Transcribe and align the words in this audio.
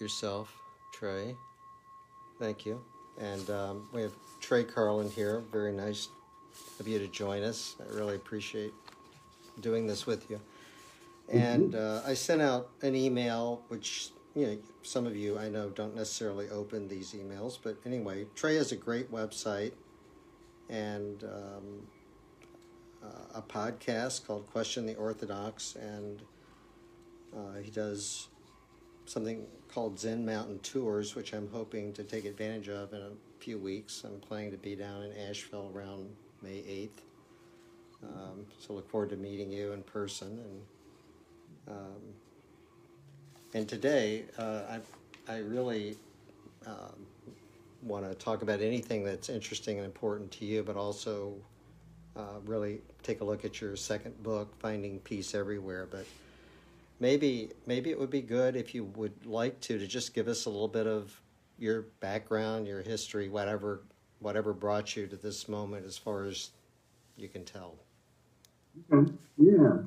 yourself, 0.00 0.52
Trey? 0.92 1.36
Thank 2.38 2.66
you. 2.66 2.82
And 3.18 3.48
um, 3.50 3.88
we 3.92 4.02
have 4.02 4.12
Trey 4.40 4.64
Carlin 4.64 5.10
here. 5.10 5.42
Very 5.50 5.72
nice 5.72 6.08
of 6.78 6.86
you 6.86 6.98
to 6.98 7.08
join 7.08 7.42
us. 7.42 7.76
I 7.80 7.94
really 7.94 8.16
appreciate 8.16 8.72
doing 9.60 9.86
this 9.86 10.06
with 10.06 10.30
you. 10.30 10.40
And 11.28 11.74
uh, 11.74 12.02
I 12.06 12.14
sent 12.14 12.40
out 12.40 12.68
an 12.82 12.94
email, 12.94 13.62
which 13.68 14.10
you 14.34 14.46
know 14.46 14.58
some 14.82 15.06
of 15.06 15.16
you 15.16 15.38
I 15.38 15.48
know 15.48 15.70
don't 15.70 15.96
necessarily 15.96 16.48
open 16.50 16.86
these 16.86 17.14
emails, 17.14 17.58
but 17.60 17.76
anyway, 17.84 18.26
Trey 18.34 18.54
has 18.56 18.70
a 18.70 18.76
great 18.76 19.10
website 19.10 19.72
and 20.68 21.24
um, 21.24 21.86
uh, 23.02 23.38
a 23.38 23.42
podcast 23.42 24.26
called 24.26 24.46
Question 24.52 24.86
the 24.86 24.94
Orthodox, 24.94 25.76
and 25.76 26.22
uh, 27.36 27.58
he 27.62 27.70
does 27.70 28.28
something 29.06 29.46
called 29.68 29.98
Zen 29.98 30.24
Mountain 30.24 30.58
Tours, 30.60 31.14
which 31.14 31.32
I'm 31.32 31.48
hoping 31.50 31.92
to 31.94 32.02
take 32.02 32.24
advantage 32.24 32.68
of 32.68 32.92
in 32.92 33.00
a 33.00 33.10
few 33.38 33.58
weeks. 33.58 34.04
I'm 34.04 34.20
planning 34.20 34.50
to 34.50 34.56
be 34.56 34.74
down 34.74 35.02
in 35.02 35.16
Asheville 35.28 35.70
around 35.74 36.08
May 36.42 36.62
8th. 36.62 37.02
Um, 38.02 38.46
so 38.58 38.74
look 38.74 38.88
forward 38.90 39.10
to 39.10 39.16
meeting 39.16 39.50
you 39.50 39.72
in 39.72 39.82
person. 39.82 40.28
And 40.28 41.76
um, 41.76 42.02
and 43.54 43.68
today, 43.68 44.24
uh, 44.38 44.78
I 45.28 45.32
I 45.32 45.38
really 45.38 45.96
um, 46.66 47.06
want 47.82 48.04
to 48.04 48.14
talk 48.14 48.42
about 48.42 48.60
anything 48.60 49.04
that's 49.04 49.28
interesting 49.28 49.78
and 49.78 49.86
important 49.86 50.30
to 50.32 50.44
you, 50.44 50.62
but 50.62 50.76
also 50.76 51.34
uh, 52.16 52.40
really 52.44 52.80
take 53.02 53.20
a 53.20 53.24
look 53.24 53.44
at 53.44 53.60
your 53.60 53.76
second 53.76 54.22
book, 54.22 54.52
Finding 54.60 54.98
Peace 55.00 55.34
Everywhere. 55.34 55.88
But 55.90 56.06
maybe 57.00 57.50
maybe 57.66 57.90
it 57.90 57.98
would 57.98 58.10
be 58.10 58.22
good 58.22 58.56
if 58.56 58.74
you 58.74 58.84
would 58.84 59.26
like 59.26 59.60
to 59.60 59.78
to 59.78 59.86
just 59.86 60.14
give 60.14 60.28
us 60.28 60.46
a 60.46 60.50
little 60.50 60.68
bit 60.68 60.86
of 60.86 61.20
your 61.58 61.82
background, 62.00 62.66
your 62.66 62.82
history, 62.82 63.28
whatever 63.28 63.82
whatever 64.20 64.52
brought 64.52 64.96
you 64.96 65.06
to 65.06 65.16
this 65.16 65.48
moment, 65.48 65.86
as 65.86 65.98
far 65.98 66.24
as 66.24 66.50
you 67.16 67.28
can 67.28 67.44
tell. 67.44 67.76
Okay. 68.92 69.12
Yeah. 69.38 69.78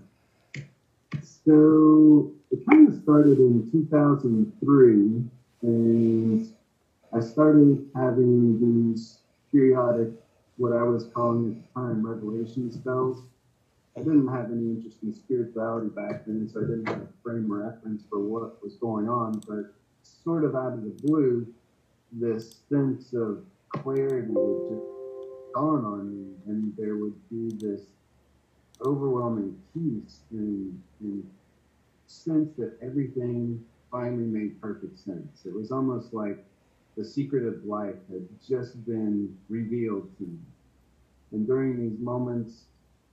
So 1.45 2.31
it 2.51 2.59
kind 2.69 2.88
of 2.88 3.01
started 3.01 3.39
in 3.39 3.69
2003, 3.71 5.23
and 5.61 6.53
I 7.11 7.19
started 7.19 7.89
having 7.95 8.91
these 8.91 9.19
periodic, 9.51 10.09
what 10.57 10.73
I 10.73 10.83
was 10.83 11.05
calling 11.13 11.51
at 11.51 11.73
the 11.73 11.79
time, 11.79 12.05
revelation 12.05 12.71
spells. 12.71 13.23
I 14.00 14.02
didn't 14.02 14.30
have 14.30 14.45
any 14.45 14.61
interest 14.61 15.00
in 15.03 15.14
spirituality 15.14 15.89
back 15.89 16.25
then, 16.25 16.47
so 16.47 16.61
I 16.61 16.64
didn't 16.64 16.88
have 16.88 17.02
a 17.02 17.08
frame 17.22 17.52
of 17.52 17.58
reference 17.58 18.03
for 18.09 18.19
what 18.19 18.63
was 18.63 18.75
going 18.75 19.09
on. 19.09 19.41
But 19.46 19.73
sort 20.03 20.46
of 20.46 20.56
out 20.56 20.72
of 20.72 20.84
the 20.84 20.96
blue, 21.03 21.46
this 22.13 22.62
sense 22.69 23.13
of 23.13 23.44
clarity 23.72 24.29
would 24.29 24.69
just 24.69 25.53
dawn 25.53 25.84
on 25.84 26.09
me, 26.09 26.34
and 26.47 26.73
there 26.78 26.96
would 26.96 27.29
be 27.29 27.50
this 27.57 27.81
overwhelming 28.85 29.57
peace 29.73 30.22
and, 30.31 30.81
and 31.02 31.29
sense 32.07 32.56
that 32.57 32.78
everything 32.81 33.62
finally 33.91 34.23
made 34.23 34.62
perfect 34.62 34.97
sense. 34.97 35.41
It 35.44 35.53
was 35.53 35.73
almost 35.73 36.13
like 36.13 36.41
the 36.96 37.03
secret 37.03 37.46
of 37.46 37.66
life 37.66 38.00
had 38.09 38.25
just 38.47 38.85
been 38.85 39.35
revealed 39.50 40.09
to 40.19 40.23
me. 40.23 40.40
And 41.34 41.46
during 41.46 41.78
these 41.78 42.00
moments, 42.00 42.63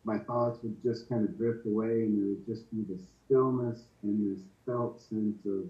my 0.07 0.19
thoughts 0.19 0.61
would 0.63 0.81
just 0.85 1.09
kind 1.09 1.25
of 1.25 1.37
drift 1.37 1.67
away 1.67 2.05
and 2.05 2.17
there 2.17 2.29
would 2.29 2.47
just 2.47 2.71
be 2.71 2.83
this 2.83 3.03
stillness 3.27 3.83
and 4.03 4.33
this 4.33 4.45
felt 4.65 5.01
sense 5.01 5.45
of, 5.45 5.65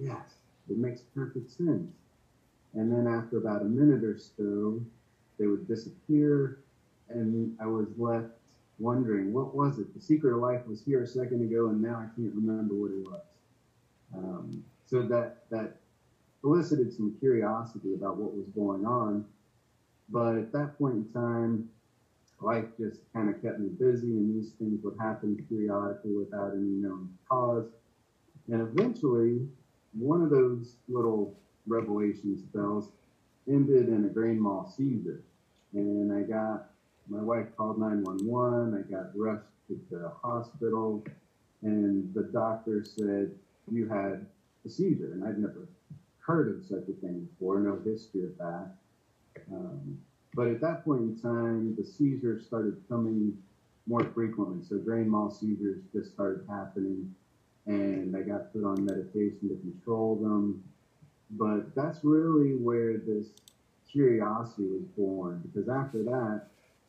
yes, 0.00 0.34
it 0.68 0.76
makes 0.76 1.02
perfect 1.14 1.48
sense. 1.48 1.88
And 2.74 2.92
then 2.92 3.06
after 3.06 3.38
about 3.38 3.62
a 3.62 3.66
minute 3.66 4.02
or 4.02 4.18
so, 4.18 4.82
they 5.38 5.46
would 5.46 5.66
disappear 5.68 6.58
and 7.08 7.54
I 7.60 7.66
was 7.66 7.86
left 7.96 8.30
wondering, 8.80 9.32
what 9.32 9.54
was 9.54 9.78
it? 9.78 9.94
The 9.94 10.00
secret 10.00 10.34
of 10.34 10.40
life 10.40 10.66
was 10.66 10.82
here 10.82 11.02
a 11.02 11.06
second 11.06 11.40
ago 11.40 11.68
and 11.68 11.80
now 11.80 11.98
I 11.98 12.08
can't 12.20 12.34
remember 12.34 12.74
what 12.74 12.90
it 12.90 13.08
was. 13.08 13.20
Um, 14.12 14.64
so 14.86 15.02
that, 15.02 15.44
that 15.50 15.76
elicited 16.42 16.92
some 16.92 17.14
curiosity 17.20 17.94
about 17.94 18.16
what 18.16 18.34
was 18.34 18.46
going 18.48 18.84
on. 18.84 19.24
But 20.08 20.36
at 20.36 20.52
that 20.52 20.76
point 20.78 20.94
in 20.94 21.04
time, 21.12 21.68
life 22.40 22.64
just 22.78 23.00
kind 23.12 23.28
of 23.28 23.40
kept 23.42 23.58
me 23.58 23.68
busy 23.68 24.08
and 24.08 24.34
these 24.34 24.52
things 24.52 24.82
would 24.84 24.96
happen 25.00 25.44
periodically 25.48 26.14
without 26.14 26.52
any 26.52 26.82
known 26.82 27.08
cause. 27.28 27.66
And 28.48 28.60
eventually, 28.60 29.46
one 29.92 30.22
of 30.22 30.30
those 30.30 30.74
little 30.88 31.34
revelation 31.66 32.38
spells 32.38 32.90
ended 33.48 33.88
in 33.88 34.04
a 34.04 34.08
grand 34.08 34.40
mal 34.40 34.72
seizure. 34.76 35.22
And 35.72 36.12
I 36.12 36.22
got, 36.22 36.70
my 37.08 37.22
wife 37.22 37.46
called 37.56 37.78
911, 37.78 38.74
I 38.74 38.90
got 38.90 39.16
rushed 39.16 39.44
to 39.68 39.80
the 39.90 40.12
hospital, 40.22 41.04
and 41.62 42.12
the 42.14 42.24
doctor 42.24 42.84
said, 42.84 43.32
You 43.70 43.88
had 43.88 44.26
a 44.64 44.68
seizure. 44.68 45.12
And 45.12 45.24
I'd 45.24 45.38
never 45.38 45.68
heard 46.20 46.56
of 46.56 46.64
such 46.64 46.88
a 46.88 47.00
thing 47.00 47.28
before, 47.32 47.58
no 47.60 47.78
history 47.84 48.24
of 48.24 48.36
that. 48.38 48.74
Um, 49.52 49.98
but 50.36 50.48
at 50.48 50.60
that 50.60 50.84
point 50.84 51.00
in 51.00 51.18
time, 51.18 51.74
the 51.76 51.84
seizures 51.84 52.44
started 52.44 52.76
coming 52.90 53.36
more 53.86 54.04
frequently. 54.14 54.62
So 54.68 54.76
grand 54.76 55.10
mal 55.10 55.30
seizures 55.30 55.80
just 55.94 56.12
started 56.12 56.44
happening, 56.46 57.14
and 57.64 58.14
I 58.14 58.20
got 58.20 58.52
put 58.52 58.62
on 58.62 58.84
medication 58.84 59.48
to 59.48 59.56
control 59.56 60.16
them. 60.16 60.62
But 61.30 61.74
that's 61.74 62.04
really 62.04 62.54
where 62.54 62.98
this 62.98 63.28
curiosity 63.90 64.68
was 64.68 64.84
born, 64.96 65.42
because 65.46 65.70
after 65.70 66.02
that, 66.02 66.48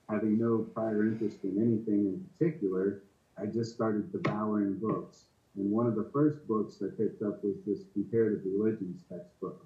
having 0.10 0.38
no 0.38 0.68
prior 0.74 1.04
interest 1.04 1.38
in 1.44 1.58
anything 1.58 2.06
in 2.06 2.30
particular, 2.38 3.02
I 3.42 3.46
just 3.46 3.74
started 3.74 4.12
devouring 4.12 4.74
books. 4.74 5.24
And 5.56 5.72
one 5.72 5.88
of 5.88 5.96
the 5.96 6.10
first 6.12 6.46
books 6.48 6.82
I 6.82 6.90
picked 6.98 7.24
up 7.24 7.44
was 7.44 7.56
this 7.66 7.80
comparative 7.94 8.42
religions 8.46 9.02
textbook. 9.10 9.66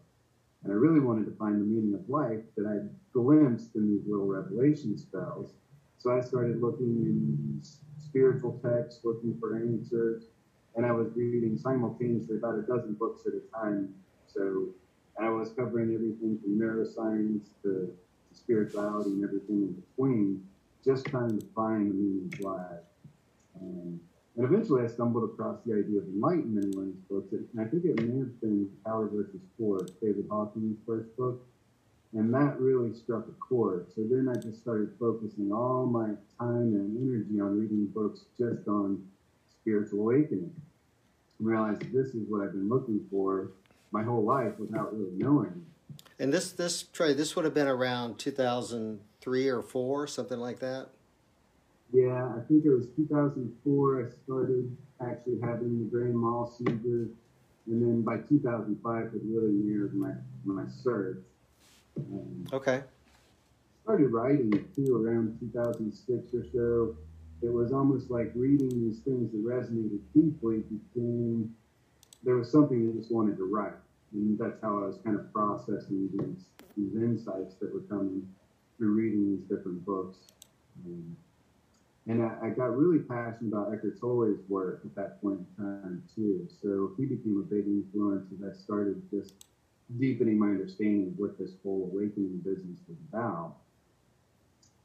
And 0.63 0.72
I 0.72 0.75
really 0.75 0.99
wanted 0.99 1.25
to 1.25 1.31
find 1.38 1.59
the 1.59 1.66
meaning 1.66 1.94
of 1.95 2.07
life 2.09 2.41
that 2.55 2.66
I 2.67 2.79
glimpsed 3.13 3.75
in 3.75 3.91
these 3.91 4.05
little 4.07 4.27
revelation 4.27 4.97
spells. 4.97 5.53
So 5.97 6.11
I 6.11 6.22
started 6.22 6.61
looking 6.61 7.03
in 7.05 7.59
spiritual 7.97 8.57
texts, 8.63 9.01
looking 9.03 9.35
for 9.39 9.57
answers, 9.57 10.23
and 10.75 10.85
I 10.85 10.91
was 10.91 11.07
reading 11.16 11.57
simultaneously 11.57 12.38
about 12.38 12.55
a 12.55 12.61
dozen 12.61 12.94
books 13.00 13.25
at 13.25 13.33
a 13.33 13.41
time. 13.59 13.89
So 14.27 14.67
I 15.19 15.29
was 15.29 15.50
covering 15.51 15.94
everything 15.94 16.38
from 16.41 16.59
neuroscience 16.59 17.50
to, 17.63 17.91
to 18.29 18.35
spirituality 18.35 19.11
and 19.11 19.23
everything 19.23 19.63
in 19.63 19.74
between, 19.74 20.41
just 20.86 21.06
trying 21.06 21.39
to 21.39 21.45
find 21.56 21.89
the 21.89 21.94
meaning 21.94 22.31
of 22.33 22.39
life. 22.41 22.80
And 24.38 24.45
eventually 24.45 24.83
I 24.83 24.88
stumbled 24.88 25.30
across 25.30 25.57
the 25.66 25.74
idea 25.74 26.00
of 26.00 26.07
enlightenment 26.07 26.66
in 26.66 26.72
one 26.72 26.88
of 26.88 26.94
his 26.94 27.04
books. 27.10 27.33
And 27.33 27.60
I 27.60 27.69
think 27.69 27.83
it 27.83 28.01
may 28.01 28.19
have 28.19 28.39
been 28.39 28.69
Power 28.86 29.07
versus 29.07 29.42
Force, 29.57 29.92
David 30.01 30.25
Hawkins' 30.30 30.78
first 30.88 31.16
book. 31.18 31.45
And 32.13 32.33
that 32.33 32.60
really 32.60 32.94
struck 32.94 33.28
a 33.28 33.31
chord. 33.39 33.88
So 33.94 34.01
then 34.10 34.28
I 34.30 34.39
just 34.39 34.62
started 34.62 34.94
focusing 35.00 35.51
all 35.51 35.86
my 35.86 36.10
time 36.39 36.75
and 36.75 36.98
energy 36.98 37.39
on 37.42 37.60
reading 37.60 37.88
books 37.88 38.22
just 38.38 38.68
on 38.68 39.06
spiritual 39.50 40.01
awakening. 40.01 40.54
And 41.39 41.48
realized 41.48 41.81
this 41.94 42.07
is 42.07 42.30
what 42.30 42.42
I've 42.42 42.51
been 42.51 42.69
looking 42.69 43.06
for 43.10 43.51
my 43.92 44.04
whole 44.04 44.24
life 44.24 44.54
without 44.60 44.98
really 44.98 45.12
knowing. 45.18 45.66
And 46.19 46.34
this, 46.34 46.51
this 46.54 46.84
Trey, 46.84 47.13
this 47.13 47.36
would 47.36 47.44
have 47.44 47.54
been 47.54 47.68
around 47.68 48.18
2003 48.18 49.48
or 49.50 49.62
four, 49.62 50.07
something 50.07 50.39
like 50.39 50.60
that. 50.60 50.89
Yeah, 51.93 52.33
I 52.35 52.39
think 52.47 52.65
it 52.65 52.69
was 52.69 52.88
2004. 52.95 54.05
I 54.05 54.09
started 54.23 54.77
actually 55.01 55.39
having 55.41 55.79
the 55.79 55.89
grand 55.89 56.15
mal 56.15 56.47
seizures, 56.57 57.09
and 57.67 57.81
then 57.81 58.01
by 58.01 58.17
2005, 58.29 59.05
it 59.05 59.21
really 59.25 59.51
neared 59.51 59.93
my 59.93 60.11
my 60.45 60.63
search. 60.83 61.23
Um, 61.97 62.47
okay. 62.53 62.83
Started 63.83 64.07
writing 64.07 64.51
too 64.75 64.95
around 64.95 65.38
2006 65.39 66.33
or 66.33 66.45
so. 66.53 66.95
It 67.41 67.51
was 67.51 67.73
almost 67.73 68.11
like 68.11 68.31
reading 68.35 68.69
these 68.69 68.99
things 68.99 69.31
that 69.31 69.43
resonated 69.43 69.99
deeply 70.13 70.59
became 70.59 71.53
there 72.23 72.35
was 72.35 72.51
something 72.51 72.91
I 72.93 72.97
just 72.97 73.11
wanted 73.11 73.38
to 73.38 73.45
write, 73.45 73.73
and 74.13 74.38
that's 74.38 74.61
how 74.61 74.83
I 74.83 74.88
was 74.88 74.99
kind 75.03 75.19
of 75.19 75.31
processing 75.33 76.09
these 76.13 76.45
these 76.77 76.95
insights 76.95 77.55
that 77.55 77.73
were 77.73 77.81
coming 77.81 78.27
through 78.77 78.93
reading 78.93 79.35
these 79.35 79.43
different 79.49 79.85
books. 79.85 80.19
Um, 80.85 81.15
and 82.07 82.24
I, 82.24 82.48
I, 82.48 82.50
got 82.50 82.75
really 82.75 83.00
passionate 83.00 83.53
about 83.53 83.71
Eckhart 83.74 84.00
Tolle's 84.00 84.39
work 84.50 84.81
at 84.83 84.95
that 84.95 85.21
point 85.21 85.39
in 85.39 85.63
time 85.63 86.03
too. 86.15 86.48
So 86.62 86.92
he 86.98 87.06
became 87.06 87.38
a 87.38 87.44
big 87.44 87.65
influence 87.68 88.25
as 88.33 88.50
I 88.50 88.57
started 88.57 89.01
just 89.12 89.45
deepening 90.00 90.39
my 90.39 90.48
understanding 90.48 91.13
of 91.13 91.19
what 91.19 91.38
this 91.38 91.51
whole 91.63 91.89
awakening 91.92 92.42
business 92.44 92.80
was 92.88 92.98
about. 93.12 93.57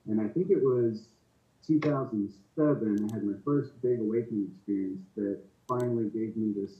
And 0.08 0.20
I 0.20 0.28
think 0.28 0.50
it 0.50 0.62
was 0.62 1.04
2007, 1.66 3.08
I 3.10 3.14
had 3.14 3.24
my 3.24 3.34
first 3.44 3.80
big 3.82 4.00
awakening 4.00 4.50
experience 4.54 5.02
that 5.16 5.38
finally 5.66 6.10
gave 6.10 6.36
me 6.36 6.52
this 6.54 6.76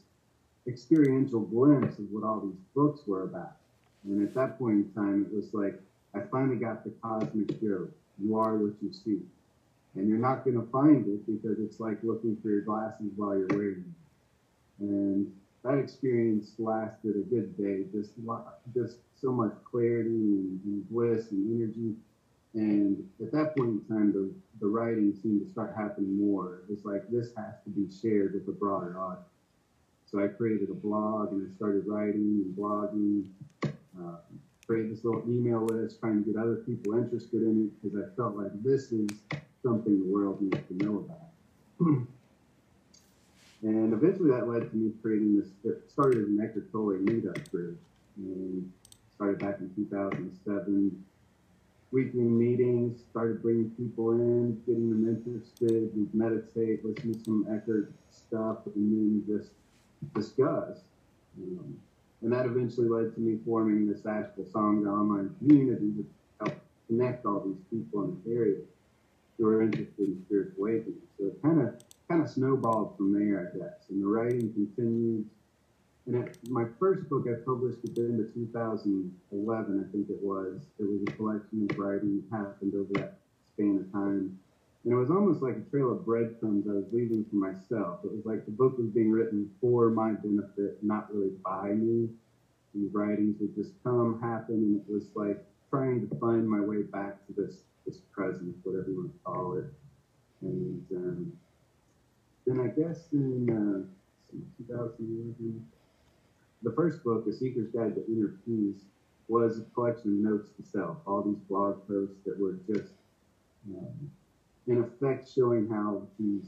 experiential 0.68 1.40
glimpse 1.40 1.98
of 1.98 2.10
what 2.10 2.24
all 2.24 2.40
these 2.40 2.60
books 2.74 3.00
were 3.06 3.24
about. 3.24 3.56
And 4.04 4.22
at 4.22 4.34
that 4.34 4.58
point 4.58 4.74
in 4.74 4.92
time, 4.92 5.26
it 5.30 5.34
was 5.34 5.52
like 5.54 5.80
I 6.14 6.20
finally 6.30 6.56
got 6.56 6.84
the 6.84 6.90
cosmic 7.02 7.60
joke. 7.60 7.90
You 8.18 8.38
are 8.38 8.56
what 8.56 8.74
you 8.80 8.92
see. 8.92 9.20
And 9.96 10.08
you're 10.08 10.18
not 10.18 10.44
going 10.44 10.60
to 10.60 10.70
find 10.70 11.06
it 11.06 11.26
because 11.26 11.58
it's 11.58 11.80
like 11.80 11.98
looking 12.02 12.36
for 12.42 12.48
your 12.48 12.60
glasses 12.60 13.10
while 13.16 13.36
you're 13.36 13.48
them. 13.48 13.94
And 14.78 15.32
that 15.64 15.78
experience 15.78 16.52
lasted 16.58 17.16
a 17.16 17.20
good 17.20 17.56
day. 17.56 17.84
Just, 17.92 18.10
just 18.74 18.98
so 19.20 19.32
much 19.32 19.52
clarity 19.64 20.10
and, 20.10 20.60
and 20.64 20.90
bliss 20.90 21.30
and 21.30 21.60
energy. 21.60 21.94
And 22.54 23.08
at 23.20 23.32
that 23.32 23.56
point 23.56 23.82
in 23.82 23.84
time, 23.88 24.12
the, 24.12 24.30
the 24.60 24.66
writing 24.66 25.18
seemed 25.22 25.46
to 25.46 25.52
start 25.52 25.74
happening 25.76 26.16
more. 26.16 26.60
It 26.68 26.70
was 26.70 26.84
like, 26.84 27.10
this 27.10 27.28
has 27.36 27.54
to 27.64 27.70
be 27.70 27.88
shared 28.00 28.34
with 28.34 28.48
a 28.48 28.58
broader 28.58 28.98
audience. 28.98 29.26
So 30.10 30.22
I 30.22 30.28
created 30.28 30.70
a 30.70 30.74
blog 30.74 31.32
and 31.32 31.50
I 31.50 31.56
started 31.56 31.86
writing 31.86 32.44
and 32.44 32.56
blogging, 32.56 33.28
uh, 33.98 34.18
created 34.66 34.92
this 34.92 35.04
little 35.04 35.22
email 35.28 35.64
list, 35.66 36.00
trying 36.00 36.22
to 36.22 36.32
get 36.32 36.40
other 36.40 36.56
people 36.56 36.94
interested 36.94 37.42
in 37.42 37.66
it 37.66 37.82
because 37.82 37.98
I 37.98 38.14
felt 38.14 38.36
like 38.36 38.52
this 38.62 38.92
is 38.92 39.08
something 39.66 39.98
the 39.98 40.12
world 40.12 40.40
needs 40.40 40.64
to 40.68 40.84
know 40.84 40.98
about. 40.98 41.28
and 43.62 43.92
eventually 43.92 44.30
that 44.30 44.48
led 44.48 44.70
to 44.70 44.76
me 44.76 44.92
creating 45.02 45.40
this, 45.40 45.48
it 45.64 45.90
started 45.90 46.22
as 46.22 46.28
an 46.28 46.40
Eckhart 46.40 46.70
Tolle 46.70 46.98
meetup 47.02 47.50
group 47.50 47.78
and 48.16 48.72
started 49.16 49.40
back 49.40 49.58
in 49.58 49.74
2007 49.74 51.04
weekly 51.90 52.20
meetings, 52.20 53.00
started 53.10 53.42
bringing 53.42 53.70
people 53.70 54.12
in, 54.12 54.60
getting 54.66 54.90
them 54.90 55.08
interested, 55.08 55.90
we'd 55.96 56.14
meditate, 56.14 56.84
listen 56.84 57.12
to 57.12 57.24
some 57.24 57.46
Eckhart 57.50 57.92
stuff, 58.10 58.58
and 58.66 58.74
then 58.76 59.24
just 59.26 59.50
discuss. 60.14 60.78
Um, 61.38 61.76
and 62.22 62.32
that 62.32 62.46
eventually 62.46 62.88
led 62.88 63.14
to 63.14 63.20
me 63.20 63.38
forming 63.44 63.88
this 63.88 64.06
Asheville 64.06 64.44
Sangha 64.44 64.88
online 64.88 65.34
community 65.38 65.92
to 65.96 66.06
help 66.40 66.60
connect 66.86 67.26
all 67.26 67.40
these 67.40 67.62
people 67.70 68.04
in 68.04 68.20
the 68.24 68.38
area 68.38 68.56
who 69.38 69.46
are 69.48 69.62
interested 69.62 69.98
in 69.98 70.22
spiritual 70.26 70.64
awakening. 70.64 71.02
So 71.18 71.26
it 71.26 71.42
kind 71.42 71.60
of 71.60 71.74
kind 72.08 72.22
of 72.22 72.28
snowballed 72.28 72.96
from 72.96 73.12
there, 73.12 73.52
I 73.52 73.58
guess. 73.58 73.88
And 73.90 74.02
the 74.02 74.06
writing 74.06 74.52
continued 74.52 75.26
and 76.06 76.30
my 76.48 76.64
first 76.78 77.08
book 77.08 77.26
I 77.28 77.34
published 77.44 77.78
at 77.84 77.96
the 77.96 78.02
end 78.02 78.20
of 78.20 78.32
2011, 78.32 79.10
I 79.88 79.92
think 79.92 80.08
it 80.08 80.22
was. 80.22 80.60
It 80.78 80.88
was 80.88 81.02
a 81.02 81.12
collection 81.12 81.66
of 81.68 81.76
writing 81.76 82.22
that 82.30 82.36
happened 82.36 82.74
over 82.74 82.92
that 82.94 83.18
span 83.52 83.84
of 83.84 83.92
time. 83.92 84.38
And 84.84 84.92
it 84.92 84.96
was 84.96 85.10
almost 85.10 85.42
like 85.42 85.56
a 85.56 85.70
trail 85.70 85.90
of 85.90 86.06
breadcrumbs 86.06 86.68
I 86.68 86.74
was 86.74 86.86
leaving 86.92 87.26
for 87.28 87.34
myself. 87.34 88.04
It 88.04 88.12
was 88.12 88.24
like 88.24 88.44
the 88.44 88.52
book 88.52 88.78
was 88.78 88.86
being 88.86 89.10
written 89.10 89.50
for 89.60 89.90
my 89.90 90.12
benefit, 90.12 90.78
not 90.80 91.12
really 91.12 91.32
by 91.44 91.70
me. 91.70 92.08
These 92.72 92.94
writings 92.94 93.40
would 93.40 93.56
just 93.56 93.72
come, 93.82 94.20
happen, 94.22 94.54
and 94.54 94.76
it 94.76 94.86
was 94.88 95.06
like 95.16 95.44
trying 95.70 96.08
to 96.08 96.16
find 96.20 96.48
my 96.48 96.60
way 96.60 96.82
back 96.82 97.26
to 97.26 97.32
this 97.32 97.56
this 97.86 97.98
presence, 98.12 98.56
whatever 98.64 98.90
you 98.90 98.96
want 98.96 99.12
to 99.12 99.18
call 99.24 99.56
it. 99.58 99.64
And 100.42 100.84
um, 100.94 101.32
then 102.46 102.60
I 102.60 102.68
guess 102.68 103.08
in 103.12 103.48
uh, 103.50 104.34
2011, 104.58 105.64
the 106.62 106.72
first 106.72 107.02
book, 107.04 107.24
The 107.24 107.32
Seeker's 107.32 107.68
Guide 107.68 107.94
to 107.94 108.06
Inner 108.06 108.34
Peace, 108.44 108.82
was 109.28 109.58
a 109.58 109.62
collection 109.74 110.12
of 110.12 110.32
notes 110.32 110.50
to 110.56 110.62
self, 110.62 110.98
all 111.06 111.22
these 111.22 111.38
blog 111.48 111.76
posts 111.88 112.16
that 112.24 112.38
were 112.38 112.58
just, 112.66 112.92
um, 113.68 114.10
in 114.68 114.78
effect, 114.82 115.28
showing 115.34 115.68
how 115.68 116.02
these 116.18 116.44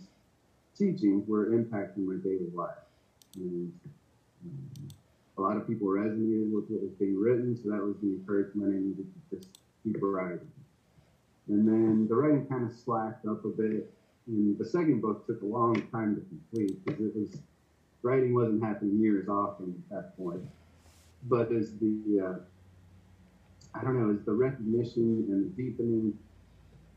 teachings 0.77 1.27
were 1.27 1.47
impacting 1.47 2.07
my 2.07 2.17
daily 2.23 2.51
life. 2.55 2.71
And 3.37 3.73
um, 4.45 4.89
a 5.37 5.41
lot 5.41 5.57
of 5.57 5.67
people 5.67 5.89
resonated 5.89 6.53
with 6.53 6.65
what 6.69 6.83
was 6.83 6.93
being 6.99 7.19
written, 7.19 7.57
so 7.57 7.71
that 7.71 7.83
was 7.83 7.97
the 8.01 8.09
encouragement 8.09 8.75
I 8.75 8.79
needed 8.79 9.07
to 9.31 9.37
just 9.37 9.49
keep 9.83 9.97
writing. 10.01 10.49
And 11.49 11.67
then 11.67 12.07
the 12.09 12.15
writing 12.15 12.47
kind 12.47 12.71
of 12.71 12.77
slacked 12.77 13.27
up 13.27 13.45
a 13.45 13.49
bit. 13.49 13.91
And 14.27 14.59
the 14.59 14.65
second 14.65 15.01
book 15.01 15.27
took 15.27 15.41
a 15.43 15.47
long 15.47 15.75
time 15.91 16.15
to 16.15 16.23
complete 16.23 16.85
because 16.85 17.07
it 17.07 17.17
was 17.17 17.39
writing 18.03 18.35
wasn't 18.35 18.63
happening 18.63 19.01
near 19.01 19.21
as 19.21 19.29
often 19.29 19.83
at 19.91 19.97
that 19.97 20.17
point. 20.17 20.43
But 21.25 21.51
as 21.53 21.73
the, 21.79 22.21
uh, 22.21 23.79
I 23.79 23.83
don't 23.83 24.01
know, 24.01 24.15
as 24.15 24.25
the 24.25 24.33
recognition 24.33 25.27
and 25.29 25.47
the 25.47 25.63
deepening 25.63 26.17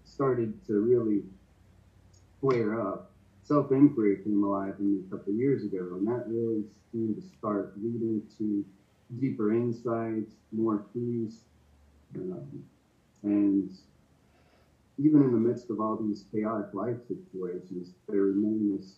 started 0.04 0.54
to 0.68 0.82
really 0.82 1.24
flare 2.40 2.80
up, 2.80 3.12
self 3.44 3.72
inquiry 3.72 4.18
came 4.24 4.44
alive 4.44 4.76
in 4.80 4.94
me 4.96 5.04
a 5.08 5.16
couple 5.16 5.34
of 5.34 5.40
years 5.40 5.64
ago, 5.64 5.96
and 5.98 6.08
that 6.08 6.26
really 6.28 6.64
seemed 6.92 7.16
to 7.16 7.22
start 7.38 7.74
leading 7.78 8.22
to 8.38 8.64
deeper 9.20 9.54
insights, 9.54 10.34
more 10.52 10.86
peace, 10.94 11.40
um, 12.16 12.64
and 13.24 13.72
even 14.98 15.24
in 15.24 15.32
the 15.32 15.38
midst 15.38 15.70
of 15.70 15.80
all 15.80 15.96
these 15.98 16.26
chaotic 16.32 16.74
life 16.74 16.98
situations, 17.08 17.90
there 18.08 18.22
remained 18.22 18.80
this 18.80 18.96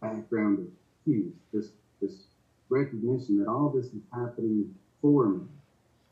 background 0.00 0.58
of 0.58 0.66
peace, 1.04 1.32
this 1.52 1.70
this 2.00 2.24
recognition 2.68 3.38
that 3.38 3.48
all 3.48 3.68
this 3.68 3.86
is 3.86 4.02
happening 4.12 4.74
for 5.00 5.28
me. 5.28 5.40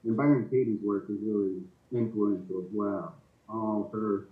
And 0.04 0.16
Byron 0.16 0.48
Katie's 0.48 0.82
work 0.82 1.04
is 1.08 1.18
really 1.22 1.62
influential 1.92 2.60
as 2.60 2.68
well. 2.72 3.14
All 3.48 3.90
her 3.92 4.28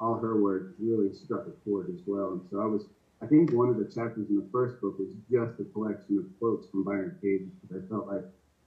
all 0.00 0.14
her 0.14 0.40
work 0.40 0.74
really 0.78 1.12
struck 1.14 1.46
a 1.46 1.52
chord 1.64 1.88
as 1.90 2.00
well. 2.06 2.32
And 2.32 2.40
so 2.50 2.60
I 2.60 2.66
was 2.66 2.86
I 3.22 3.26
think 3.26 3.52
one 3.52 3.68
of 3.68 3.76
the 3.76 3.84
chapters 3.84 4.28
in 4.28 4.36
the 4.36 4.48
first 4.50 4.80
book 4.80 4.98
was 4.98 5.14
just 5.30 5.60
a 5.60 5.64
collection 5.72 6.18
of 6.18 6.24
quotes 6.38 6.68
from 6.70 6.82
Byron 6.84 7.16
Katie 7.22 7.50
because 7.60 7.84
I 7.84 7.88
felt 7.88 8.08
like 8.08 8.24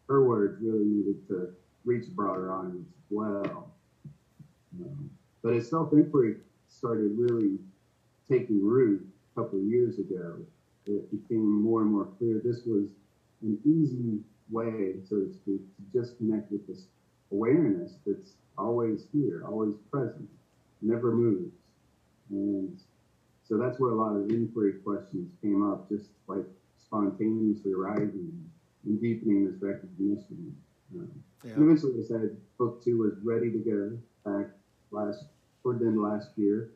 her 0.08 0.24
words 0.24 0.62
really 0.62 0.86
needed 0.86 1.28
to 1.28 1.54
reach 1.84 2.08
a 2.08 2.12
broader 2.12 2.54
audience 2.54 2.88
as 2.88 3.06
well. 3.10 3.72
Um, 4.80 5.10
but 5.46 5.54
as 5.54 5.70
self-inquiry 5.70 6.38
started 6.68 7.12
really 7.16 7.60
taking 8.28 8.66
root 8.66 9.08
a 9.32 9.40
couple 9.40 9.60
of 9.60 9.66
years 9.66 10.00
ago, 10.00 10.38
it 10.88 11.12
became 11.12 11.62
more 11.62 11.84
and 11.84 11.92
more 11.92 12.08
clear 12.18 12.42
this 12.44 12.62
was 12.66 12.88
an 13.44 13.60
easy 13.64 14.22
way, 14.50 14.96
so 15.08 15.18
to 15.18 15.32
speak, 15.32 15.62
to 15.76 16.00
just 16.00 16.18
connect 16.18 16.52
with 16.52 16.66
this 16.66 16.88
awareness 17.32 17.94
that's 18.08 18.32
always 18.58 19.06
here, 19.14 19.44
always 19.46 19.76
present, 19.92 20.28
never 20.82 21.12
moves. 21.12 21.54
And 22.32 22.80
so 23.48 23.60
that's 23.60 23.80
where 23.80 23.92
a 23.92 23.96
lot 23.96 24.16
of 24.16 24.28
inquiry 24.32 24.74
questions 24.84 25.30
came 25.44 25.62
up, 25.72 25.88
just 25.90 26.10
like 26.26 26.46
spontaneously 26.84 27.72
arising 27.72 28.34
and 28.84 29.00
deepening 29.00 29.46
this 29.46 29.62
recognition. 29.62 30.56
Um, 30.96 31.12
yeah. 31.44 31.54
And 31.54 31.64
eventually, 31.66 32.04
I 32.04 32.08
said 32.08 32.36
book 32.58 32.84
two 32.84 32.98
was 32.98 33.14
ready 33.24 33.52
to 33.52 33.60
go 33.60 33.98
back 34.26 34.48
last 34.90 35.26
toward 35.66 35.98
last 35.98 36.30
year. 36.36 36.70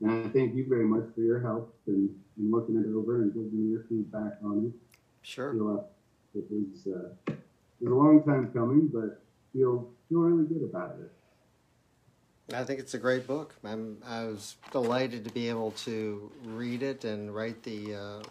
And 0.00 0.10
I 0.10 0.28
thank 0.28 0.54
you 0.54 0.64
very 0.68 0.84
much 0.84 1.04
for 1.14 1.22
your 1.22 1.40
help 1.40 1.74
and 1.86 2.08
and 2.36 2.52
looking 2.52 2.76
it 2.76 2.86
over 2.96 3.22
and 3.22 3.34
giving 3.34 3.50
me 3.52 3.72
your 3.72 3.82
feedback 3.88 4.38
on 4.44 4.66
it. 4.66 4.98
Sure. 5.22 5.52
Feel, 5.52 5.78
uh, 5.78 6.38
it 6.38 6.44
was 6.48 6.86
uh, 6.86 7.32
it 7.32 7.38
was 7.80 7.90
a 7.90 7.94
long 7.94 8.22
time 8.22 8.50
coming, 8.52 8.86
but 8.86 9.20
feel 9.52 9.88
feel 10.08 10.20
really 10.20 10.46
good 10.46 10.62
about 10.62 10.96
it. 11.00 12.54
I 12.54 12.64
think 12.64 12.78
it's 12.78 12.94
a 12.94 12.98
great 12.98 13.26
book. 13.26 13.56
I'm 13.64 13.98
I 14.06 14.24
was 14.24 14.54
delighted 14.70 15.24
to 15.24 15.32
be 15.32 15.48
able 15.48 15.72
to 15.72 16.30
read 16.44 16.82
it 16.84 17.04
and 17.04 17.34
write 17.34 17.64
the 17.64 17.94
uh, 17.96 18.22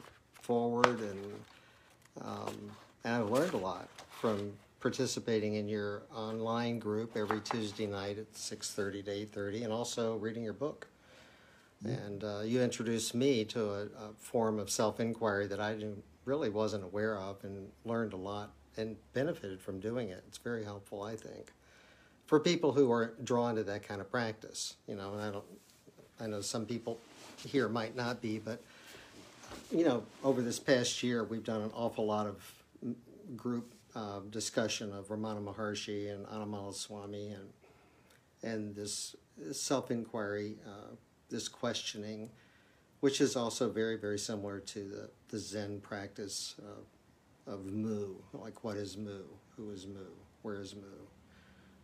forward, 0.41 1.01
and 1.01 1.33
um, 2.21 2.71
and 3.03 3.13
I've 3.13 3.29
learned 3.29 3.53
a 3.53 3.57
lot 3.57 3.89
from 4.09 4.53
participating 4.79 5.55
in 5.55 5.67
your 5.67 6.03
online 6.13 6.79
group 6.79 7.17
every 7.17 7.41
Tuesday 7.41 7.87
night 7.87 8.17
at 8.17 8.35
six 8.35 8.71
thirty 8.71 9.01
to 9.03 9.11
eight 9.11 9.31
thirty, 9.31 9.63
and 9.63 9.73
also 9.73 10.15
reading 10.17 10.43
your 10.43 10.53
book. 10.53 10.87
And 11.83 12.23
uh, 12.23 12.39
you 12.43 12.61
introduced 12.61 13.13
me 13.13 13.45
to 13.45 13.69
a, 13.69 13.81
a 13.83 14.13
form 14.17 14.59
of 14.59 14.69
self 14.69 14.99
inquiry 14.99 15.47
that 15.47 15.59
I 15.59 15.77
really 16.25 16.49
wasn't 16.49 16.83
aware 16.83 17.17
of 17.17 17.43
and 17.43 17.69
learned 17.85 18.13
a 18.13 18.17
lot 18.17 18.51
and 18.77 18.95
benefited 19.13 19.61
from 19.61 19.79
doing 19.79 20.09
it. 20.09 20.23
It's 20.27 20.37
very 20.37 20.63
helpful, 20.63 21.03
I 21.03 21.15
think, 21.15 21.53
for 22.25 22.39
people 22.39 22.73
who 22.73 22.91
are 22.91 23.13
drawn 23.23 23.55
to 23.55 23.63
that 23.63 23.87
kind 23.87 24.01
of 24.01 24.11
practice. 24.11 24.75
You 24.87 24.95
know, 24.95 25.13
and 25.13 25.21
I 25.21 25.31
don't, 25.31 25.45
I 26.19 26.27
know 26.27 26.41
some 26.41 26.65
people 26.65 26.99
here 27.45 27.69
might 27.69 27.95
not 27.95 28.21
be, 28.21 28.39
but 28.39 28.61
you 29.71 29.85
know, 29.85 30.03
over 30.23 30.41
this 30.41 30.59
past 30.59 31.03
year, 31.03 31.23
we've 31.23 31.43
done 31.43 31.61
an 31.61 31.71
awful 31.73 32.05
lot 32.05 32.27
of 32.27 32.53
group 33.35 33.73
uh, 33.97 34.19
discussion 34.29 34.93
of 34.93 35.07
Ramana 35.07 35.43
Maharshi 35.43 36.13
and 36.13 36.25
Annamalai 36.27 36.73
Swami 36.73 37.29
and 37.29 37.49
and 38.43 38.75
this 38.75 39.15
self 39.51 39.91
inquiry. 39.91 40.55
Uh, 40.65 40.95
this 41.29 41.47
questioning, 41.47 42.29
which 42.99 43.21
is 43.21 43.35
also 43.35 43.69
very, 43.69 43.97
very 43.97 44.19
similar 44.19 44.59
to 44.59 44.79
the, 44.79 45.09
the 45.29 45.37
Zen 45.37 45.81
practice 45.81 46.55
of, 46.59 47.53
of 47.53 47.65
Mu. 47.65 48.15
Like, 48.33 48.63
what 48.63 48.77
is 48.77 48.97
Mu? 48.97 49.23
Who 49.55 49.71
is 49.71 49.85
Mu? 49.85 50.05
Where 50.41 50.59
is 50.61 50.75
Mu? 50.75 50.81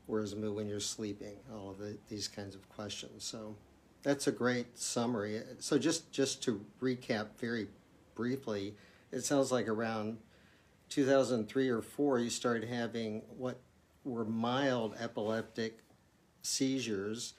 Where 0.06 0.24
is 0.24 0.36
Mu 0.36 0.54
when 0.54 0.68
you're 0.68 0.80
sleeping? 0.80 1.36
All 1.54 1.72
of 1.72 1.78
the, 1.78 1.98
these 2.10 2.28
kinds 2.28 2.56
of 2.56 2.68
questions. 2.70 3.24
So, 3.24 3.56
That's 4.04 4.28
a 4.28 4.32
great 4.32 4.78
summary. 4.78 5.42
So 5.60 5.78
just 5.78 6.12
just 6.12 6.44
to 6.44 6.66
recap 6.82 7.28
very 7.40 7.68
briefly, 8.16 8.76
it 9.12 9.22
sounds 9.24 9.52
like 9.52 9.68
around 9.68 10.18
2003 10.94 11.70
or 11.70 11.82
4 11.82 12.20
you 12.20 12.30
started 12.30 12.70
having 12.70 13.24
what 13.38 13.60
were 14.04 14.26
mild 14.26 14.96
epileptic 15.00 15.80
seizures 16.44 17.34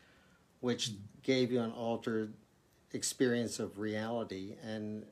which 0.61 0.92
gave 1.23 1.52
you 1.52 1.61
an 1.61 1.70
altered 1.70 2.34
experience 2.92 3.58
of 3.58 3.78
reality 3.78 4.56
and 4.62 5.04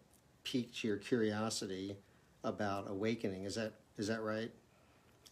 piqued 0.44 0.82
your 0.82 0.96
curiosity 0.96 1.96
about 2.42 2.90
awakening. 2.90 3.44
Is 3.44 3.54
that 3.56 3.74
is 3.96 4.08
that 4.08 4.22
right? 4.22 4.50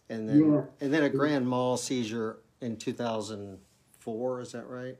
And 0.09 0.29
then 0.29 0.53
Yeah. 0.53 0.65
and 0.79 0.93
then 0.93 1.03
a 1.03 1.09
grand 1.09 1.47
mal 1.47 1.75
seizure 1.77 2.37
in 2.61 2.77
2004. 2.77 4.41
Is 4.41 4.51
that 4.51 4.67
right? 4.67 4.97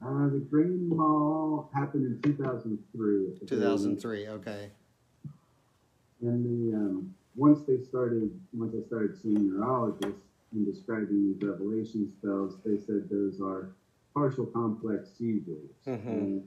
Uh, 0.00 0.28
the 0.28 0.38
grand 0.38 0.88
mal 0.88 1.70
happened 1.74 2.06
in 2.06 2.22
2003. 2.22 3.32
at 3.32 3.40
the 3.40 3.56
very 3.56 3.60
2003. 3.60 4.28
Okay. 4.28 4.70
And 6.22 6.44
the 6.44 6.76
um, 6.76 7.10
once 7.36 7.62
they 7.62 7.80
started, 7.80 8.30
once 8.52 8.74
I 8.74 8.84
started 8.86 9.16
seeing 9.16 9.48
neurologists 9.48 10.22
and 10.52 10.64
describing 10.66 11.32
these 11.32 11.42
revelation 11.48 12.08
spells, 12.18 12.56
they 12.64 12.78
said 12.78 13.08
those 13.08 13.40
are 13.40 13.70
partial 14.14 14.46
complex 14.46 15.10
seizures. 15.16 15.70
Mhm. 15.86 16.06
And 16.06 16.44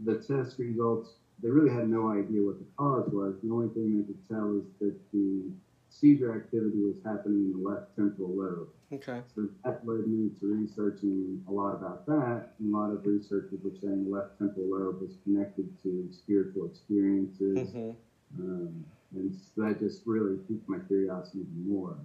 the 0.00 0.16
test 0.16 0.58
results, 0.58 1.16
they 1.42 1.50
really 1.50 1.70
had 1.70 1.88
no 1.88 2.08
idea 2.08 2.42
what 2.42 2.58
the 2.58 2.66
cause 2.78 3.06
was. 3.08 3.34
The 3.42 3.50
only 3.50 3.68
thing 3.68 3.96
they 3.96 4.04
could 4.04 4.18
tell 4.28 4.54
is 4.56 4.64
that 4.80 4.94
the 5.12 5.50
seizure 5.90 6.34
activity 6.34 6.80
was 6.82 6.96
happening 7.04 7.46
in 7.46 7.52
the 7.62 7.68
left 7.68 7.94
temporal 7.96 8.34
lobe. 8.34 8.68
Okay. 8.92 9.22
So 9.34 9.48
that 9.64 9.86
led 9.86 10.06
me 10.06 10.30
to 10.40 10.46
researching 10.46 11.40
a 11.48 11.52
lot 11.52 11.74
about 11.74 12.04
that. 12.06 12.50
And 12.58 12.72
a 12.72 12.76
lot 12.76 12.90
of 12.90 13.04
researchers 13.06 13.60
were 13.62 13.72
saying 13.82 14.04
the 14.04 14.10
left 14.10 14.38
temporal 14.38 14.68
lobe 14.68 15.00
was 15.00 15.16
connected 15.24 15.68
to 15.82 16.08
spiritual 16.10 16.66
experiences. 16.66 17.72
hmm 17.72 17.92
Um, 18.38 18.84
and 19.14 19.34
so 19.54 19.62
that 19.62 19.78
just 19.78 20.02
really 20.04 20.36
piqued 20.48 20.68
my 20.68 20.78
curiosity 20.86 21.40
even 21.40 21.70
more. 21.70 21.96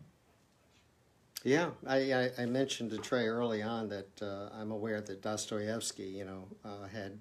Yeah, 1.43 1.71
I, 1.87 2.13
I, 2.13 2.29
I 2.39 2.45
mentioned 2.45 2.91
to 2.91 2.97
Trey 2.97 3.27
early 3.27 3.63
on 3.63 3.89
that 3.89 4.21
uh, 4.21 4.49
I'm 4.53 4.71
aware 4.71 5.01
that 5.01 5.21
Dostoevsky, 5.21 6.03
you 6.03 6.25
know, 6.25 6.43
uh, 6.63 6.87
had 6.87 7.17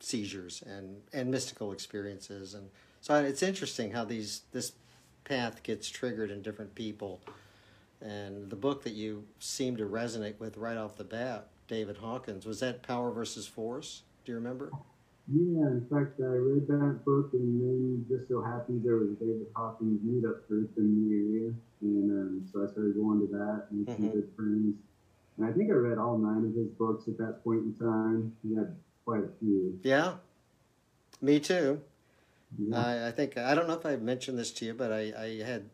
seizures 0.00 0.62
and, 0.66 0.96
and 1.12 1.30
mystical 1.30 1.72
experiences, 1.72 2.54
and 2.54 2.70
so 3.02 3.14
it's 3.16 3.42
interesting 3.42 3.90
how 3.90 4.04
these 4.04 4.42
this 4.52 4.72
path 5.24 5.62
gets 5.62 5.90
triggered 5.90 6.30
in 6.30 6.40
different 6.40 6.74
people. 6.74 7.20
And 8.00 8.48
the 8.48 8.56
book 8.56 8.84
that 8.84 8.92
you 8.92 9.24
seem 9.38 9.76
to 9.76 9.84
resonate 9.84 10.38
with 10.38 10.56
right 10.56 10.76
off 10.76 10.96
the 10.96 11.04
bat, 11.04 11.48
David 11.66 11.98
Hawkins, 11.98 12.46
was 12.46 12.60
that 12.60 12.82
Power 12.82 13.10
versus 13.10 13.46
Force? 13.46 14.02
Do 14.24 14.32
you 14.32 14.36
remember? 14.36 14.70
Yeah, 15.30 15.66
in 15.68 15.86
fact, 15.90 16.18
I 16.20 16.24
read 16.24 16.66
that 16.68 17.02
book, 17.04 17.30
and 17.34 17.60
then 17.60 18.06
just 18.08 18.28
so 18.28 18.40
happened 18.42 18.82
there 18.82 18.96
was 18.96 19.10
a 19.10 19.14
David 19.14 19.46
Hawkins 19.54 20.00
meetup 20.00 20.46
group 20.48 20.70
in 20.78 21.08
the 21.08 21.14
area, 21.14 21.52
and 21.82 22.10
um, 22.10 22.48
so 22.50 22.64
I 22.66 22.72
started 22.72 22.94
going 22.94 23.20
to 23.20 23.26
that 23.36 23.66
and 23.70 23.86
some 23.86 23.96
Mhm. 24.08 24.12
good 24.12 24.30
friends. 24.34 24.76
And 25.36 25.46
I 25.46 25.52
think 25.52 25.70
I 25.70 25.74
read 25.74 25.98
all 25.98 26.16
nine 26.16 26.46
of 26.46 26.54
his 26.54 26.68
books 26.68 27.08
at 27.08 27.18
that 27.18 27.44
point 27.44 27.60
in 27.62 27.74
time. 27.74 28.34
He 28.42 28.54
had 28.54 28.74
quite 29.04 29.22
a 29.24 29.28
few. 29.38 29.78
Yeah, 29.82 30.16
me 31.20 31.40
too. 31.40 31.80
Yeah. 32.58 32.78
I, 32.78 33.08
I 33.08 33.10
think 33.10 33.36
I 33.36 33.54
don't 33.54 33.68
know 33.68 33.74
if 33.74 33.84
I 33.84 33.96
mentioned 33.96 34.38
this 34.38 34.50
to 34.52 34.64
you, 34.64 34.72
but 34.72 34.90
I, 34.92 35.12
I 35.16 35.42
had 35.44 35.68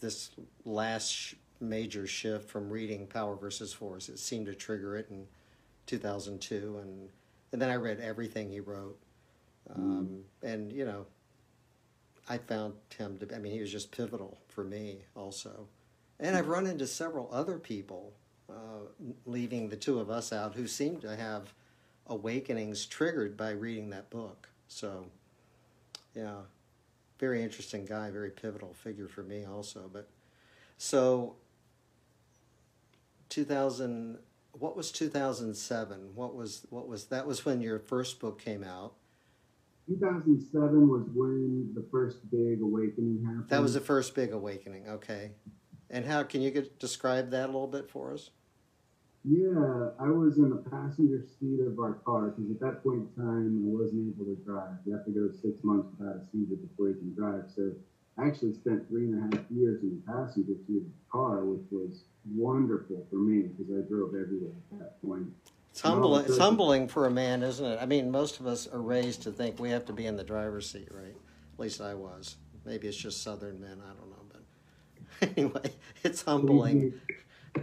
this 0.00 0.30
last 0.64 1.10
sh- 1.10 1.34
major 1.60 2.06
shift 2.06 2.48
from 2.48 2.70
reading 2.70 3.06
Power 3.06 3.36
versus 3.36 3.74
Force. 3.74 4.08
It 4.08 4.18
seemed 4.18 4.46
to 4.46 4.54
trigger 4.54 4.96
it 4.96 5.08
in 5.10 5.26
2002, 5.86 6.78
and 6.78 7.10
and 7.54 7.62
then 7.62 7.70
I 7.70 7.76
read 7.76 8.00
everything 8.00 8.50
he 8.50 8.60
wrote, 8.60 8.98
um, 9.74 10.24
and 10.42 10.70
you 10.70 10.84
know, 10.84 11.06
I 12.28 12.36
found 12.36 12.74
him 12.98 13.16
to. 13.18 13.34
I 13.34 13.38
mean, 13.38 13.52
he 13.52 13.60
was 13.60 13.72
just 13.72 13.90
pivotal 13.90 14.36
for 14.48 14.64
me 14.64 15.04
also, 15.14 15.68
and 16.20 16.36
I've 16.36 16.48
run 16.48 16.66
into 16.66 16.86
several 16.86 17.30
other 17.32 17.58
people, 17.58 18.12
uh, 18.50 18.84
leaving 19.24 19.70
the 19.70 19.76
two 19.76 20.00
of 20.00 20.10
us 20.10 20.32
out, 20.32 20.54
who 20.54 20.66
seem 20.66 21.00
to 21.00 21.16
have 21.16 21.54
awakenings 22.08 22.84
triggered 22.84 23.36
by 23.36 23.52
reading 23.52 23.88
that 23.90 24.10
book. 24.10 24.50
So. 24.68 25.06
Yeah, 26.16 26.42
very 27.18 27.42
interesting 27.42 27.84
guy, 27.86 28.08
very 28.08 28.30
pivotal 28.30 28.72
figure 28.72 29.08
for 29.08 29.24
me 29.24 29.44
also. 29.44 29.90
But 29.92 30.08
so, 30.78 31.34
two 33.28 33.42
thousand, 33.44 34.18
what 34.58 34.76
was 34.76 34.92
two 34.92 35.08
thousand 35.08 35.54
seven? 35.54 36.10
What 36.14 36.34
was 36.34 36.66
what 36.70 36.88
was 36.88 37.06
that? 37.06 37.26
Was 37.26 37.44
when 37.44 37.60
your 37.60 37.78
first 37.78 38.20
book 38.20 38.40
came 38.40 38.64
out. 38.64 38.94
2007 39.86 40.88
was 40.88 41.06
when 41.14 41.70
the 41.74 41.84
first 41.90 42.30
big 42.30 42.62
awakening 42.62 43.22
happened. 43.22 43.48
That 43.50 43.60
was 43.60 43.74
the 43.74 43.80
first 43.80 44.14
big 44.14 44.32
awakening. 44.32 44.88
Okay, 44.88 45.32
and 45.90 46.06
how 46.06 46.22
can 46.22 46.40
you 46.40 46.50
get, 46.50 46.78
describe 46.78 47.30
that 47.30 47.44
a 47.44 47.52
little 47.52 47.66
bit 47.66 47.90
for 47.90 48.14
us? 48.14 48.30
Yeah, 49.26 49.90
I 49.98 50.08
was 50.08 50.36
in 50.36 50.50
the 50.50 50.62
passenger 50.70 51.24
seat 51.40 51.60
of 51.60 51.78
our 51.78 51.94
car 52.04 52.28
because 52.28 52.50
at 52.50 52.60
that 52.60 52.82
point 52.82 53.08
in 53.08 53.22
time 53.24 53.64
I 53.64 53.82
wasn't 53.82 54.14
able 54.14 54.26
to 54.26 54.36
drive. 54.44 54.76
You 54.84 54.92
have 54.92 55.04
to 55.06 55.10
go 55.10 55.30
six 55.40 55.64
months 55.64 55.88
without 55.98 56.16
a 56.16 56.24
seizure 56.30 56.56
before 56.56 56.88
you 56.88 56.96
can 56.96 57.14
drive. 57.14 57.44
So 57.54 57.72
actually 58.18 58.54
spent 58.54 58.88
three 58.88 59.06
and 59.06 59.32
a 59.32 59.36
half 59.36 59.44
years 59.50 59.82
in 59.82 60.02
the 60.06 60.12
passenger 60.12 60.54
seat 60.66 60.76
of 60.76 60.82
the 60.82 61.10
car, 61.10 61.44
which 61.44 61.64
was 61.70 62.04
wonderful 62.34 63.04
for 63.10 63.16
me 63.16 63.42
because 63.42 63.72
I 63.72 63.88
drove 63.88 64.14
everywhere 64.14 64.52
at 64.72 64.78
that 64.78 65.02
point. 65.02 65.26
It's 65.70 65.80
humbling. 65.80 66.24
It's 66.26 66.38
humbling 66.38 66.88
for 66.88 67.06
a 67.06 67.10
man, 67.10 67.42
isn't 67.42 67.64
it? 67.66 67.78
I 67.80 67.86
mean, 67.86 68.10
most 68.10 68.38
of 68.38 68.46
us 68.46 68.68
are 68.68 68.80
raised 68.80 69.22
to 69.22 69.32
think 69.32 69.58
we 69.58 69.70
have 69.70 69.84
to 69.86 69.92
be 69.92 70.06
in 70.06 70.16
the 70.16 70.22
driver's 70.22 70.70
seat, 70.70 70.88
right? 70.92 71.16
At 71.54 71.58
least 71.58 71.80
I 71.80 71.94
was. 71.94 72.36
Maybe 72.64 72.86
it's 72.86 72.96
just 72.96 73.22
Southern 73.22 73.60
men. 73.60 73.82
I 73.82 73.88
don't 73.88 74.10
know, 74.10 74.24
but 75.20 75.30
anyway, 75.36 75.74
it's 76.04 76.22
humbling. 76.22 76.94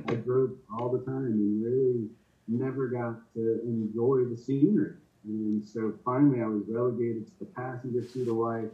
I 0.08 0.16
drove 0.16 0.52
all 0.78 0.90
the 0.90 1.00
time 1.06 1.26
and 1.26 1.64
really 1.64 2.10
never 2.48 2.88
got 2.88 3.16
to 3.36 3.62
enjoy 3.64 4.26
the 4.26 4.38
scenery. 4.38 4.96
And 5.26 5.66
so 5.66 5.94
finally 6.04 6.42
I 6.42 6.48
was 6.48 6.64
relegated 6.68 7.28
to 7.28 7.40
the 7.40 7.46
passenger 7.46 8.06
seat 8.06 8.28
of 8.28 8.36
life. 8.36 8.70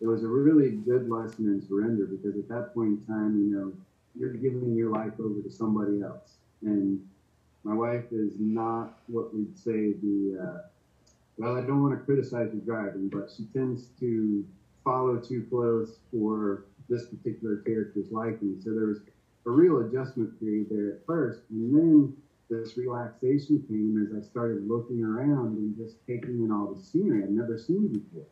It 0.00 0.06
was 0.06 0.24
a 0.24 0.28
really 0.28 0.70
good 0.70 1.10
lesson 1.10 1.46
in 1.46 1.66
surrender 1.66 2.06
because 2.06 2.38
at 2.38 2.48
that 2.48 2.74
point 2.74 3.00
in 3.00 3.06
time, 3.06 3.38
you 3.38 3.56
know, 3.56 3.72
you're 4.18 4.32
giving 4.32 4.74
your 4.74 4.90
life 4.90 5.12
over 5.20 5.40
to 5.42 5.50
somebody 5.50 6.02
else. 6.02 6.36
And 6.62 7.06
my 7.64 7.74
wife 7.74 8.04
is 8.10 8.32
not 8.38 8.98
what 9.06 9.34
we'd 9.34 9.56
say 9.56 9.92
the, 9.92 10.38
uh, 10.42 10.58
well, 11.36 11.56
I 11.56 11.60
don't 11.60 11.82
want 11.82 11.98
to 11.98 12.04
criticize 12.04 12.50
her 12.52 12.60
driving, 12.64 13.08
but 13.08 13.30
she 13.34 13.44
tends 13.52 13.88
to 14.00 14.44
follow 14.84 15.18
too 15.18 15.46
close 15.50 15.98
for 16.10 16.64
this 16.88 17.06
particular 17.06 17.58
character's 17.58 18.10
liking. 18.10 18.60
So 18.64 18.70
there 18.70 18.86
was 18.86 19.00
a 19.46 19.50
real 19.50 19.80
adjustment 19.80 20.38
period 20.40 20.68
there 20.70 20.94
at 20.94 21.06
first. 21.06 21.40
And 21.50 21.74
then 21.74 22.16
this 22.48 22.76
relaxation 22.76 23.62
came 23.68 24.04
as 24.04 24.16
I 24.16 24.26
started 24.26 24.66
looking 24.66 25.04
around 25.04 25.56
and 25.58 25.76
just 25.76 25.96
taking 26.06 26.42
in 26.42 26.50
all 26.50 26.74
the 26.74 26.82
scenery 26.82 27.22
I'd 27.22 27.30
never 27.30 27.58
seen 27.58 27.88
before. 27.88 28.26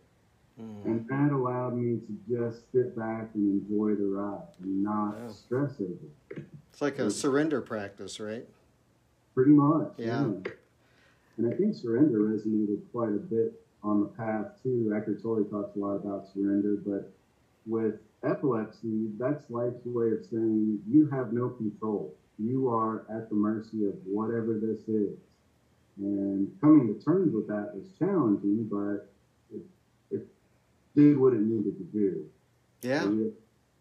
Mm. 0.60 0.84
And 0.84 1.08
that 1.08 1.32
allowed 1.32 1.76
me 1.76 2.00
to 2.00 2.12
just 2.28 2.70
sit 2.72 2.96
back 2.96 3.30
and 3.34 3.62
enjoy 3.62 3.94
the 3.94 4.06
ride 4.06 4.48
and 4.62 4.82
not 4.82 5.18
Wow. 5.18 5.28
stress 5.28 5.80
over 5.80 5.92
it. 6.32 6.42
It's 6.70 6.82
like 6.82 6.98
a 6.98 7.10
surrender 7.10 7.60
practice, 7.60 8.18
right? 8.20 8.46
Pretty 9.34 9.52
much. 9.52 9.92
Yeah. 9.98 10.24
And 11.36 11.46
I 11.46 11.56
think 11.56 11.74
surrender 11.76 12.18
resonated 12.20 12.80
quite 12.90 13.10
a 13.12 13.18
bit 13.18 13.64
on 13.84 14.00
the 14.00 14.06
path 14.06 14.60
too. 14.62 14.92
Eckhart 14.94 15.22
Tolle 15.22 15.44
talks 15.44 15.76
a 15.76 15.78
lot 15.78 15.94
about 15.94 16.26
surrender, 16.34 16.76
but 16.84 17.12
with 17.66 18.00
epilepsy, 18.24 19.10
that's 19.18 19.48
life's 19.50 19.84
way 19.84 20.10
of 20.10 20.24
saying 20.26 20.82
you 20.88 21.06
have 21.10 21.32
no 21.32 21.50
control. 21.50 22.14
You 22.40 22.68
are 22.68 23.04
at 23.08 23.28
the 23.28 23.36
mercy 23.36 23.86
of 23.86 23.94
whatever 24.04 24.54
this 24.58 24.88
is. 24.88 25.16
And 25.98 26.50
coming 26.60 26.92
to 26.92 27.00
terms 27.04 27.32
with 27.34 27.46
that 27.48 27.72
was 27.74 27.84
challenging, 27.98 28.64
but 28.70 29.12
did 30.94 31.18
what 31.18 31.34
it 31.34 31.40
needed 31.40 31.76
to 31.78 31.84
do. 31.84 32.24
Yeah. 32.82 33.02
So 33.02 33.30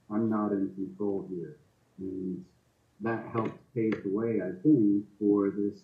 I'm 0.09 0.29
not 0.29 0.51
in 0.51 0.73
control 0.75 1.27
here. 1.29 1.57
And 1.99 2.43
that 3.01 3.25
helped 3.31 3.57
pave 3.73 4.03
the 4.03 4.09
way, 4.09 4.41
I 4.41 4.51
think, 4.63 5.05
for 5.19 5.49
this 5.51 5.81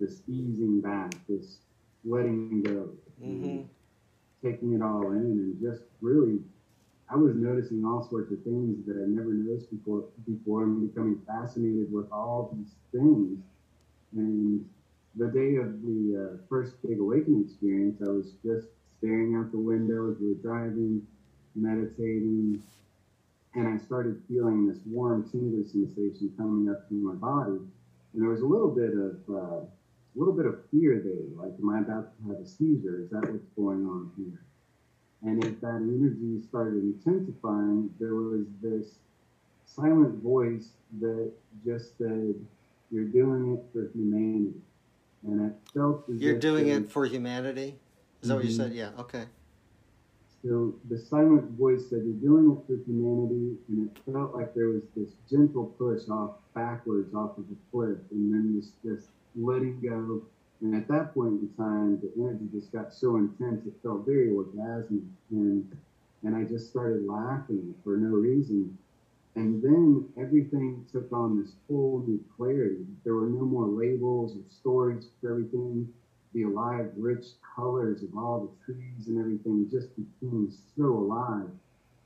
this 0.00 0.22
easing 0.28 0.80
back, 0.80 1.12
this 1.28 1.58
letting 2.04 2.48
go, 2.48 2.76
hmm 3.18 3.60
taking 4.42 4.72
it 4.74 4.82
all 4.82 5.10
in, 5.12 5.18
and 5.18 5.60
just 5.60 5.82
really, 6.00 6.38
I 7.10 7.16
was 7.16 7.34
noticing 7.34 7.84
all 7.84 8.02
sorts 8.02 8.30
of 8.32 8.42
things 8.42 8.84
that 8.86 8.96
I 8.96 9.06
never 9.06 9.32
noticed 9.32 9.70
before. 9.70 10.04
Before 10.26 10.64
and 10.64 10.88
becoming 10.88 11.20
fascinated 11.26 11.92
with 11.92 12.10
all 12.12 12.50
these 12.56 12.74
things. 12.92 13.38
And 14.14 14.64
the 15.16 15.28
day 15.28 15.56
of 15.56 15.82
the 15.82 16.00
uh, 16.16 16.36
first 16.48 16.80
big 16.82 16.98
awakening 16.98 17.42
experience, 17.44 18.00
I 18.06 18.10
was 18.10 18.32
just 18.44 18.68
staring 19.06 19.36
out 19.36 19.52
the 19.52 19.58
window 19.58 20.10
as 20.10 20.18
we 20.18 20.28
were 20.28 20.34
driving, 20.34 21.06
meditating, 21.54 22.60
and 23.54 23.68
I 23.68 23.78
started 23.78 24.20
feeling 24.28 24.66
this 24.66 24.78
warm, 24.84 25.28
tingly 25.30 25.62
sensation 25.62 26.32
coming 26.36 26.68
up 26.68 26.88
through 26.88 26.98
my 26.98 27.14
body. 27.14 27.60
And 28.12 28.22
there 28.22 28.28
was 28.28 28.40
a 28.40 28.46
little 28.46 28.68
bit 28.68 28.92
of 28.94 29.16
uh, 29.32 29.64
little 30.16 30.34
bit 30.34 30.46
of 30.46 30.58
fear 30.70 31.00
there. 31.04 31.24
Like, 31.36 31.52
am 31.60 31.70
I 31.70 31.78
about 31.78 32.10
to 32.18 32.28
have 32.28 32.40
a 32.40 32.46
seizure? 32.46 33.00
Is 33.02 33.10
that 33.10 33.30
what's 33.30 33.46
going 33.54 33.86
on 33.86 34.10
here? 34.16 34.40
And 35.22 35.44
as 35.44 35.54
that 35.60 35.76
energy 35.76 36.42
started 36.48 36.82
intensifying, 36.82 37.94
there 38.00 38.14
was 38.14 38.44
this 38.60 38.96
silent 39.66 40.20
voice 40.22 40.70
that 41.00 41.30
just 41.64 41.96
said, 41.96 42.34
You're 42.90 43.04
doing 43.04 43.54
it 43.54 43.64
for 43.72 43.88
humanity. 43.94 44.54
And 45.24 45.46
it 45.50 45.56
felt 45.72 46.08
as 46.12 46.20
You're 46.20 46.38
doing 46.38 46.68
it 46.68 46.82
was- 46.82 46.92
for 46.92 47.06
humanity? 47.06 47.76
Is 48.22 48.28
that 48.28 48.34
what 48.36 48.44
you 48.44 48.50
Mhm. 48.50 48.56
said? 48.56 48.72
Yeah, 48.74 48.90
okay. 48.98 49.26
So 50.42 50.74
the 50.88 50.98
silent 50.98 51.50
voice 51.58 51.86
said, 51.88 52.04
You're 52.04 52.14
doing 52.14 52.50
it 52.52 52.66
for 52.66 52.76
humanity. 52.84 53.56
And 53.68 53.88
it 53.88 53.98
felt 54.10 54.34
like 54.34 54.54
there 54.54 54.68
was 54.68 54.82
this 54.94 55.10
gentle 55.28 55.66
push 55.78 56.08
off 56.08 56.32
backwards 56.54 57.12
off 57.14 57.36
of 57.38 57.48
the 57.48 57.56
cliff, 57.70 57.98
and 58.10 58.32
then 58.32 58.54
this, 58.56 58.72
this 58.84 59.08
letting 59.34 59.80
go. 59.80 60.22
And 60.60 60.74
at 60.74 60.88
that 60.88 61.12
point 61.14 61.40
in 61.42 61.48
time, 61.56 62.00
the 62.00 62.10
energy 62.20 62.48
just 62.52 62.72
got 62.72 62.92
so 62.92 63.16
intense, 63.16 63.66
it 63.66 63.74
felt 63.82 64.06
very 64.06 64.28
orgasmic. 64.28 65.04
And, 65.30 65.66
and 66.22 66.34
I 66.34 66.44
just 66.44 66.68
started 66.70 67.06
laughing 67.06 67.74
for 67.84 67.96
no 67.96 68.10
reason. 68.16 68.76
And 69.36 69.62
then 69.62 70.04
everything 70.16 70.84
took 70.90 71.12
on 71.12 71.38
this 71.40 71.54
whole 71.68 72.02
new 72.06 72.20
clarity. 72.36 72.86
There 73.04 73.14
were 73.14 73.26
no 73.28 73.44
more 73.44 73.66
labels 73.66 74.36
or 74.36 74.42
stories 74.50 75.08
for 75.20 75.30
everything 75.30 75.92
the 76.36 76.42
alive, 76.42 76.90
rich 76.98 77.24
colors 77.56 78.02
of 78.02 78.14
all 78.14 78.46
the 78.46 78.72
trees 78.72 79.08
and 79.08 79.18
everything 79.18 79.66
just 79.70 79.88
became 79.96 80.52
so 80.76 80.84
alive. 80.84 81.48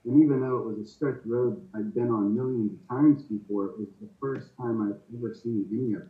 And 0.05 0.23
even 0.23 0.41
though 0.41 0.59
it 0.59 0.67
was 0.67 0.79
a 0.79 0.89
stretch 0.89 1.21
road 1.27 1.61
I'd 1.75 1.93
been 1.93 2.11
on 2.11 2.35
millions 2.37 2.73
of 2.73 2.89
times 2.89 3.23
before, 3.25 3.67
it 3.67 3.79
was 3.79 3.89
the 4.01 4.09
first 4.21 4.57
time 4.57 4.83
I'd 4.83 5.17
ever 5.19 5.35
seen 5.35 5.67
any 5.73 5.95
of 5.95 6.03
it. 6.03 6.09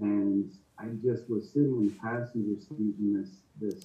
And 0.00 0.52
I 0.76 0.86
just 1.04 1.30
was 1.30 1.48
sitting 1.48 1.76
in 1.76 1.86
the 1.86 1.94
passenger 2.02 2.60
seat 2.68 2.94
and 2.98 3.24
this, 3.24 3.30
this, 3.60 3.84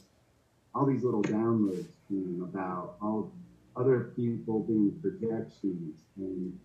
all 0.73 0.87
these 0.87 1.03
little 1.03 1.21
downloads 1.21 1.85
came 2.09 2.41
about 2.51 2.95
all 2.99 3.31
other 3.75 4.11
people 4.15 4.61
being 4.61 4.97
projections 5.03 5.99
and 6.17 6.57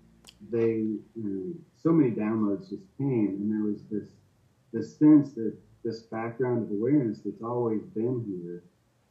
they, 0.51 0.79
you 0.79 1.03
know, 1.15 1.53
so 1.83 1.91
many 1.91 2.13
downloads 2.13 2.71
just 2.71 2.85
came 2.97 3.37
and 3.39 3.53
there 3.53 3.71
was 3.71 3.83
this, 3.91 4.09
this 4.73 4.97
sense 4.97 5.33
that 5.33 5.55
this 5.83 6.03
background 6.03 6.63
of 6.63 6.71
awareness 6.71 7.21
that's 7.21 7.43
always 7.43 7.83
been 7.95 8.23
here 8.27 8.63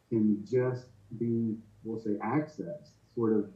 can 0.10 0.44
just 0.44 0.88
be, 1.18 1.56
we'll 1.84 1.98
say, 1.98 2.16
accessed 2.24 2.92
sort 3.16 3.34
of 3.34 3.48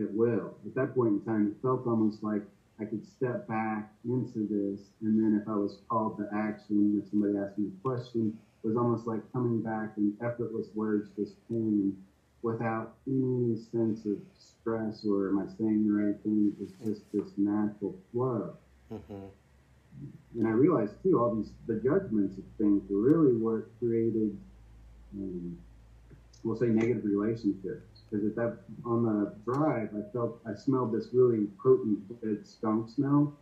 at 0.00 0.10
will. 0.12 0.56
At 0.66 0.74
that 0.74 0.94
point 0.94 1.12
in 1.12 1.20
time, 1.20 1.46
it 1.48 1.54
felt 1.62 1.86
almost 1.86 2.22
like 2.22 2.42
I 2.78 2.84
could 2.84 3.04
step 3.04 3.46
back 3.46 3.86
into 4.04 4.46
this, 4.46 4.90
and 5.00 5.18
then 5.18 5.34
if 5.34 5.46
I 5.48 5.54
was 5.54 5.78
called 5.88 6.16
to 6.16 6.26
action, 6.32 6.96
if 6.98 7.06
somebody 7.08 7.36
asked 7.36 7.56
me 7.58 7.68
a 7.68 7.82
question, 7.88 8.32
it 8.62 8.66
was 8.66 8.76
almost 8.76 9.06
like 9.06 9.22
coming 9.32 9.60
back 9.60 9.90
and 9.96 10.12
effortless 10.20 10.68
words 10.74 11.08
just 11.16 11.34
came 11.48 11.94
without 12.42 12.88
any 13.06 13.54
sense 13.56 14.04
of 14.04 14.18
stress 14.38 15.04
or 15.04 15.28
am 15.28 15.38
I 15.38 15.46
saying 15.46 15.84
the 15.84 15.92
right 15.92 16.16
thing? 16.22 16.52
It 16.56 16.60
was 16.60 16.72
just 16.84 17.02
this 17.12 17.32
natural 17.36 17.94
flow. 18.12 18.54
hmm 18.88 19.28
And 20.36 20.46
I 20.46 20.50
realized 20.50 20.94
too, 21.02 21.18
all 21.18 21.34
these 21.34 21.50
the 21.66 21.76
judgments 21.76 22.38
of 22.38 22.44
things 22.58 22.82
were 22.88 23.00
really 23.00 23.36
what 23.36 23.64
created, 23.78 24.36
um, 25.16 25.58
we'll 26.44 26.56
say, 26.56 26.66
negative 26.66 27.04
relationships. 27.04 28.02
Because 28.10 28.26
at 28.26 28.36
that 28.36 28.58
on 28.84 29.04
the 29.04 29.34
drive, 29.44 29.90
I 29.96 30.10
felt 30.12 30.40
I 30.46 30.54
smelled 30.54 30.92
this 30.92 31.08
really 31.12 31.46
potent 31.62 32.20
good 32.20 32.46
skunk 32.46 32.88
smell, 32.90 33.36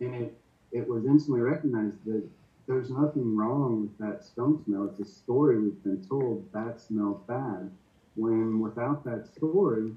and 0.00 0.14
it 0.14 0.38
it 0.72 0.88
was 0.88 1.04
instantly 1.04 1.40
recognized 1.40 2.04
that 2.06 2.26
there's 2.66 2.90
nothing 2.90 3.36
wrong 3.36 3.82
with 3.82 3.98
that 3.98 4.24
skunk 4.24 4.64
smell. 4.64 4.84
It's 4.86 5.00
a 5.00 5.12
story 5.12 5.58
we've 5.58 5.82
been 5.82 6.04
told 6.08 6.50
that 6.52 6.80
smells 6.80 7.20
bad. 7.26 7.70
When 8.14 8.60
without 8.60 9.04
that 9.04 9.26
story, 9.34 9.92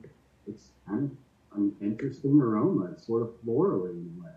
it's 0.48 0.70
kind 0.88 1.16
of 1.52 1.58
an 1.58 1.76
interesting 1.82 2.42
aroma. 2.42 3.00
Sort 3.00 3.22
of 3.22 3.32
floral 3.44 3.86
in 3.86 4.16
a 4.20 4.24
way. 4.24 4.32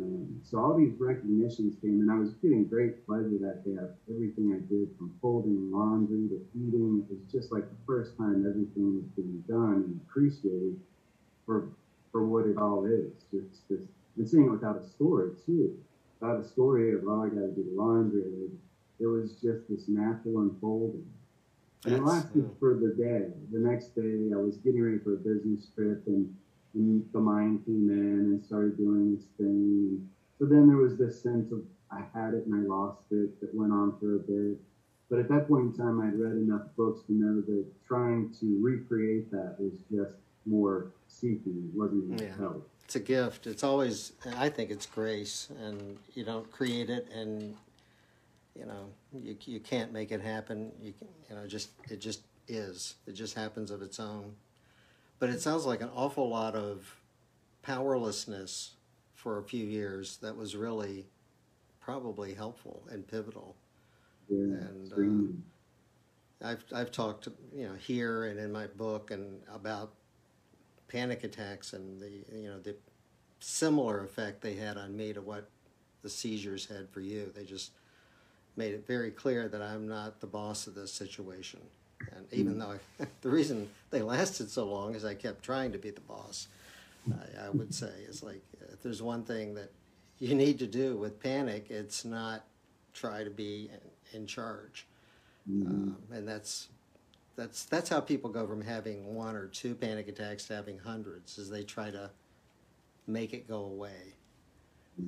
Um, 0.00 0.40
so 0.42 0.58
all 0.58 0.76
these 0.76 0.94
recognitions 0.98 1.76
came, 1.82 2.00
and 2.00 2.10
I 2.10 2.16
was 2.16 2.32
getting 2.40 2.64
great 2.64 3.04
pleasure 3.06 3.36
that 3.42 3.64
day. 3.64 3.76
of 3.76 3.90
Everything 4.08 4.52
I 4.52 4.60
did, 4.72 4.88
from 4.96 5.12
folding 5.20 5.70
laundry 5.70 6.28
to 6.28 6.40
eating, 6.56 7.04
it 7.04 7.12
was 7.12 7.20
just 7.30 7.52
like 7.52 7.68
the 7.68 7.76
first 7.86 8.16
time 8.16 8.46
everything 8.48 8.96
was 8.96 9.04
being 9.16 9.44
done 9.46 9.84
and 9.84 10.00
appreciated 10.08 10.80
for 11.44 11.68
for 12.10 12.26
what 12.26 12.46
it 12.46 12.56
all 12.56 12.86
is. 12.86 13.12
Just 13.30 13.68
this, 13.68 13.82
and 14.16 14.28
seeing 14.28 14.46
it 14.46 14.50
without 14.50 14.76
a 14.76 14.88
story 14.88 15.32
too, 15.44 15.76
without 16.20 16.40
a 16.40 16.48
story 16.48 16.94
of 16.94 17.02
oh 17.06 17.24
I 17.24 17.28
got 17.28 17.40
to 17.40 17.52
do 17.52 17.64
the 17.64 17.80
laundry. 17.80 18.22
It, 18.98 19.06
was 19.06 19.32
just 19.32 19.68
this 19.68 19.88
natural 19.88 20.42
unfolding. 20.42 21.04
And 21.84 21.94
it 21.94 22.04
lasted 22.04 22.44
yeah. 22.44 22.58
for 22.60 22.74
the 22.74 22.94
day. 22.94 23.26
The 23.50 23.58
next 23.58 23.96
day, 23.96 24.30
I 24.32 24.38
was 24.38 24.56
getting 24.58 24.80
ready 24.80 24.98
for 24.98 25.14
a 25.14 25.16
business 25.16 25.66
trip, 25.74 26.06
and, 26.06 26.32
and 26.74 27.04
the 27.12 27.20
mind 27.20 27.64
came 27.66 27.88
in 27.90 27.98
and 28.32 28.44
started 28.44 28.76
doing 28.76 29.14
its 29.14 29.26
thing. 29.36 30.08
So 30.38 30.46
then 30.46 30.66
there 30.68 30.76
was 30.78 30.96
this 30.96 31.22
sense 31.22 31.52
of 31.52 31.62
I 31.90 32.02
had 32.14 32.34
it 32.34 32.46
and 32.46 32.54
I 32.54 32.66
lost 32.66 33.02
it 33.10 33.38
that 33.40 33.54
went 33.54 33.72
on 33.72 33.98
for 34.00 34.16
a 34.16 34.18
bit. 34.18 34.58
But 35.10 35.18
at 35.18 35.28
that 35.28 35.46
point 35.46 35.66
in 35.66 35.72
time, 35.76 36.00
I'd 36.00 36.18
read 36.18 36.32
enough 36.32 36.68
books 36.76 37.02
to 37.06 37.12
know 37.12 37.42
that 37.42 37.66
trying 37.86 38.34
to 38.40 38.58
recreate 38.62 39.30
that 39.30 39.56
was 39.58 39.72
just 39.90 40.14
more 40.46 40.92
seeking. 41.08 41.70
It 41.72 41.78
wasn't 41.78 42.04
even 42.04 42.18
Yeah. 42.18 42.36
help. 42.36 42.68
It's 42.84 42.96
a 42.96 43.00
gift. 43.00 43.46
It's 43.46 43.62
always, 43.62 44.12
I 44.36 44.48
think 44.48 44.70
it's 44.70 44.86
grace, 44.86 45.48
and 45.60 45.98
you 46.14 46.24
don't 46.24 46.50
create 46.50 46.90
it, 46.90 47.08
and 47.10 47.54
you 48.54 48.66
know, 48.66 48.90
you 49.14 49.36
you 49.46 49.60
can't 49.60 49.92
make 49.92 50.12
it 50.12 50.20
happen. 50.20 50.72
You 50.82 50.92
can, 50.98 51.08
you 51.28 51.36
know, 51.36 51.46
just 51.46 51.70
it 51.90 52.00
just 52.00 52.22
is. 52.48 52.96
It 53.06 53.12
just 53.12 53.34
happens 53.34 53.70
of 53.70 53.80
its 53.82 53.98
own. 54.00 54.34
But 55.22 55.30
it 55.30 55.40
sounds 55.40 55.66
like 55.66 55.80
an 55.80 55.90
awful 55.94 56.28
lot 56.28 56.56
of 56.56 56.96
powerlessness 57.62 58.72
for 59.14 59.38
a 59.38 59.44
few 59.44 59.64
years 59.64 60.16
that 60.16 60.36
was 60.36 60.56
really 60.56 61.06
probably 61.78 62.34
helpful 62.34 62.82
and 62.90 63.06
pivotal. 63.06 63.54
Yeah, 64.28 64.38
And, 64.38 64.92
uh. 66.42 66.48
I've 66.48 66.64
I've 66.74 66.90
talked 66.90 67.28
you 67.54 67.68
know 67.68 67.74
here 67.74 68.24
and 68.24 68.40
in 68.40 68.50
my 68.50 68.66
book 68.66 69.12
and 69.12 69.40
about 69.48 69.92
panic 70.88 71.22
attacks 71.22 71.72
and 71.72 72.00
the 72.00 72.10
you 72.36 72.48
know 72.48 72.58
the 72.58 72.74
similar 73.38 74.02
effect 74.02 74.40
they 74.40 74.54
had 74.54 74.76
on 74.76 74.96
me 74.96 75.12
to 75.12 75.20
what 75.20 75.48
the 76.02 76.10
seizures 76.10 76.66
had 76.66 76.90
for 76.90 77.00
you. 77.00 77.30
They 77.32 77.44
just 77.44 77.70
made 78.56 78.74
it 78.74 78.88
very 78.88 79.12
clear 79.12 79.46
that 79.46 79.62
I'm 79.62 79.86
not 79.86 80.18
the 80.18 80.26
boss 80.26 80.66
of 80.66 80.74
this 80.74 80.92
situation. 80.92 81.60
And 82.16 82.26
even 82.32 82.58
though 82.58 82.78
I, 83.00 83.06
the 83.22 83.30
reason 83.30 83.68
they 83.90 84.02
lasted 84.02 84.50
so 84.50 84.66
long 84.66 84.94
is 84.94 85.04
I 85.04 85.14
kept 85.14 85.42
trying 85.42 85.72
to 85.72 85.78
be 85.78 85.90
the 85.90 86.00
boss. 86.00 86.48
I, 87.10 87.46
I 87.46 87.50
would 87.50 87.74
say 87.74 87.92
is 88.08 88.22
like 88.22 88.42
if 88.72 88.82
there's 88.82 89.02
one 89.02 89.24
thing 89.24 89.54
that 89.54 89.70
you 90.18 90.34
need 90.34 90.58
to 90.60 90.66
do 90.66 90.96
with 90.96 91.20
panic, 91.20 91.66
it's 91.70 92.04
not 92.04 92.44
try 92.94 93.24
to 93.24 93.30
be 93.30 93.70
in, 94.12 94.20
in 94.20 94.26
charge. 94.26 94.86
Mhm. 95.50 95.66
Um, 95.66 95.96
and 96.12 96.28
that's 96.28 96.68
that's 97.34 97.64
that's 97.64 97.88
how 97.88 98.00
people 98.00 98.30
go 98.30 98.46
from 98.46 98.62
having 98.62 99.14
one 99.14 99.34
or 99.34 99.46
two 99.46 99.74
panic 99.74 100.06
attacks 100.08 100.44
to 100.46 100.54
having 100.54 100.78
hundreds, 100.78 101.38
is 101.38 101.50
they 101.50 101.64
try 101.64 101.90
to 101.90 102.10
make 103.06 103.32
it 103.32 103.48
go 103.48 103.64
away. 103.64 104.14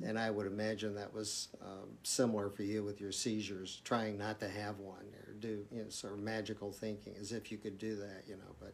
And 0.03 0.17
I 0.17 0.31
would 0.31 0.47
imagine 0.47 0.95
that 0.95 1.13
was 1.13 1.49
um, 1.61 1.89
similar 2.03 2.49
for 2.49 2.63
you 2.63 2.83
with 2.83 2.99
your 2.99 3.11
seizures, 3.11 3.81
trying 3.83 4.17
not 4.17 4.39
to 4.39 4.49
have 4.49 4.79
one 4.79 5.05
do 5.39 5.65
you 5.71 5.83
know, 5.83 5.89
sort 5.89 6.13
of 6.13 6.19
magical 6.19 6.71
thinking, 6.71 7.13
as 7.19 7.31
if 7.31 7.51
you 7.51 7.57
could 7.57 7.77
do 7.77 7.95
that, 7.95 8.23
you 8.27 8.35
know. 8.35 8.55
But 8.59 8.73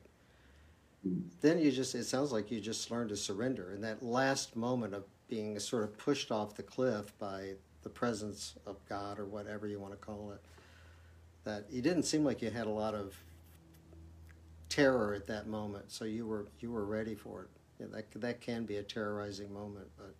Mhm. 1.07 1.29
then 1.41 1.59
you 1.59 1.71
just 1.71 1.95
it 1.95 2.05
sounds 2.05 2.31
like 2.31 2.51
you 2.51 2.59
just 2.61 2.89
learned 2.91 3.09
to 3.09 3.17
surrender. 3.17 3.71
And 3.71 3.83
that 3.83 4.03
last 4.03 4.55
moment 4.55 4.93
of 4.93 5.05
being 5.27 5.57
sort 5.59 5.83
of 5.83 5.97
pushed 5.97 6.31
off 6.31 6.55
the 6.55 6.63
cliff 6.63 7.17
by 7.17 7.55
the 7.83 7.89
presence 7.89 8.55
of 8.65 8.77
God 8.87 9.17
or 9.19 9.25
whatever 9.25 9.67
you 9.67 9.79
want 9.79 9.93
to 9.93 9.97
call 9.97 10.31
it, 10.31 10.41
that 11.43 11.71
you 11.71 11.81
didn't 11.81 12.03
seem 12.03 12.23
like 12.23 12.41
you 12.41 12.51
had 12.51 12.67
a 12.67 12.71
lot 12.71 12.93
of 12.93 13.15
terror 14.69 15.13
at 15.13 15.27
that 15.27 15.47
moment. 15.47 15.91
So 15.91 16.05
you 16.05 16.25
were 16.27 16.47
you 16.59 16.71
were 16.71 16.85
ready 16.85 17.15
for 17.15 17.43
it. 17.43 17.49
Yeah, 17.79 17.87
that 17.91 18.11
that 18.21 18.41
can 18.41 18.65
be 18.65 18.77
a 18.77 18.83
terrorizing 18.83 19.51
moment, 19.53 19.87
but 19.97 20.13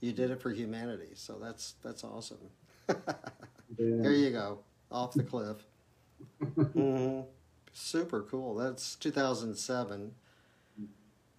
you 0.00 0.12
did 0.12 0.30
it 0.30 0.40
for 0.40 0.50
humanity. 0.52 1.10
So 1.14 1.38
that's 1.40 1.74
that's 1.82 2.04
awesome. 2.04 2.50
Yeah. 3.76 4.02
Here 4.02 4.12
you 4.12 4.30
go, 4.30 4.60
off 4.90 5.14
the 5.14 5.22
cliff. 5.22 5.56
hmm 6.72 7.20
Super 7.72 8.22
cool. 8.22 8.54
That's 8.54 8.94
2007. 8.96 10.12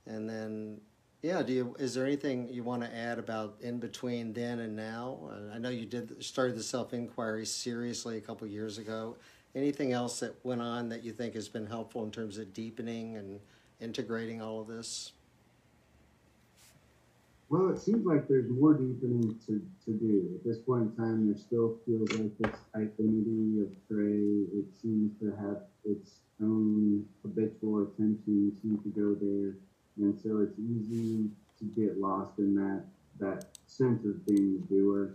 And 0.05 0.29
then, 0.29 0.81
yeah. 1.21 1.41
Do 1.41 1.53
you? 1.53 1.75
Is 1.79 1.93
there 1.93 2.05
anything 2.05 2.49
you 2.51 2.61
want 2.61 2.83
to 2.83 2.93
add 2.93 3.17
about 3.17 3.55
in 3.61 3.79
between 3.79 4.33
then 4.33 4.59
and 4.59 4.75
now? 4.75 5.17
Uh, 5.31 5.55
I 5.55 5.57
know 5.57 5.69
you 5.69 5.85
did 5.85 6.23
started 6.23 6.55
the 6.57 6.63
self 6.63 6.93
inquiry 6.93 7.45
seriously 7.45 8.17
a 8.17 8.21
couple 8.21 8.45
years 8.47 8.77
ago. 8.77 9.15
Anything 9.55 9.93
else 9.93 10.19
that 10.19 10.35
went 10.43 10.61
on 10.61 10.89
that 10.89 11.03
you 11.03 11.13
think 11.13 11.33
has 11.35 11.47
been 11.47 11.65
helpful 11.65 12.03
in 12.03 12.11
terms 12.11 12.37
of 12.37 12.53
deepening 12.53 13.15
and 13.15 13.39
integrating 13.79 14.41
all 14.41 14.59
of 14.59 14.67
this? 14.67 15.13
Well, 17.47 17.69
it 17.69 17.79
seems 17.79 18.05
like 18.05 18.27
there's 18.27 18.49
more 18.49 18.73
deepening 18.73 19.39
to, 19.45 19.61
to 19.85 19.91
do. 19.91 20.31
At 20.35 20.43
this 20.43 20.57
point 20.57 20.81
in 20.81 20.95
time, 20.95 21.27
there 21.27 21.37
still 21.37 21.77
feels 21.85 22.11
like 22.13 22.35
this 22.39 22.59
identity 22.75 23.61
of 23.61 23.69
Trey. 23.87 24.49
It 24.57 24.65
seems 24.81 25.11
to 25.19 25.29
have 25.39 25.61
its 25.85 26.15
own 26.41 27.05
habitual 27.21 27.83
attention 27.83 28.51
seems 28.61 28.81
to 28.83 28.89
go 28.89 29.13
there. 29.13 29.55
And 29.97 30.19
so 30.19 30.39
it's 30.39 30.57
easy 30.59 31.29
to 31.59 31.65
get 31.79 31.99
lost 31.99 32.39
in 32.39 32.55
that, 32.55 32.83
that 33.19 33.45
sense 33.67 34.03
of 34.05 34.25
being 34.25 34.63
a 34.63 34.73
doer. 34.73 35.11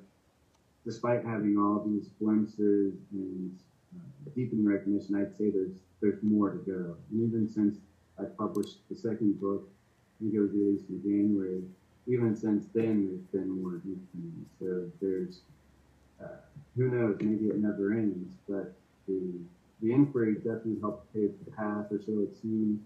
Despite 0.87 1.25
having 1.25 1.59
all 1.59 1.85
these 1.85 2.09
glimpses 2.21 2.95
and 3.13 3.59
uh, 3.95 4.31
deepening 4.37 4.67
recognition, 4.67 5.17
I'd 5.17 5.37
say 5.37 5.51
there's, 5.51 5.77
there's 6.01 6.23
more 6.23 6.51
to 6.51 6.59
go. 6.59 6.97
And 7.11 7.29
even 7.29 7.49
since 7.53 7.77
I 8.19 8.25
published 8.25 8.77
the 8.89 8.97
second 8.97 9.41
book, 9.41 9.69
I 9.69 10.23
think 10.23 10.35
it 10.35 10.41
was 10.41 10.53
released 10.53 10.89
in 10.89 11.03
January, 11.03 11.63
even 12.07 12.37
since 12.37 12.67
then, 12.75 13.07
there's 13.07 13.45
been 13.45 13.63
more 13.63 13.79
deepening. 13.79 14.47
So 14.59 14.91
there's, 15.01 15.41
uh, 16.23 16.41
who 16.77 16.89
knows, 16.91 17.17
maybe 17.21 17.47
it 17.47 17.59
never 17.59 17.93
ends, 17.93 18.33
but 18.49 18.75
the, 19.07 19.33
the 19.83 19.93
inquiry 19.93 20.35
definitely 20.35 20.81
helped 20.81 21.13
pave 21.15 21.33
the 21.45 21.51
path, 21.53 21.87
or 21.91 22.01
so 22.05 22.21
it 22.21 22.37
seems. 22.41 22.81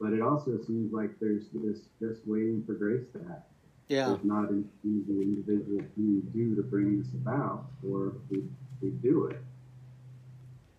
But 0.00 0.12
it 0.12 0.20
also 0.20 0.58
seems 0.66 0.92
like 0.92 1.10
there's 1.20 1.44
this 1.54 1.80
just 2.00 2.20
waiting 2.26 2.64
for 2.66 2.74
grace 2.74 3.06
to 3.12 3.18
happen. 3.20 3.42
Yeah. 3.88 4.08
There's 4.08 4.24
not 4.24 4.50
an 4.50 4.68
easy 4.84 5.22
individual 5.22 5.82
can 5.94 6.20
do 6.32 6.56
to 6.56 6.62
bring 6.62 6.98
this 6.98 7.12
about, 7.12 7.66
or 7.88 8.14
we, 8.30 8.42
we 8.80 8.90
do 8.90 9.26
it. 9.26 9.38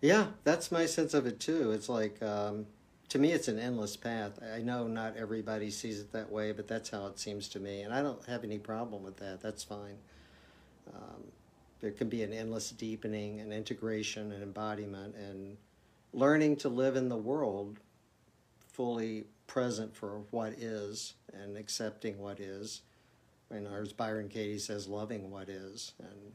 Yeah, 0.02 0.26
that's 0.42 0.70
my 0.70 0.84
sense 0.84 1.14
of 1.14 1.26
it 1.26 1.40
too. 1.40 1.70
It's 1.70 1.88
like, 1.88 2.22
um, 2.22 2.66
to 3.14 3.20
me, 3.20 3.30
it's 3.30 3.46
an 3.46 3.60
endless 3.60 3.96
path. 3.96 4.40
I 4.52 4.58
know 4.58 4.88
not 4.88 5.16
everybody 5.16 5.70
sees 5.70 6.00
it 6.00 6.10
that 6.10 6.32
way, 6.32 6.50
but 6.50 6.66
that's 6.66 6.90
how 6.90 7.06
it 7.06 7.16
seems 7.20 7.46
to 7.50 7.60
me. 7.60 7.82
And 7.82 7.94
I 7.94 8.02
don't 8.02 8.24
have 8.26 8.42
any 8.42 8.58
problem 8.58 9.04
with 9.04 9.18
that. 9.18 9.40
That's 9.40 9.62
fine. 9.62 9.98
Um, 10.92 11.22
there 11.80 11.92
can 11.92 12.08
be 12.08 12.24
an 12.24 12.32
endless 12.32 12.70
deepening 12.70 13.38
and 13.38 13.52
integration 13.52 14.32
and 14.32 14.42
embodiment 14.42 15.14
and 15.14 15.56
learning 16.12 16.56
to 16.56 16.68
live 16.68 16.96
in 16.96 17.08
the 17.08 17.16
world 17.16 17.78
fully 18.72 19.26
present 19.46 19.94
for 19.94 20.22
what 20.32 20.54
is 20.54 21.14
and 21.32 21.56
accepting 21.56 22.18
what 22.18 22.40
is. 22.40 22.80
And 23.48 23.68
as 23.68 23.92
Byron 23.92 24.28
Katie 24.28 24.58
says, 24.58 24.88
loving 24.88 25.30
what 25.30 25.48
is. 25.48 25.92
And 26.00 26.32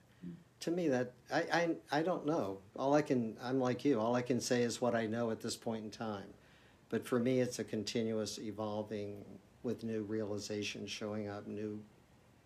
to 0.62 0.72
me, 0.72 0.88
that 0.88 1.12
I, 1.30 1.39
I, 1.52 1.70
I 1.92 2.04
don't 2.04 2.26
know. 2.26 2.60
All 2.78 2.94
I 2.94 3.02
can, 3.02 3.36
I'm 3.44 3.60
like 3.60 3.84
you, 3.84 4.00
all 4.00 4.15
I 4.15 4.22
can 4.22 4.39
say 4.39 4.62
is 4.62 4.80
what 4.80 4.96
I 4.96 5.08
know 5.08 5.30
at 5.30 5.42
this 5.42 5.58
point 5.58 5.84
in 5.84 5.92
time. 5.92 6.36
But 6.89 7.06
for 7.06 7.19
me, 7.19 7.39
it's 7.39 7.60
a 7.60 7.63
continuous 7.63 8.39
evolving 8.39 9.23
with 9.63 9.84
new 9.84 10.04
realizations 10.04 10.89
showing 10.89 11.30
up, 11.30 11.47
new 11.47 11.82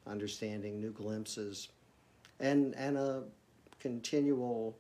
understanding, 0.06 0.80
new 0.80 0.92
glimpses, 0.92 1.70
and 2.40 2.76
and 2.76 2.98
a 2.98 3.24
continual 3.80 4.78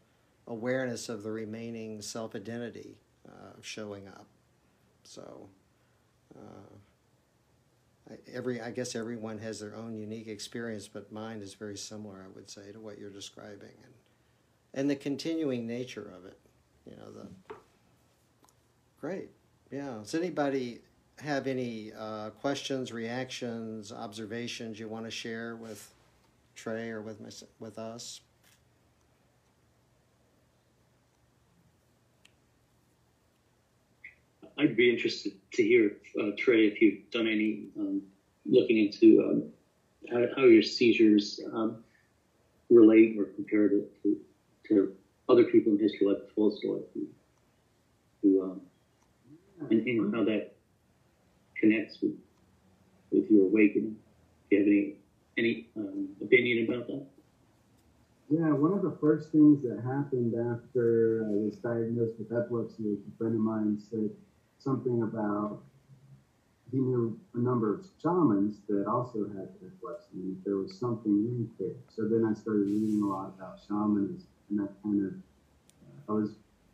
awareness 0.48 1.08
of 1.10 1.24
the 1.24 1.32
remaining 1.32 2.02
self 2.02 2.36
identity 2.36 2.98
uh, 3.28 3.54
showing 3.62 4.08
up. 4.08 4.28
So. 5.04 5.48
Uh, 6.36 6.74
every 8.34 8.62
I 8.62 8.72
guess 8.72 8.96
everyone 8.96 9.38
has 9.40 9.60
their 9.60 9.76
own 9.76 9.96
unique 9.96 10.28
experience, 10.28 10.88
but 10.88 11.12
mine 11.12 11.42
is 11.42 11.54
very 11.54 11.78
similar, 11.78 12.26
I 12.26 12.36
would 12.36 12.50
say, 12.50 12.72
to 12.72 12.80
what 12.80 12.98
you're 12.98 13.10
describing, 13.10 13.72
and 13.84 13.94
and 14.74 14.90
the 14.90 14.96
continuing 14.96 15.68
nature 15.68 16.12
of 16.16 16.26
it. 16.26 16.40
You 16.86 16.96
know 16.98 17.12
the 17.12 17.56
great. 19.00 19.30
Yeah. 19.74 19.98
Does 20.04 20.14
anybody 20.14 20.82
have 21.18 21.48
any 21.48 21.92
uh, 21.98 22.30
questions, 22.30 22.92
reactions, 22.92 23.92
observations 23.92 24.80
you 24.80 24.88
want 24.88 25.06
to 25.06 25.10
share 25.10 25.56
with 25.56 25.92
Trey 26.54 26.92
or 26.92 27.02
with 27.02 27.20
my, 27.20 27.30
with 27.60 27.80
us? 27.80 28.22
I'd 34.60 34.78
be 34.78 34.92
interested 34.92 35.34
to 35.54 35.64
hear, 35.64 35.94
uh, 36.22 36.30
Trey, 36.38 36.68
if 36.68 36.80
you've 36.80 37.10
done 37.10 37.26
any 37.26 37.64
um, 37.80 38.04
looking 38.46 38.78
into 38.78 39.24
um, 39.28 39.44
how, 40.12 40.28
how, 40.36 40.44
your 40.44 40.62
seizures 40.62 41.40
um, 41.52 41.84
relate 42.70 43.16
or 43.18 43.26
compare 43.26 43.70
to, 43.70 43.88
to, 44.04 44.18
to, 44.68 44.94
other 45.30 45.46
people 45.46 45.72
in 45.72 45.80
history 45.80 46.06
like 46.06 46.18
Tolstoy, 46.36 46.82
who, 46.94 47.08
who 48.22 48.44
um, 48.44 48.62
and, 49.70 49.86
and 49.88 50.14
how 50.14 50.24
that 50.24 50.56
connects 51.56 52.00
with 52.02 52.14
with 53.12 53.30
your 53.30 53.46
awakening. 53.46 53.96
Do 54.50 54.56
you 54.56 54.58
have 54.58 54.68
any 54.68 54.94
any 55.38 55.68
um, 55.78 56.10
opinion 56.22 56.66
about 56.66 56.88
that? 56.88 57.06
Yeah, 58.30 58.52
one 58.52 58.74
of 58.74 58.82
the 58.82 58.98
first 59.00 59.32
things 59.32 59.62
that 59.64 59.84
happened 59.84 60.34
after 60.34 61.26
I 61.28 61.34
was 61.46 61.58
diagnosed 61.58 62.14
with 62.18 62.32
epilepsy 62.32 62.98
a 63.08 63.18
friend 63.18 63.36
of 63.36 63.42
mine 63.42 63.78
said 63.90 64.10
something 64.60 65.04
about 65.04 65.62
he 66.72 66.80
knew 66.80 67.20
a 67.36 67.40
number 67.40 67.72
of 67.72 67.86
shamans 68.02 68.58
that 68.68 68.88
also 68.88 69.28
had 69.28 69.48
epilepsy, 69.62 70.16
and 70.16 70.42
there 70.44 70.58
was 70.58 70.74
something 70.74 71.24
linked 71.24 71.60
there. 71.60 71.78
So 71.96 72.08
then 72.08 72.26
I 72.26 72.34
started 72.34 72.66
reading 72.66 73.02
a 73.04 73.08
lot 73.08 73.34
about 73.38 73.60
shamanism, 73.68 74.26
and 74.50 74.60
that 74.60 74.72
kind 74.82 75.06
of 75.06 75.14
uh, 75.14 76.12
I 76.12 76.14
was 76.14 76.32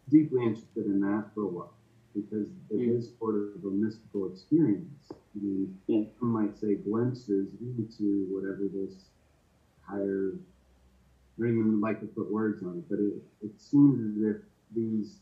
deeply 0.09 0.45
interested 0.45 0.85
in 0.85 1.01
that 1.01 1.25
for 1.35 1.41
a 1.43 1.47
while 1.47 1.73
because 2.15 2.47
it 2.69 2.79
mm. 2.79 2.97
is 2.97 3.11
sort 3.19 3.35
of 3.35 3.63
a 3.63 3.71
mystical 3.71 4.31
experience. 4.31 5.11
I 5.11 5.39
mean, 5.41 5.77
yeah. 5.87 6.03
some 6.19 6.31
might 6.31 6.57
say 6.59 6.75
glimpses 6.75 7.49
into 7.61 8.27
whatever 8.29 8.63
this 8.73 8.95
higher. 9.81 10.33
I 11.37 11.41
don't 11.41 11.51
even 11.51 11.81
like 11.81 12.01
to 12.01 12.07
put 12.07 12.31
words 12.31 12.63
on 12.63 12.79
it, 12.79 12.89
but 12.89 12.99
it, 12.99 13.13
it 13.43 13.59
seems 13.59 13.99
as 13.99 14.35
if 14.35 14.41
these. 14.75 15.15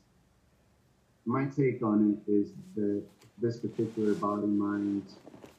My 1.26 1.45
take 1.45 1.84
on 1.84 2.21
it 2.26 2.32
is 2.32 2.52
that 2.76 3.04
this 3.38 3.60
particular 3.60 4.13
body 4.13 4.47
mind 4.47 5.04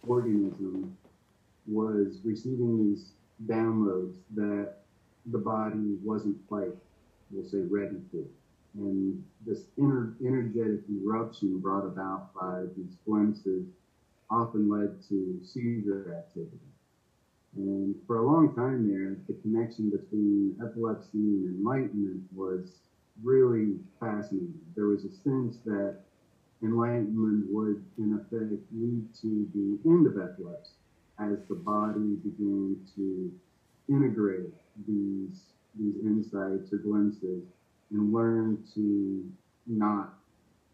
organism 0.06 0.96
was 1.66 2.20
receiving 2.24 2.90
these 2.90 3.12
downloads 3.46 4.14
that 4.34 4.76
the 5.26 5.38
body 5.38 5.96
wasn't 6.02 6.36
quite, 6.48 6.72
we'll 7.30 7.48
say, 7.48 7.58
ready 7.58 7.96
for 8.10 8.24
and 8.74 9.22
this 9.46 9.64
energetic 9.78 10.81
eruption 10.90 11.59
brought 11.59 11.85
about 11.85 12.33
by 12.35 12.66
these 12.76 12.96
glimpses 13.07 13.64
often 14.31 14.68
led 14.68 14.92
to 15.09 15.40
seizure 15.42 16.14
activity. 16.18 16.59
And 17.57 17.96
for 18.07 18.18
a 18.18 18.26
long 18.26 18.52
time 18.52 18.87
there, 18.87 19.16
the 19.26 19.35
connection 19.42 19.90
between 19.90 20.54
epilepsy 20.62 21.18
and 21.18 21.57
enlightenment 21.59 22.22
was 22.35 22.61
really 23.22 23.78
fascinating. 23.98 24.61
There 24.76 24.87
was 24.87 25.04
a 25.04 25.11
sense 25.11 25.59
that 25.64 25.94
enlightenment 26.62 27.46
would, 27.48 27.81
in 27.98 28.12
effect, 28.12 28.61
lead 28.72 29.04
to 29.22 29.48
the 29.54 29.78
end 29.90 30.07
of 30.07 30.16
epilepsy 30.16 30.72
as 31.18 31.38
the 31.48 31.57
body 31.57 32.16
began 32.22 32.78
to 32.94 33.33
integrate 33.88 34.52
these, 34.87 35.46
these 35.78 35.96
insights 35.96 36.72
or 36.72 36.78
glimpses 36.78 37.44
and 37.90 38.12
learn 38.12 38.62
to 38.74 39.31
not 39.66 40.14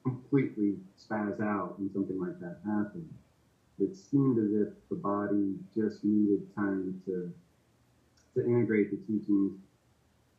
completely 0.02 0.76
spaz 0.98 1.40
out 1.40 1.78
when 1.78 1.90
something 1.92 2.20
like 2.20 2.38
that 2.40 2.58
happened. 2.66 3.12
It 3.78 3.96
seemed 3.96 4.38
as 4.38 4.52
if 4.52 4.68
the 4.90 4.96
body 4.96 5.56
just 5.74 6.04
needed 6.04 6.42
time 6.54 6.94
to 7.06 7.32
to 8.34 8.44
integrate 8.44 8.90
the 8.90 8.96
teachings 8.98 9.52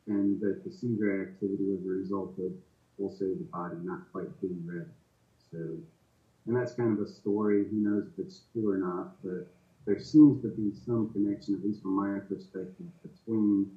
and 0.06 0.40
that 0.40 0.62
the 0.64 0.70
seizure 0.70 1.22
activity 1.22 1.64
was 1.64 1.84
a 1.84 1.88
result 1.88 2.32
of, 2.38 2.52
we'll 2.98 3.10
say, 3.10 3.34
the 3.34 3.46
body 3.52 3.76
not 3.82 4.00
quite 4.12 4.28
being 4.40 4.62
ready. 4.66 4.86
So, 5.50 5.58
and 6.46 6.56
that's 6.56 6.72
kind 6.72 6.92
of 6.92 7.00
a 7.00 7.06
story. 7.06 7.66
Who 7.70 7.76
knows 7.76 8.04
if 8.06 8.24
it's 8.26 8.42
true 8.52 8.70
or 8.70 8.76
not, 8.76 9.08
but 9.22 9.44
there 9.86 9.98
seems 9.98 10.40
to 10.42 10.48
be 10.48 10.72
some 10.84 11.08
connection, 11.08 11.54
at 11.54 11.64
least 11.64 11.82
from 11.82 11.92
my 11.92 12.20
perspective, 12.20 12.86
between 13.02 13.68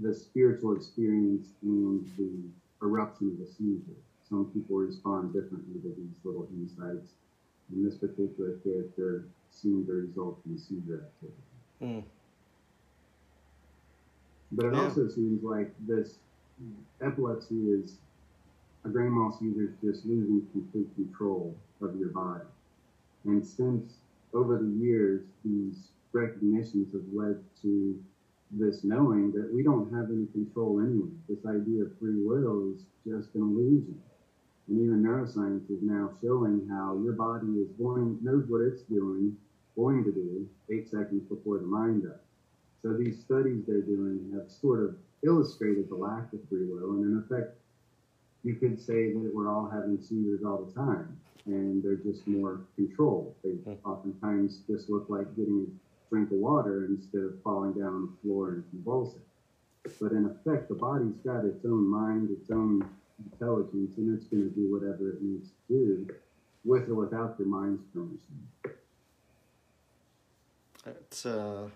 the 0.00 0.14
spiritual 0.14 0.76
experience 0.76 1.48
and 1.62 2.04
the 2.18 2.86
eruption 2.86 3.28
of 3.28 3.38
the 3.38 3.52
seizure. 3.52 4.00
Some 4.28 4.50
people 4.52 4.76
respond 4.76 5.32
differently 5.32 5.80
to 5.82 5.88
these 5.88 6.16
little 6.24 6.48
insights. 6.52 7.12
And 7.70 7.86
this 7.86 7.96
particular 7.96 8.58
character 8.64 9.26
seemed 9.50 9.86
to 9.86 9.92
result 9.92 10.38
in 10.46 10.58
seizure 10.58 11.06
activity. 11.06 11.42
Mm. 11.82 12.04
But 14.52 14.66
it 14.66 14.74
yeah. 14.74 14.82
also 14.82 15.08
seems 15.08 15.42
like 15.42 15.72
this 15.86 16.16
epilepsy 17.00 17.70
is 17.70 17.96
a 18.84 18.88
grand 18.88 19.12
mal 19.12 19.32
seizure 19.32 19.64
is 19.64 19.74
just 19.82 20.06
losing 20.06 20.46
complete 20.52 20.94
control 20.94 21.54
of 21.80 21.96
your 21.98 22.08
body. 22.08 22.44
And 23.24 23.44
since 23.44 23.94
over 24.32 24.58
the 24.58 24.84
years, 24.84 25.22
these 25.44 25.88
recognitions 26.12 26.92
have 26.92 27.02
led 27.12 27.42
to 27.62 27.98
this 28.58 28.84
knowing 28.84 29.32
that 29.32 29.52
we 29.52 29.62
don't 29.62 29.92
have 29.92 30.10
any 30.10 30.26
control 30.32 30.80
anyway. 30.80 31.10
This 31.28 31.44
idea 31.46 31.84
of 31.84 31.98
free 31.98 32.22
will 32.22 32.72
is 32.72 32.82
just 33.06 33.34
an 33.34 33.42
illusion. 33.42 34.00
And 34.68 34.80
even 34.80 35.02
neuroscience 35.02 35.70
is 35.70 35.82
now 35.82 36.10
showing 36.22 36.66
how 36.70 37.00
your 37.02 37.12
body 37.12 37.58
is 37.58 37.68
going, 37.78 38.18
knows 38.22 38.44
what 38.48 38.62
it's 38.62 38.82
doing, 38.82 39.36
going 39.76 40.04
to 40.04 40.12
do 40.12 40.48
eight 40.70 40.88
seconds 40.90 41.22
before 41.28 41.58
the 41.58 41.66
mind 41.66 42.04
does. 42.04 42.20
So 42.82 42.92
these 42.92 43.20
studies 43.20 43.64
they're 43.66 43.80
doing 43.80 44.30
have 44.34 44.50
sort 44.50 44.84
of 44.84 44.96
illustrated 45.22 45.88
the 45.88 45.96
lack 45.96 46.32
of 46.32 46.40
free 46.48 46.66
will, 46.66 46.92
and 46.92 47.04
in 47.04 47.24
effect, 47.24 47.56
you 48.42 48.54
could 48.54 48.78
say 48.78 49.12
that 49.12 49.30
we're 49.34 49.50
all 49.50 49.68
having 49.68 50.00
seizures 50.00 50.44
all 50.44 50.64
the 50.64 50.72
time, 50.72 51.18
and 51.46 51.82
they're 51.82 51.96
just 51.96 52.26
more 52.26 52.60
controlled. 52.76 53.34
They 53.42 53.50
hmm. 53.50 53.72
oftentimes 53.84 54.60
just 54.68 54.90
look 54.90 55.06
like 55.08 55.34
getting 55.36 55.66
drink 56.10 56.30
of 56.30 56.38
water 56.38 56.86
instead 56.86 57.22
of 57.22 57.42
falling 57.42 57.72
down 57.72 57.88
on 57.88 58.08
the 58.10 58.22
floor 58.22 58.50
and 58.50 58.70
convulsing. 58.70 59.22
But 60.00 60.12
in 60.12 60.26
effect, 60.26 60.68
the 60.68 60.74
body's 60.74 61.16
got 61.24 61.44
its 61.44 61.64
own 61.64 61.86
mind, 61.86 62.30
its 62.30 62.50
own 62.50 62.88
intelligence, 63.32 63.96
and 63.98 64.16
it's 64.16 64.26
going 64.26 64.48
to 64.48 64.54
do 64.54 64.72
whatever 64.72 65.10
it 65.10 65.22
needs 65.22 65.48
to 65.48 65.54
do, 65.68 66.14
with 66.64 66.88
or 66.88 66.94
without 66.94 67.36
your 67.38 67.48
mind's 67.48 67.82
permission. 67.92 68.48
It's 70.86 71.26
uh, 71.26 71.68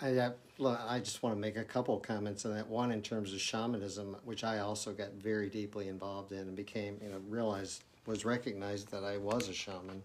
I 0.00 0.20
I, 0.20 0.30
look, 0.58 0.80
I 0.86 0.98
just 1.00 1.22
want 1.22 1.34
to 1.36 1.40
make 1.40 1.56
a 1.56 1.64
couple 1.64 1.98
comments 1.98 2.44
on 2.44 2.54
that. 2.54 2.66
One 2.66 2.92
in 2.92 3.02
terms 3.02 3.32
of 3.32 3.40
shamanism, 3.40 4.16
which 4.24 4.44
I 4.44 4.58
also 4.58 4.92
got 4.92 5.12
very 5.12 5.48
deeply 5.48 5.88
involved 5.88 6.32
in 6.32 6.40
and 6.40 6.56
became 6.56 6.98
you 7.02 7.10
know 7.10 7.20
realized 7.28 7.84
was 8.06 8.24
recognized 8.24 8.90
that 8.90 9.04
I 9.04 9.18
was 9.18 9.48
a 9.48 9.52
shaman 9.52 10.02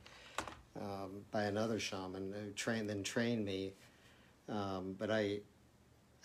um, 0.80 1.22
by 1.32 1.44
another 1.44 1.80
shaman 1.80 2.34
who 2.34 2.52
trained 2.52 2.90
then 2.90 3.04
trained 3.04 3.46
me. 3.46 3.74
Um, 4.50 4.96
but 4.98 5.10
I, 5.12 5.40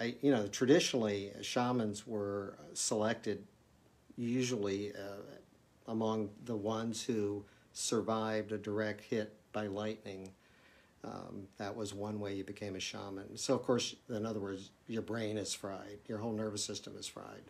I 0.01 0.15
you 0.21 0.31
know 0.31 0.47
traditionally 0.47 1.33
shamans 1.43 2.07
were 2.07 2.59
selected 2.75 3.45
usually 4.17 4.93
uh, 4.93 5.23
among 5.87 6.31
the 6.45 6.57
ones 6.57 7.03
who 7.05 7.45
survived 7.73 8.53
a 8.53 8.59
direct 8.59 9.03
hit 9.03 9.35
by 9.53 9.67
lightning. 9.67 10.31
Um, 11.05 11.47
that 11.59 11.77
was 11.77 11.95
one 11.95 12.19
way 12.19 12.35
you 12.35 12.43
became 12.43 12.75
a 12.75 12.81
shaman. 12.81 13.37
So, 13.37 13.55
of 13.55 13.63
course, 13.63 13.95
in 14.11 14.27
other 14.27 14.41
words, 14.41 14.71
your 14.89 15.03
brain 15.03 15.39
is 15.39 15.55
fried, 15.55 15.99
your 16.09 16.19
whole 16.19 16.33
nervous 16.33 16.65
system 16.65 16.95
is 16.99 17.07
fried. 17.07 17.43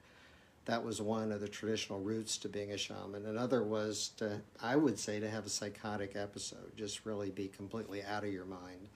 That 0.69 0.85
was 0.85 1.01
one 1.01 1.33
of 1.33 1.41
the 1.41 1.49
traditional 1.49 1.99
routes 1.99 2.37
to 2.39 2.49
being 2.49 2.73
a 2.73 2.77
shaman. 2.77 3.25
Another 3.25 3.63
was 3.63 4.11
to, 4.19 4.43
I 4.63 4.77
would 4.77 4.99
say, 4.99 5.19
to 5.19 5.29
have 5.31 5.47
a 5.47 5.49
psychotic 5.49 6.15
episode, 6.15 6.77
just 6.77 7.07
really 7.07 7.31
be 7.31 7.49
completely 7.49 8.03
out 8.03 8.23
of 8.23 8.31
your 8.31 8.45
mind. 8.45 8.89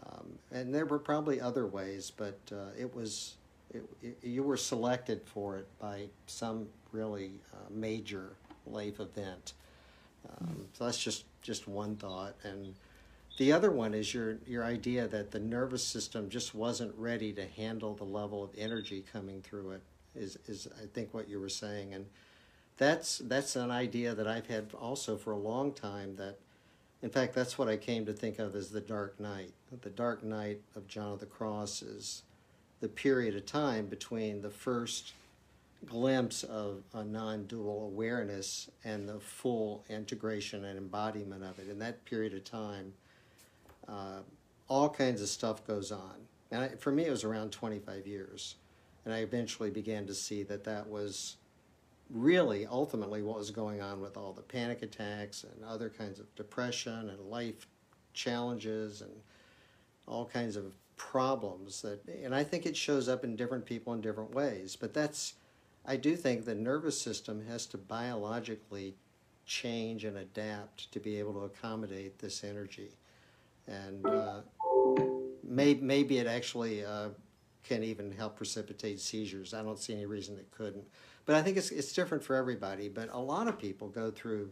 Um, 0.00 0.38
and 0.52 0.72
there 0.72 0.86
were 0.86 1.00
probably 1.00 1.40
other 1.40 1.66
ways, 1.66 2.12
but 2.16 2.38
uh, 2.52 2.70
it 2.78 2.94
was, 2.94 3.34
it, 3.72 3.82
it, 4.04 4.18
you 4.22 4.44
were 4.44 4.56
selected 4.56 5.22
for 5.24 5.56
it 5.56 5.66
by 5.80 6.04
some 6.28 6.68
really 6.92 7.40
uh, 7.52 7.56
major 7.70 8.36
life 8.64 9.00
event. 9.00 9.54
Um, 10.30 10.68
so 10.74 10.84
that's 10.84 11.02
just, 11.02 11.24
just 11.42 11.66
one 11.66 11.96
thought. 11.96 12.36
And 12.44 12.72
the 13.36 13.50
other 13.50 13.72
one 13.72 13.94
is 13.94 14.14
your 14.14 14.36
your 14.46 14.62
idea 14.62 15.08
that 15.08 15.32
the 15.32 15.40
nervous 15.40 15.82
system 15.82 16.28
just 16.30 16.54
wasn't 16.54 16.94
ready 16.96 17.32
to 17.32 17.44
handle 17.44 17.94
the 17.94 18.04
level 18.04 18.44
of 18.44 18.50
energy 18.56 19.04
coming 19.12 19.42
through 19.42 19.72
it 19.72 19.82
is 20.14 20.38
is 20.46 20.68
I 20.82 20.86
think 20.86 21.12
what 21.12 21.28
you 21.28 21.40
were 21.40 21.48
saying 21.48 21.94
and 21.94 22.06
that's 22.76 23.18
that's 23.18 23.56
an 23.56 23.70
idea 23.70 24.14
that 24.14 24.26
I've 24.26 24.46
had 24.46 24.68
also 24.80 25.16
for 25.16 25.32
a 25.32 25.38
long 25.38 25.72
time 25.72 26.16
that 26.16 26.38
in 27.02 27.10
fact 27.10 27.34
that's 27.34 27.58
what 27.58 27.68
I 27.68 27.76
came 27.76 28.06
to 28.06 28.12
think 28.12 28.38
of 28.38 28.54
as 28.54 28.70
the 28.70 28.80
dark 28.80 29.20
night. 29.20 29.52
The 29.82 29.90
dark 29.90 30.22
night 30.22 30.60
of 30.74 30.88
John 30.88 31.12
of 31.12 31.20
the 31.20 31.26
Cross 31.26 31.82
is 31.82 32.22
the 32.80 32.88
period 32.88 33.34
of 33.36 33.46
time 33.46 33.86
between 33.86 34.42
the 34.42 34.50
first 34.50 35.12
glimpse 35.86 36.44
of 36.44 36.82
a 36.94 37.04
non-dual 37.04 37.84
awareness 37.84 38.70
and 38.84 39.08
the 39.08 39.20
full 39.20 39.84
integration 39.88 40.64
and 40.64 40.78
embodiment 40.78 41.44
of 41.44 41.58
it 41.58 41.68
in 41.68 41.78
that 41.78 42.04
period 42.06 42.32
of 42.32 42.42
time 42.44 42.94
uh, 43.88 44.20
all 44.68 44.88
kinds 44.88 45.20
of 45.20 45.28
stuff 45.28 45.66
goes 45.66 45.92
on. 45.92 46.14
And 46.50 46.62
I, 46.62 46.68
for 46.68 46.90
me, 46.90 47.04
it 47.04 47.10
was 47.10 47.24
around 47.24 47.52
25 47.52 48.06
years. 48.06 48.56
And 49.04 49.12
I 49.12 49.18
eventually 49.18 49.70
began 49.70 50.06
to 50.06 50.14
see 50.14 50.42
that 50.44 50.64
that 50.64 50.88
was 50.88 51.36
really 52.10 52.66
ultimately 52.66 53.22
what 53.22 53.38
was 53.38 53.50
going 53.50 53.80
on 53.80 54.00
with 54.00 54.16
all 54.16 54.32
the 54.32 54.42
panic 54.42 54.82
attacks 54.82 55.44
and 55.44 55.64
other 55.64 55.88
kinds 55.88 56.20
of 56.20 56.34
depression 56.36 57.08
and 57.08 57.20
life 57.30 57.66
challenges 58.12 59.00
and 59.00 59.12
all 60.06 60.26
kinds 60.26 60.56
of 60.56 60.74
problems 60.96 61.82
that 61.82 62.06
and 62.22 62.34
I 62.34 62.44
think 62.44 62.66
it 62.66 62.76
shows 62.76 63.08
up 63.08 63.24
in 63.24 63.36
different 63.36 63.66
people 63.66 63.92
in 63.94 64.00
different 64.00 64.34
ways. 64.34 64.76
But 64.76 64.94
that's 64.94 65.34
I 65.86 65.96
do 65.96 66.16
think 66.16 66.44
the 66.44 66.54
nervous 66.54 67.00
system 67.00 67.44
has 67.46 67.66
to 67.66 67.78
biologically 67.78 68.94
change 69.44 70.04
and 70.04 70.16
adapt 70.16 70.90
to 70.92 71.00
be 71.00 71.18
able 71.18 71.34
to 71.34 71.40
accommodate 71.40 72.18
this 72.18 72.42
energy. 72.44 72.90
And 73.66 74.06
uh, 74.06 74.40
may, 75.42 75.74
maybe 75.74 76.18
it 76.18 76.26
actually 76.26 76.84
uh, 76.84 77.08
can 77.64 77.82
even 77.82 78.12
help 78.12 78.36
precipitate 78.36 79.00
seizures. 79.00 79.54
I 79.54 79.62
don't 79.62 79.78
see 79.78 79.94
any 79.94 80.06
reason 80.06 80.36
it 80.36 80.50
couldn't. 80.50 80.84
But 81.26 81.36
I 81.36 81.42
think 81.42 81.56
it's, 81.56 81.70
it's 81.70 81.92
different 81.92 82.22
for 82.22 82.36
everybody. 82.36 82.88
But 82.88 83.08
a 83.10 83.18
lot 83.18 83.48
of 83.48 83.58
people 83.58 83.88
go 83.88 84.10
through 84.10 84.50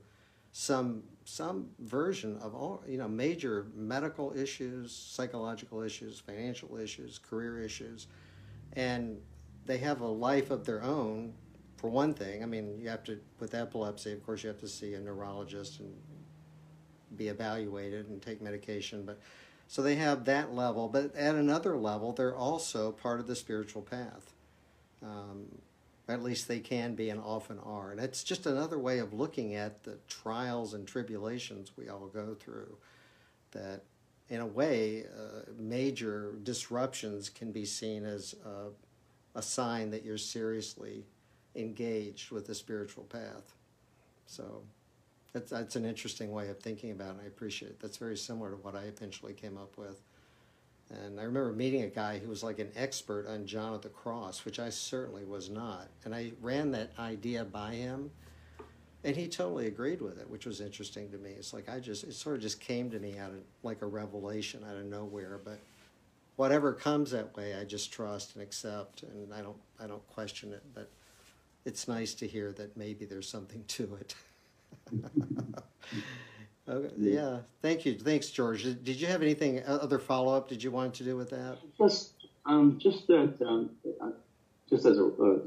some 0.53 1.03
some 1.25 1.69
version 1.79 2.37
of 2.39 2.55
all 2.55 2.83
you 2.87 2.99
know 2.99 3.09
major 3.09 3.67
medical 3.75 4.37
issues, 4.37 4.93
psychological 4.93 5.83
issues, 5.83 6.21
financial 6.21 6.77
issues, 6.77 7.19
career 7.19 7.63
issues, 7.63 8.07
and 8.75 9.19
they 9.65 9.79
have 9.79 10.01
a 10.01 10.07
life 10.07 10.51
of 10.51 10.65
their 10.65 10.83
own. 10.83 11.33
For 11.77 11.89
one 11.91 12.15
thing, 12.15 12.43
I 12.43 12.47
mean, 12.47 12.79
you 12.79 12.89
have 12.91 13.03
to 13.05 13.19
with 13.41 13.55
epilepsy. 13.55 14.13
Of 14.13 14.25
course, 14.25 14.43
you 14.43 14.49
have 14.49 14.61
to 14.61 14.69
see 14.69 14.95
a 14.95 15.01
neurologist 15.01 15.81
and 15.81 15.93
be 17.17 17.29
evaluated 17.29 18.09
and 18.09 18.21
take 18.21 18.41
medication. 18.41 19.05
But 19.05 19.19
so 19.73 19.81
they 19.81 19.95
have 19.95 20.27
that 20.27 20.55
level, 20.55 20.87
but 20.87 21.17
at 21.17 21.35
another 21.35 21.79
level, 21.79 22.13
they're 22.13 22.37
also 22.37 22.93
part 22.93 23.21
of 23.21 23.27
the 23.27 23.35
spiritual 23.35 23.81
path. 23.81 24.35
Um, 25.03 25.47
at 26.07 26.23
least 26.23 26.47
they 26.47 26.59
can 26.59 26.95
be 26.95 27.09
and 27.09 27.19
often 27.19 27.59
are. 27.59 27.91
And 27.91 27.99
it's 27.99 28.23
just 28.23 28.45
another 28.45 28.79
way 28.79 28.99
of 28.99 29.15
looking 29.15 29.55
at 29.55 29.83
the 29.85 29.97
trials 30.09 30.75
and 30.75 30.87
tribulations 30.87 31.73
we 31.75 31.89
all 31.89 32.11
go 32.13 32.35
through. 32.35 32.77
That, 33.53 33.81
in 34.29 34.41
a 34.41 34.47
way, 34.47 35.05
uh, 35.05 35.51
major 35.59 36.35
disruptions 36.43 37.31
can 37.31 37.51
be 37.51 37.65
seen 37.65 38.05
as 38.05 38.35
a, 38.45 39.39
a 39.39 39.41
sign 39.41 39.91
that 39.93 40.05
you're 40.05 40.19
seriously 40.19 41.07
engaged 41.57 42.31
with 42.31 42.47
the 42.47 42.55
spiritual 42.55 43.05
path. 43.05 43.55
So 44.27 44.65
that's, 45.33 45.51
that's 45.51 45.77
an 45.77 45.85
interesting 45.85 46.31
way 46.31 46.49
of 46.49 46.59
thinking 46.61 46.91
about 46.91 47.17
it. 47.17 47.23
I 47.25 47.27
appreciate 47.27 47.71
it. 47.71 47.81
That's 47.81 47.97
very 47.97 48.17
similar 48.17 48.51
to 48.51 48.57
what 48.57 48.75
I 48.75 48.83
eventually 48.83 49.33
came 49.33 49.57
up 49.57 49.79
with. 49.79 50.01
And 50.91 51.19
I 51.19 51.23
remember 51.23 51.53
meeting 51.53 51.83
a 51.83 51.89
guy 51.89 52.19
who 52.19 52.29
was 52.29 52.43
like 52.43 52.59
an 52.59 52.71
expert 52.77 53.27
on 53.27 53.47
John 53.47 53.73
of 53.73 53.81
the 53.81 53.89
Cross, 53.89 54.45
which 54.45 54.59
I 54.59 54.69
certainly 54.69 55.25
was 55.25 55.49
not. 55.49 55.89
And 56.05 56.15
I 56.15 56.33
ran 56.43 56.71
that 56.73 56.91
idea 56.99 57.45
by 57.45 57.73
him, 57.73 58.11
and 59.05 59.17
he 59.17 59.27
totally 59.27 59.67
agreed 59.69 60.03
with 60.03 60.19
it, 60.19 60.29
which 60.29 60.45
was 60.45 60.61
interesting 60.61 61.11
to 61.11 61.19
me. 61.19 61.31
It's 61.31 61.55
like 61.55 61.69
I 61.71 61.81
just, 61.81 62.05
it 62.05 62.13
sort 62.13 62.37
of 62.37 62.43
just 62.43 62.61
came 62.61 62.91
to 62.91 62.99
me 62.99 63.19
out 63.19 63.31
of 63.31 63.39
like 63.63 63.81
a 63.81 63.87
revelation 63.87 64.65
out 64.69 64.77
of 64.77 64.85
nowhere. 64.85 65.41
But 65.43 65.59
whatever 66.37 66.75
comes 66.75 67.11
that 67.13 67.35
way, 67.37 67.55
I 67.55 67.65
just 67.65 67.91
trust 67.91 68.35
and 68.35 68.43
accept, 68.43 69.03
and 69.03 69.33
I 69.33 69.41
don't, 69.41 69.57
I 69.81 69.87
don't 69.87 70.07
question 70.09 70.53
it. 70.53 70.63
But 70.75 70.91
it's 71.65 71.89
nice 71.89 72.13
to 72.15 72.27
hear 72.27 72.53
that 72.53 72.77
maybe 72.77 73.07
there's 73.07 73.29
something 73.29 73.65
to 73.69 73.97
it. 73.99 74.15
okay, 76.69 76.95
yeah, 76.97 77.39
thank 77.61 77.85
you. 77.85 77.99
Thanks, 77.99 78.31
George. 78.31 78.63
Did, 78.63 79.01
you 79.01 79.07
have 79.07 79.23
anything 79.23 79.63
other 79.67 79.99
follow 79.99 80.35
up? 80.35 80.49
Did 80.49 80.63
you 80.63 80.71
want 80.71 80.95
to 80.95 81.05
do 81.05 81.17
with 81.17 81.31
that? 81.31 81.59
Just, 81.79 82.15
um, 82.47 82.79
just 82.81 83.07
that, 83.09 83.35
um, 83.47 83.71
uh, 84.01 84.11
just 84.69 84.87
as 84.87 84.99
a, 84.99 85.07
uh, 85.07 85.39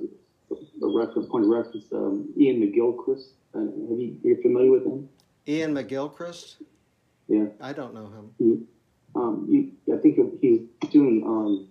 a 0.51 0.88
reference 0.88 1.27
point 1.29 1.45
of 1.45 1.49
reference, 1.49 1.86
um, 1.91 2.34
Iain 2.39 2.62
McGilchrist. 2.62 3.29
Uh, 3.53 3.60
have 3.60 3.99
you 3.99 4.17
you 4.23 4.39
familiar 4.41 4.71
with 4.71 4.86
him? 4.86 5.10
Iain 5.47 5.73
McGilchrist. 5.73 6.58
Yeah, 7.27 7.45
I 7.60 7.73
don't 7.73 7.93
know 7.93 8.08
him. 8.08 8.31
He, 8.38 8.60
um, 9.15 9.47
you, 9.49 9.71
I 9.93 9.97
think 9.97 10.19
he's 10.41 10.62
doing 10.91 11.23
um, 11.25 11.67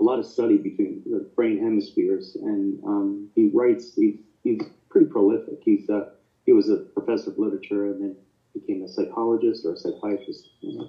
a 0.00 0.02
lot 0.02 0.18
of 0.18 0.26
study 0.26 0.56
between 0.56 1.02
the 1.04 1.28
brain 1.34 1.58
hemispheres, 1.58 2.36
and 2.40 2.82
um, 2.84 3.28
he 3.34 3.50
writes. 3.52 3.94
He's, 3.94 4.16
he's 4.44 4.62
pretty 4.88 5.06
prolific. 5.06 5.60
He's 5.62 5.90
uh, 5.90 6.10
he 6.46 6.52
was 6.52 6.70
a 6.70 6.76
professor 6.76 7.30
of 7.30 7.38
literature 7.38 7.86
and 7.86 8.00
then 8.00 8.16
became 8.54 8.82
a 8.84 8.88
psychologist 8.88 9.66
or 9.66 9.74
a 9.74 9.76
psychiatrist 9.76 10.48
you 10.60 10.78
know, 10.78 10.88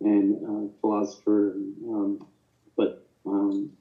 and 0.00 0.36
uh, 0.44 0.72
philosopher. 0.80 1.54
Um, 1.88 2.26
but 2.76 3.06
um, 3.26 3.72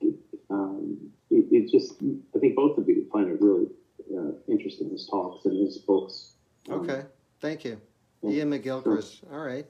it, 0.00 0.14
um, 0.50 0.98
it, 1.30 1.46
it, 1.50 1.70
just, 1.70 1.94
I 2.34 2.38
think 2.38 2.56
both 2.56 2.76
of 2.76 2.88
you 2.88 3.06
find 3.12 3.28
it 3.28 3.40
really 3.40 3.68
uh, 4.14 4.32
interesting, 4.48 4.90
his 4.90 5.06
talks 5.06 5.46
and 5.46 5.64
his 5.64 5.78
books. 5.78 6.32
Um, 6.68 6.80
okay, 6.80 7.02
thank 7.40 7.64
you. 7.64 7.80
Yeah. 8.22 8.42
Iain 8.42 8.50
McGilchrist. 8.50 9.20
Sure. 9.20 9.32
All 9.32 9.44
right. 9.44 9.66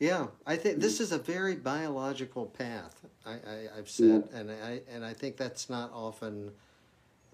Yeah, 0.00 0.28
I 0.46 0.54
think 0.56 0.78
this 0.78 1.00
is 1.00 1.10
a 1.10 1.18
very 1.18 1.56
biological 1.56 2.46
path. 2.46 3.04
I, 3.26 3.32
I, 3.32 3.76
have 3.76 3.90
said, 3.90 4.28
yeah. 4.30 4.38
and 4.38 4.50
I 4.50 4.80
and 4.88 5.04
I 5.04 5.12
think 5.12 5.36
that's 5.36 5.68
not 5.68 5.90
often 5.92 6.52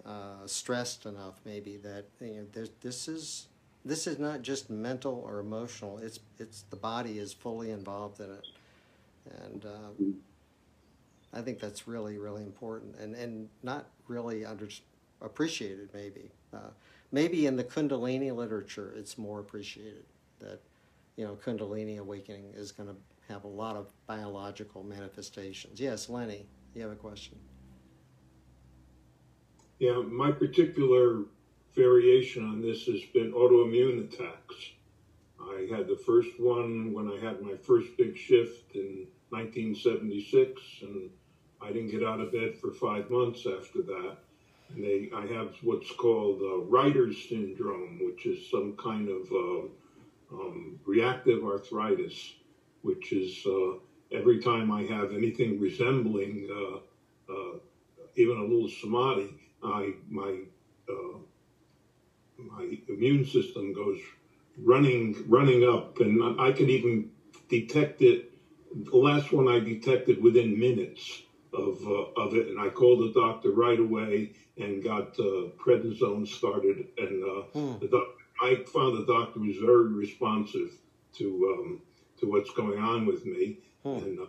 uh, 0.05 0.45
stressed 0.45 1.05
enough, 1.05 1.39
maybe 1.45 1.77
that 1.77 2.05
you 2.21 2.47
know, 2.53 2.65
this 2.81 3.07
is 3.07 3.47
this 3.83 4.07
is 4.07 4.17
not 4.19 4.41
just 4.41 4.69
mental 4.69 5.23
or 5.25 5.39
emotional. 5.39 5.97
It's 5.99 6.19
it's 6.39 6.63
the 6.69 6.75
body 6.75 7.19
is 7.19 7.33
fully 7.33 7.71
involved 7.71 8.19
in 8.19 8.31
it, 8.31 8.47
and 9.43 9.65
uh, 9.65 11.37
I 11.37 11.41
think 11.41 11.59
that's 11.59 11.87
really 11.87 12.17
really 12.17 12.43
important 12.43 12.97
and 12.97 13.15
and 13.15 13.49
not 13.63 13.87
really 14.07 14.45
under 14.45 14.67
appreciated 15.21 15.89
maybe. 15.93 16.31
Uh, 16.53 16.69
maybe 17.11 17.45
in 17.47 17.55
the 17.55 17.63
Kundalini 17.63 18.33
literature, 18.35 18.93
it's 18.95 19.17
more 19.17 19.39
appreciated 19.39 20.05
that 20.39 20.59
you 21.15 21.25
know 21.25 21.35
Kundalini 21.35 21.97
awakening 21.99 22.53
is 22.55 22.71
going 22.71 22.89
to 22.89 22.95
have 23.33 23.43
a 23.43 23.47
lot 23.47 23.75
of 23.75 23.87
biological 24.05 24.83
manifestations. 24.83 25.79
Yes, 25.79 26.09
Lenny, 26.09 26.45
you 26.75 26.81
have 26.83 26.91
a 26.91 26.95
question. 26.95 27.37
Yeah, 29.79 30.01
my 30.01 30.31
particular 30.31 31.23
variation 31.73 32.45
on 32.45 32.61
this 32.61 32.85
has 32.85 33.01
been 33.13 33.33
autoimmune 33.33 34.05
attacks. 34.05 34.55
I 35.37 35.67
had 35.69 35.87
the 35.87 35.97
first 35.97 36.39
one 36.39 36.93
when 36.93 37.09
I 37.11 37.19
had 37.23 37.41
my 37.41 37.57
first 37.57 37.89
big 37.97 38.17
shift 38.17 38.73
in 38.73 39.05
1976, 39.29 40.61
and 40.81 41.09
I 41.61 41.73
didn't 41.73 41.91
get 41.91 42.03
out 42.03 42.21
of 42.21 42.31
bed 42.31 42.55
for 42.57 42.71
five 42.71 43.09
months 43.09 43.45
after 43.45 43.81
that. 43.81 44.17
And 44.69 44.83
they, 44.83 45.09
I 45.13 45.25
have 45.33 45.55
what's 45.61 45.91
called 45.91 46.41
uh, 46.41 46.59
Reiter's 46.59 47.27
syndrome, 47.27 47.99
which 48.01 48.25
is 48.25 48.49
some 48.49 48.77
kind 48.77 49.09
of 49.09 49.29
uh, 49.31 50.35
um, 50.35 50.79
reactive 50.85 51.43
arthritis, 51.43 52.33
which 52.81 53.11
is 53.11 53.45
uh, 53.45 53.73
every 54.13 54.41
time 54.41 54.71
I 54.71 54.83
have 54.83 55.11
anything 55.11 55.59
resembling 55.59 56.47
uh, 56.49 57.31
uh, 57.31 57.57
even 58.15 58.37
a 58.37 58.41
little 58.41 58.69
samadhi, 58.69 59.44
I 59.65 59.93
my 60.09 60.41
uh, 60.89 61.17
my 62.37 62.77
immune 62.87 63.25
system 63.25 63.73
goes 63.73 63.99
running 64.63 65.23
running 65.27 65.63
up, 65.63 65.99
and 65.99 66.39
I 66.39 66.51
can 66.51 66.69
even 66.69 67.11
detect 67.49 68.01
it. 68.01 68.31
The 68.73 68.97
last 68.97 69.31
one 69.31 69.47
I 69.47 69.59
detected 69.59 70.21
within 70.21 70.59
minutes 70.59 71.23
of 71.53 71.79
uh, 71.85 72.21
of 72.21 72.35
it, 72.35 72.47
and 72.47 72.59
I 72.59 72.69
called 72.69 72.99
the 72.99 73.19
doctor 73.19 73.51
right 73.51 73.79
away 73.79 74.33
and 74.57 74.83
got 74.83 75.19
uh, 75.19 75.49
prednisone 75.57 76.27
started. 76.27 76.87
And 76.97 77.23
uh, 77.23 77.41
hmm. 77.53 77.79
the 77.79 77.87
doc- 77.87 78.15
I 78.41 78.63
found 78.73 78.97
the 78.97 79.05
doctor 79.05 79.39
was 79.39 79.57
very 79.57 79.89
responsive 79.93 80.71
to 81.17 81.57
um, 81.57 81.81
to 82.19 82.29
what's 82.29 82.51
going 82.51 82.79
on 82.79 83.05
with 83.05 83.25
me. 83.25 83.59
Hmm. 83.83 83.97
And, 83.97 84.19
uh, 84.19 84.25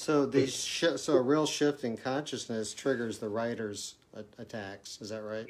so 0.00 0.24
the 0.24 0.46
sh- 0.46 0.96
so 0.96 1.14
a 1.14 1.20
real 1.20 1.44
shift 1.46 1.84
in 1.84 1.96
consciousness 1.96 2.72
triggers 2.72 3.18
the 3.18 3.28
Reiter's 3.28 3.96
attacks. 4.38 4.98
Is 5.00 5.10
that 5.10 5.22
right? 5.22 5.46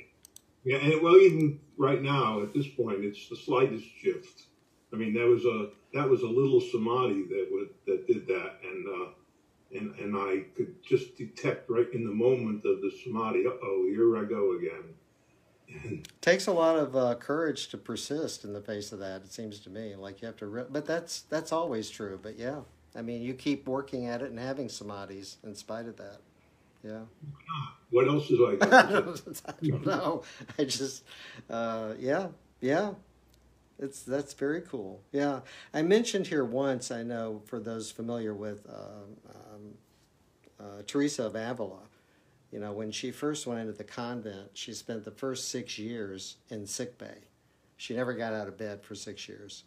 Yeah, 0.65 0.79
and 0.79 1.01
well, 1.01 1.17
even 1.17 1.61
right 1.79 2.03
now 2.03 2.43
at 2.43 2.53
this 2.53 2.67
point, 2.67 3.05
it's 3.05 3.29
the 3.29 3.37
slightest 3.37 3.87
shift. 4.03 4.47
I 4.93 4.97
mean, 4.97 5.15
that 5.15 5.27
was 5.27 5.45
a 5.45 5.71
that 5.95 6.09
was 6.09 6.23
a 6.23 6.27
little 6.27 6.61
samadhi 6.61 7.23
that 7.29 7.49
would 7.53 7.69
that 7.87 8.07
did 8.09 8.27
that, 8.27 8.57
and 8.65 8.87
uh, 8.89 9.09
and 9.79 9.95
and 10.01 10.17
I 10.17 10.45
could 10.57 10.83
just 10.83 11.17
detect 11.17 11.71
right 11.71 11.87
in 11.95 12.05
the 12.05 12.13
moment 12.13 12.65
of 12.65 12.83
the 12.83 12.91
samadhi. 13.05 13.45
oh, 13.47 13.87
here 13.89 14.19
I 14.19 14.25
go 14.25 14.57
again. 14.57 14.95
And 15.85 16.09
Takes 16.21 16.49
a 16.49 16.53
lot 16.53 16.77
of 16.77 16.97
uh, 16.97 17.15
courage 17.15 17.69
to 17.69 17.79
persist 17.79 18.43
in 18.43 18.53
the 18.53 18.61
face 18.61 18.91
of 18.91 18.99
that. 18.99 19.23
It 19.23 19.33
seems 19.33 19.61
to 19.61 19.71
me 19.71 19.95
like 19.95 20.21
you 20.21 20.27
have 20.27 20.37
to, 20.39 20.49
re- 20.49 20.65
but 20.69 20.87
that's 20.87 21.21
that's 21.23 21.53
always 21.53 21.89
true. 21.89 22.19
But 22.21 22.37
yeah, 22.37 22.63
I 22.97 23.03
mean, 23.03 23.23
you 23.23 23.35
keep 23.35 23.69
working 23.69 24.07
at 24.07 24.23
it 24.23 24.31
and 24.31 24.39
having 24.39 24.69
samadhis 24.69 25.37
in 25.45 25.55
spite 25.55 25.87
of 25.87 25.97
that. 25.97 26.19
Yeah. 26.83 27.03
What 27.91 28.09
else 28.09 28.31
is 28.31 28.39
I 28.41 28.57
got? 28.67 28.85
I 29.47 29.67
don't 29.67 29.87
know. 29.87 30.23
I 30.59 30.65
just, 30.65 31.05
uh, 31.49 31.95
yeah, 31.99 32.29
yeah. 32.61 32.93
It's 33.79 34.03
that's 34.03 34.35
very 34.35 34.61
cool. 34.61 35.01
Yeah, 35.11 35.41
I 35.73 35.81
mentioned 35.83 36.27
here 36.27 36.45
once. 36.45 36.91
I 36.91 37.03
know 37.03 37.41
for 37.47 37.59
those 37.59 37.91
familiar 37.91 38.35
with 38.35 38.67
uh, 38.69 39.33
um, 39.35 39.75
uh, 40.61 40.83
Teresa 40.87 41.25
of 41.27 41.35
Avila, 41.35 41.81
you 42.53 42.59
know, 42.59 42.73
when 42.73 42.91
she 42.91 43.11
first 43.11 43.47
went 43.47 43.61
into 43.61 43.73
the 43.73 43.85
convent, 43.85 44.51
she 44.53 44.75
spent 44.75 45.05
the 45.05 45.11
first 45.11 45.49
six 45.49 45.79
years 45.79 46.37
in 46.51 46.67
sick 46.67 46.99
bay. 46.99 47.25
She 47.79 47.95
never 47.95 48.13
got 48.13 48.35
out 48.35 48.49
of 48.49 48.59
bed 48.59 48.83
for 48.83 48.95
six 48.95 49.27
years. 49.29 49.65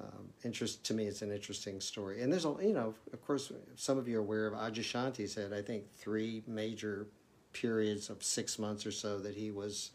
Um, 0.00 0.30
interest 0.42 0.84
to 0.84 0.94
me, 0.94 1.06
it's 1.06 1.22
an 1.22 1.30
interesting 1.30 1.80
story. 1.80 2.22
And 2.22 2.32
there's 2.32 2.46
a, 2.46 2.54
you 2.62 2.72
know, 2.72 2.94
of 3.12 3.24
course, 3.26 3.52
some 3.76 3.98
of 3.98 4.08
you 4.08 4.18
are 4.18 4.20
aware 4.20 4.46
of 4.46 4.54
Adyashanti 4.54 5.34
had, 5.34 5.52
I 5.52 5.60
think, 5.62 5.84
three 5.94 6.42
major 6.46 7.06
periods 7.52 8.08
of 8.08 8.22
six 8.22 8.58
months 8.58 8.86
or 8.86 8.90
so 8.90 9.18
that 9.18 9.34
he 9.34 9.50
was 9.50 9.90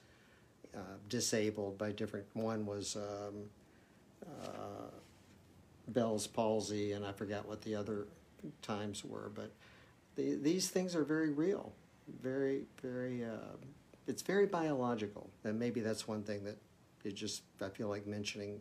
uh, 0.75 0.97
disabled 1.09 1.77
by 1.77 1.91
different. 1.91 2.25
One 2.33 2.65
was 2.65 2.95
um, 2.95 3.49
uh, 4.23 4.91
Bell's 5.87 6.27
palsy, 6.27 6.91
and 6.91 7.05
I 7.05 7.11
forgot 7.11 7.47
what 7.47 7.61
the 7.63 7.75
other 7.75 8.07
times 8.61 9.03
were. 9.03 9.31
But 9.33 9.51
the, 10.15 10.35
these 10.35 10.69
things 10.69 10.95
are 10.95 11.03
very 11.03 11.31
real, 11.31 11.73
very, 12.21 12.63
very. 12.81 13.25
Uh, 13.25 13.55
it's 14.05 14.21
very 14.21 14.45
biological, 14.45 15.29
and 15.43 15.59
maybe 15.59 15.81
that's 15.81 16.07
one 16.07 16.23
thing 16.23 16.43
that 16.43 16.57
it 17.03 17.15
just 17.15 17.41
I 17.61 17.69
feel 17.69 17.87
like 17.87 18.05
mentioning 18.05 18.59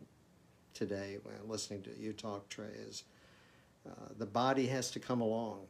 today 0.77 1.17
when 1.23 1.35
listening 1.47 1.81
to 1.81 1.89
you 1.99 2.13
talk, 2.13 2.47
Trey, 2.49 2.69
is 2.87 3.03
uh, 3.87 3.91
the 4.17 4.25
body 4.25 4.67
has 4.67 4.91
to 4.91 4.99
come 4.99 5.21
along. 5.21 5.61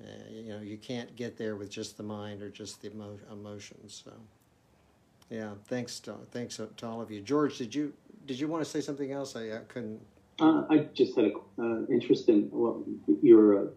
Uh, 0.00 0.06
you 0.30 0.52
know, 0.52 0.60
you 0.60 0.76
can't 0.76 1.14
get 1.16 1.36
there 1.36 1.56
with 1.56 1.70
just 1.70 1.96
the 1.96 2.02
mind 2.02 2.42
or 2.42 2.50
just 2.50 2.82
the 2.82 2.90
emo- 2.90 3.18
emotions. 3.32 4.02
So, 4.04 4.12
yeah, 5.30 5.54
thanks 5.66 5.98
to 6.00 6.14
thanks 6.30 6.56
to 6.56 6.86
all 6.86 7.00
of 7.00 7.10
you. 7.10 7.20
George, 7.20 7.58
did 7.58 7.74
you 7.74 7.92
did 8.26 8.38
you 8.38 8.46
want 8.46 8.64
to 8.64 8.70
say 8.70 8.80
something 8.80 9.12
else? 9.12 9.34
I, 9.36 9.56
I 9.56 9.60
couldn't. 9.68 10.00
Uh, 10.40 10.64
I 10.68 10.78
just 10.94 11.16
had 11.16 11.26
an 11.26 11.86
uh, 11.88 11.92
interest 11.92 12.28
in 12.28 12.48
well, 12.52 12.84
your 13.22 13.58
uh, 13.58 13.70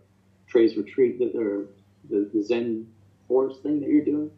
Trey's 0.48 0.76
retreat, 0.76 1.20
that 1.20 1.36
or 1.36 1.68
the, 2.10 2.30
the 2.34 2.44
Zen 2.44 2.88
forest 3.28 3.64
thing 3.64 3.80
that 3.80 3.90
you're 3.90 4.06
doing. 4.06 4.32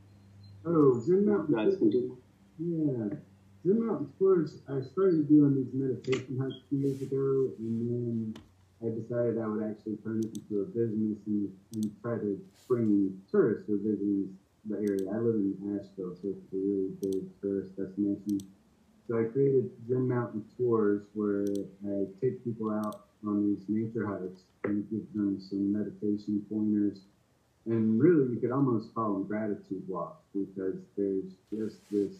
Oh, 0.65 0.99
Zen 0.99 1.25
Mountain. 1.25 1.55
Guys 1.55 1.77
can 1.77 1.89
do. 1.89 2.17
Yeah, 2.59 3.17
Zen 3.65 3.85
Mountain 3.85 4.13
Tours. 4.17 4.59
I 4.69 4.79
started 4.79 5.27
doing 5.27 5.55
these 5.55 5.73
meditation 5.73 6.39
hikes 6.39 6.63
two 6.69 6.77
years 6.77 7.01
ago, 7.01 7.51
and 7.59 7.91
then 7.91 8.35
I 8.81 8.87
decided 8.95 9.37
I 9.37 9.47
would 9.47 9.63
actually 9.63 9.97
turn 9.97 10.23
it 10.23 10.31
into 10.31 10.61
a 10.61 10.65
business 10.65 11.19
and, 11.27 11.51
and 11.75 11.91
try 12.01 12.15
to 12.15 12.39
bring 12.69 13.19
tourists 13.29 13.67
who 13.67 13.77
visit 13.83 14.31
the 14.63 14.77
area. 14.77 15.11
I 15.11 15.17
live 15.19 15.35
in 15.35 15.75
Asheville, 15.75 16.15
so 16.15 16.29
it's 16.31 16.53
a 16.53 16.55
really 16.55 16.95
big 17.01 17.41
tourist 17.41 17.75
destination. 17.75 18.39
So 19.09 19.19
I 19.19 19.23
created 19.23 19.71
Zen 19.89 20.07
Mountain 20.07 20.45
Tours 20.55 21.03
where 21.13 21.43
I 21.83 22.07
take 22.21 22.43
people 22.45 22.71
out 22.71 23.07
on 23.27 23.43
these 23.43 23.65
nature 23.67 24.07
hikes 24.07 24.43
and 24.63 24.89
give 24.89 25.03
them 25.13 25.41
some 25.41 25.73
meditation 25.73 26.45
pointers. 26.49 26.99
And 27.65 27.99
really, 27.99 28.33
you 28.33 28.39
could 28.39 28.51
almost 28.51 28.95
call 28.95 29.13
them 29.13 29.23
gratitude 29.27 29.83
walks 29.85 30.23
because 30.33 30.79
there's 30.95 31.33
just 31.51 31.77
this 31.91 32.13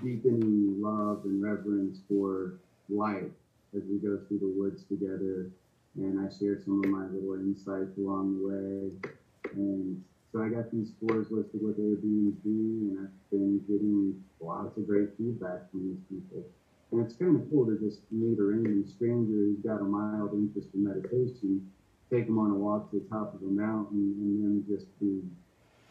deepening 0.00 0.80
love 0.80 1.20
and 1.24 1.42
reverence 1.42 1.98
for 2.08 2.54
life 2.88 3.30
as 3.76 3.82
we 3.84 3.98
go 3.98 4.20
through 4.28 4.38
the 4.38 4.54
woods 4.56 4.84
together 4.88 5.50
and 5.96 6.18
I 6.18 6.28
shared 6.32 6.64
some 6.64 6.82
of 6.82 6.90
my 6.90 7.04
little 7.06 7.34
insights 7.34 7.96
along 7.98 8.38
the 8.38 8.48
way. 8.48 9.12
And 9.54 10.02
so 10.32 10.42
I 10.42 10.48
got 10.48 10.70
these 10.72 10.88
scores 10.96 11.26
listed 11.30 11.62
with 11.62 11.76
Airbnb, 11.76 12.44
and 12.44 12.98
I've 13.00 13.30
been 13.30 13.60
getting 13.68 14.16
lots 14.40 14.76
of 14.76 14.86
great 14.86 15.10
feedback 15.18 15.70
from 15.70 15.88
these 15.88 16.00
people. 16.08 16.44
And 16.90 17.04
it's 17.04 17.14
kind 17.14 17.36
of 17.36 17.48
cool 17.50 17.66
to 17.66 17.76
just 17.76 18.00
meet 18.10 18.38
a 18.38 18.42
random 18.42 18.86
stranger 18.86 19.32
who's 19.32 19.60
got 19.60 19.80
a 19.80 19.84
mild 19.84 20.32
interest 20.32 20.68
in 20.74 20.84
meditation, 20.84 21.60
take 22.10 22.26
them 22.26 22.38
on 22.38 22.50
a 22.50 22.54
walk 22.54 22.90
to 22.90 23.00
the 23.00 23.06
top 23.14 23.34
of 23.34 23.42
a 23.42 23.50
mountain, 23.50 24.16
and 24.16 24.40
then 24.40 24.64
just 24.68 24.86
be 25.00 25.20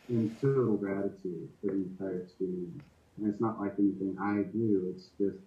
in 0.10 0.36
total 0.42 0.78
gratitude 0.78 1.48
for 1.62 1.68
the 1.68 1.74
entire 1.74 2.18
experience. 2.18 2.84
And 3.18 3.28
it's 3.28 3.42
not 3.42 3.60
like 3.60 3.74
anything 3.78 4.18
I 4.20 4.44
do, 4.52 4.94
it's 4.96 5.10
just 5.20 5.38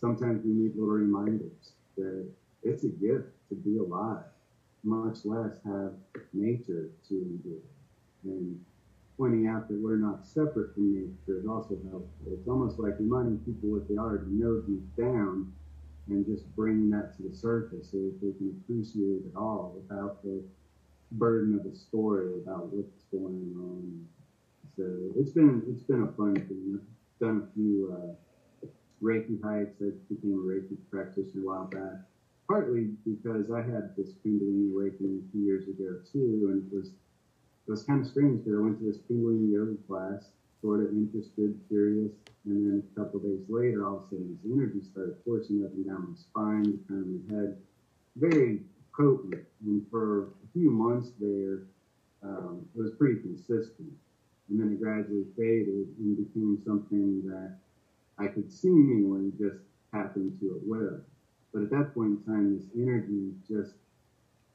sometimes 0.00 0.44
we 0.44 0.50
need 0.50 0.74
little 0.74 0.90
reminders 0.90 1.72
that 1.96 2.26
it's 2.62 2.84
a 2.84 2.88
gift 2.88 3.28
to 3.48 3.54
be 3.54 3.78
alive, 3.78 4.24
much 4.82 5.24
less 5.24 5.58
have 5.64 5.92
nature 6.32 6.90
to 7.08 7.14
enjoy. 7.14 7.62
And 8.24 8.60
pointing 9.16 9.46
out 9.46 9.68
that 9.68 9.80
we're 9.80 9.96
not 9.96 10.26
separate 10.26 10.74
from 10.74 10.94
nature 10.94 11.38
is 11.38 11.46
also 11.46 11.78
helpful. 11.88 12.32
It's 12.32 12.48
almost 12.48 12.78
like 12.78 12.98
reminding 12.98 13.38
people 13.38 13.70
what 13.70 13.88
they 13.88 13.96
already 13.96 14.30
know 14.30 14.60
deep 14.60 14.84
down 14.96 15.52
and 16.08 16.26
just 16.26 16.44
bringing 16.56 16.90
that 16.90 17.16
to 17.16 17.22
the 17.22 17.34
surface 17.34 17.90
so 17.92 17.98
that 17.98 18.18
they 18.20 18.32
can 18.32 18.60
appreciate 18.62 19.22
it 19.24 19.36
all 19.36 19.74
without 19.76 20.22
the 20.22 20.42
burden 21.12 21.54
of 21.54 21.62
the 21.70 21.76
story 21.76 22.34
about 22.42 22.66
what's 22.72 23.04
going 23.12 23.54
on. 23.58 24.21
So 24.76 24.84
it's 25.16 25.32
been 25.32 25.62
it's 25.68 25.82
been 25.82 26.02
a 26.02 26.12
fun 26.12 26.34
thing. 26.34 26.80
I've 26.80 27.26
done 27.26 27.48
a 27.48 27.54
few 27.54 27.94
uh, 27.96 28.66
Reiki 29.02 29.42
hikes. 29.42 29.76
I 29.80 29.90
became 30.08 30.34
a 30.34 30.42
Reiki 30.42 30.76
practitioner 30.90 31.42
a 31.42 31.46
while 31.46 31.64
back 31.66 32.06
partly 32.52 32.90
because 33.06 33.50
I 33.50 33.62
had 33.62 33.96
this 33.96 34.12
Kundalini 34.24 34.74
awakening 34.74 35.24
a 35.24 35.32
few 35.32 35.42
years 35.42 35.68
ago 35.68 36.00
too, 36.12 36.50
and 36.52 36.70
it 36.70 36.76
was 36.76 36.88
it 36.88 37.70
was 37.70 37.84
kind 37.84 38.02
of 38.02 38.06
strange 38.06 38.44
because 38.44 38.58
I 38.58 38.62
went 38.62 38.78
to 38.80 38.84
this 38.84 38.98
Kundalini 39.08 39.52
yoga 39.52 39.76
class 39.88 40.28
sort 40.60 40.80
of 40.80 40.90
interested, 40.90 41.58
curious, 41.68 42.12
and 42.44 42.66
then 42.66 42.82
a 42.84 43.00
couple 43.00 43.20
days 43.20 43.40
later, 43.48 43.86
all 43.86 43.96
of 43.96 44.02
a 44.04 44.08
sudden, 44.10 44.38
this 44.42 44.52
energy 44.52 44.80
started 44.84 45.16
coursing 45.24 45.64
up 45.64 45.72
and 45.72 45.86
down 45.86 46.10
my 46.10 46.16
spine, 46.16 46.78
kind 46.86 47.00
of 47.00 47.08
my 47.08 47.34
head, 47.34 47.56
very 48.16 48.60
potent. 48.94 49.42
And 49.64 49.82
for 49.90 50.24
a 50.44 50.48
few 50.52 50.70
months 50.70 51.10
there, 51.18 51.64
um, 52.22 52.66
it 52.76 52.80
was 52.80 52.92
pretty 52.98 53.20
consistent. 53.22 53.90
And 54.52 54.60
then 54.60 54.72
it 54.72 54.82
gradually 54.82 55.24
faded 55.34 55.88
and 55.96 56.12
became 56.12 56.60
something 56.66 57.24
that 57.24 57.56
I 58.18 58.26
could 58.26 58.52
seemingly 58.52 59.32
just 59.40 59.56
tap 59.90 60.14
into 60.16 60.56
it 60.56 60.62
with. 60.68 61.00
But 61.54 61.62
at 61.62 61.70
that 61.70 61.94
point 61.94 62.20
in 62.20 62.22
time, 62.28 62.58
this 62.58 62.68
energy 62.76 63.32
just, 63.48 63.72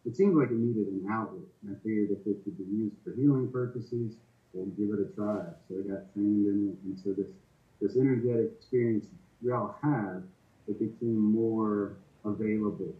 it 0.05 0.15
seemed 0.15 0.37
like 0.37 0.51
it 0.51 0.57
needed 0.57 0.85
an 0.85 1.07
outlet. 1.09 1.49
And 1.63 1.75
I 1.75 1.79
figured 1.81 2.11
if 2.11 2.27
it 2.27 2.43
could 2.43 2.59
be 2.59 2.77
used 2.77 2.95
for 3.03 3.15
healing 3.15 3.49
purposes, 3.51 4.13
we'll 4.53 4.67
give 4.77 4.93
it 4.93 5.01
a 5.01 5.09
try. 5.15 5.49
So 5.67 5.81
I 5.81 5.89
got 5.89 6.13
trained 6.13 6.45
in 6.45 6.69
it. 6.69 6.77
And 6.85 6.99
so 7.03 7.13
this, 7.13 7.33
this 7.81 7.97
energetic 7.97 8.51
experience 8.55 9.07
we 9.41 9.51
all 9.51 9.79
have, 9.81 10.21
it 10.67 10.77
became 10.77 11.17
more 11.17 11.97
available. 12.23 12.93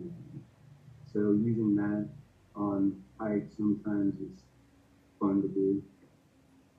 Um, 0.00 0.42
so 1.12 1.20
using 1.30 1.76
that 1.76 2.08
on 2.56 3.00
hikes 3.20 3.56
sometimes 3.56 4.14
is 4.20 4.42
fun 5.20 5.42
to 5.42 5.48
do. 5.48 5.80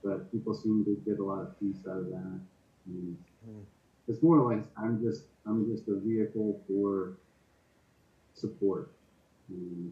But 0.06 0.32
people 0.32 0.54
seem 0.54 0.86
to 0.86 0.96
get 1.04 1.20
a 1.20 1.24
lot 1.24 1.42
of 1.42 1.60
peace 1.60 1.82
out 1.90 1.98
of 1.98 2.10
that. 2.12 2.40
And 2.86 3.18
hmm. 3.44 3.62
it's 4.08 4.22
more 4.22 4.54
like 4.54 4.64
I'm 4.78 5.02
just 5.02 5.24
I'm 5.48 5.66
just 5.66 5.88
a 5.88 5.96
vehicle 5.96 6.62
for 6.68 7.18
support 8.36 8.92
and 9.50 9.92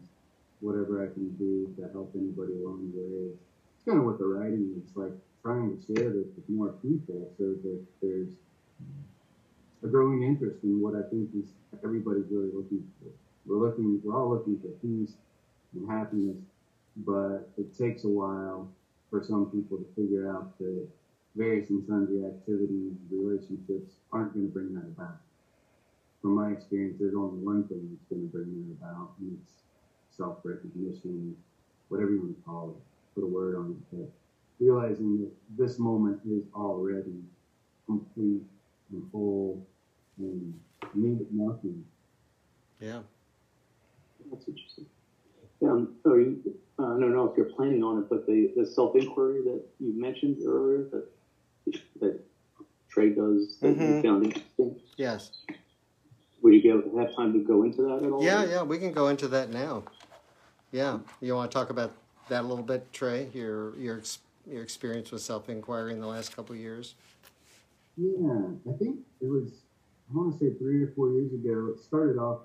whatever 0.60 1.02
I 1.02 1.12
can 1.12 1.30
do 1.36 1.74
to 1.76 1.90
help 1.92 2.12
anybody 2.14 2.52
along 2.62 2.92
the 2.94 3.00
way. 3.00 3.34
It's 3.74 3.84
kind 3.84 3.98
of 3.98 4.04
what 4.04 4.18
the 4.18 4.26
writing 4.26 4.80
is 4.80 4.96
like 4.96 5.12
trying 5.42 5.76
to 5.76 5.82
share 5.84 6.10
this 6.10 6.28
with 6.36 6.48
more 6.48 6.70
people 6.80 7.30
so 7.36 7.54
that 7.64 7.84
there's 8.00 8.30
a 9.82 9.88
growing 9.88 10.22
interest 10.22 10.62
in 10.62 10.80
what 10.80 10.94
I 10.94 11.02
think 11.10 11.30
is 11.36 11.50
everybody's 11.82 12.30
really 12.30 12.52
looking 12.54 12.86
for. 13.02 13.10
We're 13.46 13.66
looking 13.66 14.00
we're 14.04 14.16
all 14.16 14.30
looking 14.30 14.60
for 14.60 14.68
peace 14.78 15.14
and 15.74 15.90
happiness, 15.90 16.38
but 16.96 17.50
it 17.58 17.76
takes 17.76 18.04
a 18.04 18.08
while 18.08 18.68
for 19.10 19.22
some 19.22 19.46
people 19.50 19.78
to 19.78 19.86
figure 19.94 20.30
out 20.30 20.56
that 20.58 20.88
various 21.36 21.70
and 21.70 21.84
sundry 21.86 22.24
activities, 22.24 22.92
relationships 23.10 23.94
aren't 24.12 24.34
going 24.34 24.46
to 24.46 24.52
bring 24.52 24.74
that 24.74 24.86
about. 24.86 25.18
From 26.22 26.34
my 26.34 26.50
experience, 26.50 26.96
there's 26.98 27.14
only 27.14 27.42
one 27.44 27.64
thing 27.68 27.88
that's 27.90 28.08
going 28.08 28.28
to 28.28 28.32
bring 28.32 28.76
that 28.78 28.84
about, 28.84 29.12
and 29.20 29.38
it's 29.40 29.52
self 30.16 30.38
recognition, 30.44 31.36
whatever 31.88 32.12
you 32.12 32.20
want 32.20 32.36
to 32.36 32.42
call 32.44 32.70
it, 32.70 33.14
put 33.14 33.24
a 33.24 33.26
word 33.26 33.56
on 33.56 33.70
it. 33.70 33.96
But 33.96 34.10
realizing 34.64 35.18
that 35.20 35.32
this 35.58 35.78
moment 35.78 36.20
is 36.26 36.44
already 36.54 37.22
complete 37.86 38.42
and 38.92 39.02
whole 39.12 39.64
and 40.18 40.58
need 40.94 41.26
nothing. 41.32 41.84
Yeah. 42.80 43.00
That's 44.30 44.48
interesting. 44.48 44.86
Um, 45.62 45.94
are 46.06 46.20
you, 46.20 46.54
I 46.78 46.82
don't 46.82 47.12
know 47.12 47.30
if 47.30 47.36
you're 47.36 47.46
planning 47.52 47.82
on 47.84 47.98
it, 48.02 48.08
but 48.10 48.26
the, 48.26 48.52
the 48.56 48.66
self 48.66 48.96
inquiry 48.96 49.42
that 49.42 49.62
you 49.78 49.92
mentioned 50.00 50.38
earlier 50.46 50.88
that 50.90 51.08
that 52.00 52.20
Trey 52.88 53.10
does 53.10 53.58
that 53.60 53.68
you 53.68 53.74
Mhm. 53.74 54.02
found 54.02 54.24
interesting, 54.24 54.80
Yes. 54.96 55.30
would 56.42 56.54
you 56.54 56.62
be 56.62 56.68
able 56.68 56.82
to 56.82 56.96
have 56.98 57.14
time 57.14 57.32
to 57.32 57.38
go 57.40 57.62
into 57.62 57.82
that 57.82 58.02
at 58.02 58.10
all? 58.12 58.22
Yeah, 58.22 58.44
yeah, 58.44 58.62
we 58.62 58.78
can 58.78 58.92
go 58.92 59.08
into 59.08 59.28
that 59.28 59.50
now. 59.50 59.84
Yeah, 60.72 60.98
you 61.20 61.34
want 61.34 61.50
to 61.50 61.54
talk 61.54 61.70
about 61.70 61.92
that 62.28 62.42
a 62.42 62.46
little 62.46 62.64
bit, 62.64 62.92
Trey? 62.92 63.28
Your 63.32 63.76
your 63.78 64.02
your 64.46 64.62
experience 64.62 65.10
with 65.12 65.22
self 65.22 65.48
inquiry 65.48 65.92
in 65.92 66.00
the 66.00 66.06
last 66.06 66.34
couple 66.34 66.54
of 66.54 66.60
years. 66.60 66.94
Yeah, 67.96 68.40
I 68.68 68.76
think 68.76 68.98
it 69.20 69.28
was, 69.28 69.52
I 70.10 70.16
want 70.16 70.32
to 70.32 70.38
say 70.38 70.58
three 70.58 70.82
or 70.82 70.88
four 70.96 71.10
years 71.12 71.32
ago. 71.32 71.68
It 71.74 71.78
started 71.80 72.18
off, 72.18 72.40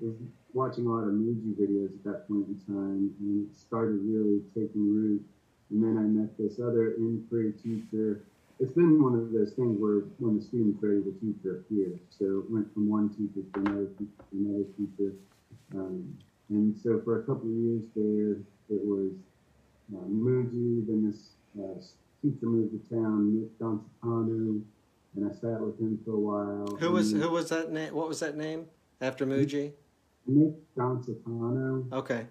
I 0.00 0.04
was 0.04 0.16
watching 0.54 0.86
a 0.86 0.90
lot 0.90 1.04
of 1.04 1.14
Mooji 1.14 1.54
videos 1.54 1.94
at 1.94 2.04
that 2.04 2.28
point 2.28 2.46
in 2.48 2.58
time, 2.66 3.14
and 3.20 3.48
it 3.48 3.56
started 3.56 4.00
really 4.04 4.40
taking 4.54 4.94
root. 4.94 5.22
And 5.70 5.82
then 5.82 5.96
I 5.96 6.02
met 6.02 6.36
this 6.36 6.60
other 6.60 6.94
inquiry 6.98 7.52
teacher. 7.62 8.24
It's 8.60 8.72
been 8.72 9.02
one 9.02 9.14
of 9.14 9.32
those 9.32 9.52
things 9.52 9.80
where 9.80 10.04
when 10.18 10.38
the 10.38 10.44
student's 10.44 10.82
ready, 10.82 11.00
the 11.00 11.16
teacher 11.18 11.64
appears. 11.64 11.98
So 12.10 12.44
it 12.44 12.50
went 12.50 12.72
from 12.74 12.88
one 12.90 13.08
teacher 13.08 13.40
to 13.42 13.60
another 13.60 13.88
teacher 13.98 14.22
to 14.30 14.36
another 14.36 14.68
teacher. 14.76 15.12
Um, 15.74 16.18
and 16.50 16.76
so 16.76 17.00
for 17.04 17.20
a 17.20 17.22
couple 17.22 17.48
of 17.48 17.56
years 17.56 17.82
there, 17.96 18.32
it 18.68 18.84
was 18.84 19.12
uh, 19.94 20.06
Mooji, 20.06 20.86
then 20.86 21.10
this 21.10 21.32
uh, 21.58 21.80
teacher 22.20 22.46
moved 22.46 22.72
to 22.72 22.94
town, 22.94 23.40
Nick 23.40 23.58
Donzitano, 23.58 24.62
and 25.16 25.30
I 25.30 25.34
sat 25.34 25.60
with 25.60 25.78
him 25.80 25.98
for 26.04 26.12
a 26.12 26.18
while. 26.18 26.76
Who 26.76 26.92
was 26.92 27.12
who 27.12 27.30
was 27.30 27.48
that 27.48 27.72
name? 27.72 27.94
What 27.94 28.08
was 28.08 28.20
that 28.20 28.36
name 28.36 28.66
after 29.00 29.26
Mooji? 29.26 29.72
Nick 30.26 30.54
Donzitano. 30.76 31.92
Okay, 31.92 32.26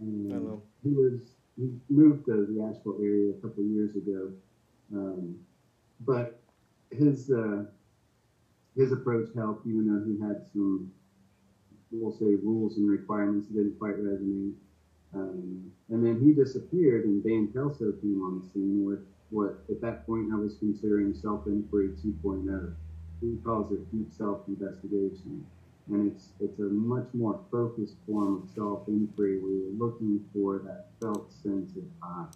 I 0.00 0.02
Um, 0.04 0.28
know. 0.28 0.62
he 0.82 0.90
was 0.92 1.20
he 1.56 1.70
moved 1.88 2.26
to 2.26 2.46
the 2.46 2.62
Asheville 2.62 2.98
area 3.00 3.30
a 3.30 3.34
couple 3.40 3.62
of 3.64 3.70
years 3.70 3.96
ago, 3.96 4.30
um, 4.92 5.38
but 6.00 6.38
his 6.90 7.30
uh, 7.30 7.64
his 8.76 8.92
approach 8.92 9.30
helped, 9.34 9.66
even 9.66 9.86
though 9.88 10.04
he 10.04 10.18
had 10.20 10.46
some 10.52 10.92
we'll 11.92 12.12
say 12.12 12.34
rules 12.34 12.76
and 12.76 12.90
requirements 12.90 13.46
that 13.48 13.54
didn't 13.54 13.78
quite 13.78 13.96
resonate. 13.96 14.52
Um, 15.14 15.72
and 15.88 16.04
then 16.04 16.20
he 16.20 16.32
disappeared, 16.32 17.04
and 17.06 17.22
Dan 17.24 17.48
Kelso 17.52 17.92
came 18.02 18.22
on 18.22 18.40
the 18.40 18.46
scene 18.52 18.84
with 18.84 18.98
what 19.30 19.64
at 19.70 19.80
that 19.80 20.04
point 20.06 20.30
I 20.32 20.36
was 20.36 20.56
considering 20.58 21.14
self 21.14 21.46
inquiry 21.46 21.90
2.0. 22.04 22.74
He 23.22 23.36
calls 23.42 23.72
it 23.72 23.90
deep 23.90 24.12
self 24.12 24.40
investigation 24.46 25.46
and 25.88 26.12
it's 26.12 26.28
it's 26.40 26.58
a 26.58 26.64
much 26.64 27.06
more 27.12 27.40
focused 27.50 27.94
form 28.06 28.42
of 28.42 28.54
self 28.54 28.88
inquiry 28.88 29.38
where 29.38 29.52
you're 29.52 29.78
looking 29.78 30.24
for 30.32 30.58
that 30.58 30.86
felt 31.00 31.32
sense 31.42 31.76
of 31.76 31.84
I, 32.02 32.26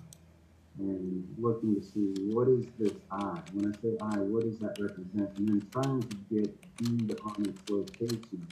and 0.78 1.26
looking 1.38 1.74
to 1.74 1.82
see 1.82 2.14
what 2.32 2.48
is 2.48 2.66
this 2.78 2.92
I. 3.10 3.40
When 3.52 3.72
I 3.72 3.76
say 3.82 3.96
I, 4.00 4.18
what 4.18 4.44
does 4.44 4.58
that 4.60 4.78
represent? 4.80 5.36
And 5.38 5.48
then 5.48 5.66
trying 5.72 6.02
to 6.02 6.16
get 6.32 6.76
deed 6.76 7.16
on 7.24 7.46
its 7.46 7.60
location. 7.68 8.46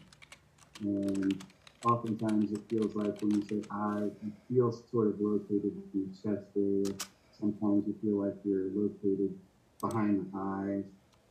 And 0.83 1.45
oftentimes 1.85 2.53
it 2.53 2.61
feels 2.69 2.95
like 2.95 3.21
when 3.21 3.37
you 3.37 3.47
say 3.49 3.63
I, 3.71 4.11
you 4.23 4.33
feel 4.49 4.73
sort 4.91 5.09
of 5.09 5.21
located 5.21 5.73
in 5.73 5.83
your 5.95 6.35
chest 6.35 6.47
area. 6.57 6.95
Sometimes 7.39 7.87
you 7.87 7.95
feel 8.03 8.25
like 8.25 8.35
you're 8.45 8.71
located 8.75 9.39
behind 9.81 10.27
the 10.33 10.39
eyes. 10.39 10.85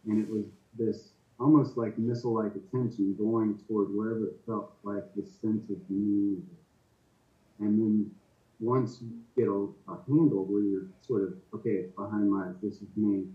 And 0.05 0.23
it 0.23 0.29
was 0.29 0.45
this 0.77 1.09
almost 1.39 1.77
like 1.77 1.97
missile-like 1.97 2.53
attention 2.55 3.15
going 3.17 3.59
toward 3.67 3.93
wherever 3.95 4.25
it 4.25 4.39
felt 4.45 4.73
like 4.83 5.03
the 5.15 5.23
sense 5.23 5.69
of 5.69 5.77
me. 5.89 6.37
And 7.59 7.79
then 7.79 8.11
once 8.59 8.99
you 9.01 9.09
get 9.35 9.47
a, 9.47 9.91
a 9.91 9.97
handle 10.07 10.45
where 10.45 10.61
you're 10.61 10.87
sort 11.01 11.23
of, 11.23 11.33
okay, 11.53 11.85
it's 11.85 11.95
behind 11.95 12.31
my 12.31 12.47
eyes, 12.47 12.55
this 12.61 12.75
is 12.75 12.87
me, 12.95 13.25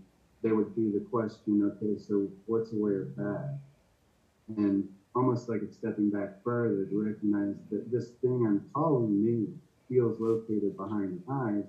there 0.41 0.55
would 0.55 0.75
be 0.75 0.91
the 0.91 1.05
question, 1.09 1.71
okay, 1.77 1.97
so 1.97 2.27
what's 2.47 2.73
aware 2.73 3.03
of 3.03 3.15
that? 3.15 3.57
And 4.57 4.87
almost 5.15 5.47
like 5.47 5.61
it's 5.61 5.77
stepping 5.77 6.09
back 6.09 6.43
further 6.43 6.85
to 6.85 7.05
recognize 7.05 7.55
that 7.71 7.89
this 7.91 8.09
thing 8.21 8.45
I'm 8.45 8.65
calling 8.73 9.23
me 9.23 9.47
feels 9.87 10.19
located 10.19 10.75
behind 10.75 11.21
the 11.25 11.33
eyes 11.33 11.63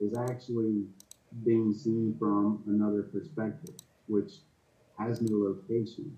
is 0.00 0.16
actually 0.18 0.84
being 1.44 1.72
seen 1.72 2.16
from 2.18 2.62
another 2.66 3.02
perspective, 3.02 3.74
which 4.08 4.32
has 5.00 5.20
no 5.20 5.36
location. 5.36 6.16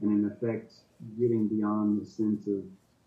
And 0.00 0.12
in 0.12 0.30
effect, 0.30 0.74
getting 1.18 1.48
beyond 1.48 2.00
the 2.00 2.06
sense 2.06 2.46
of 2.46 2.62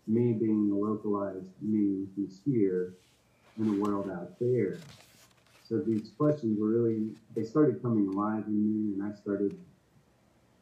me 0.06 0.32
being 0.32 0.70
a 0.72 0.74
localized 0.74 1.46
me 1.60 2.06
who's 2.16 2.40
here 2.44 2.94
in 3.58 3.68
a 3.68 3.80
world 3.80 4.10
out 4.10 4.38
there. 4.40 4.78
So 5.68 5.78
these 5.78 6.10
questions 6.18 6.58
were 6.60 6.68
really, 6.68 7.10
they 7.34 7.44
started 7.44 7.80
coming 7.82 8.08
alive 8.08 8.44
in 8.46 8.90
me, 8.90 8.94
and 8.94 9.02
I 9.12 9.16
started, 9.16 9.56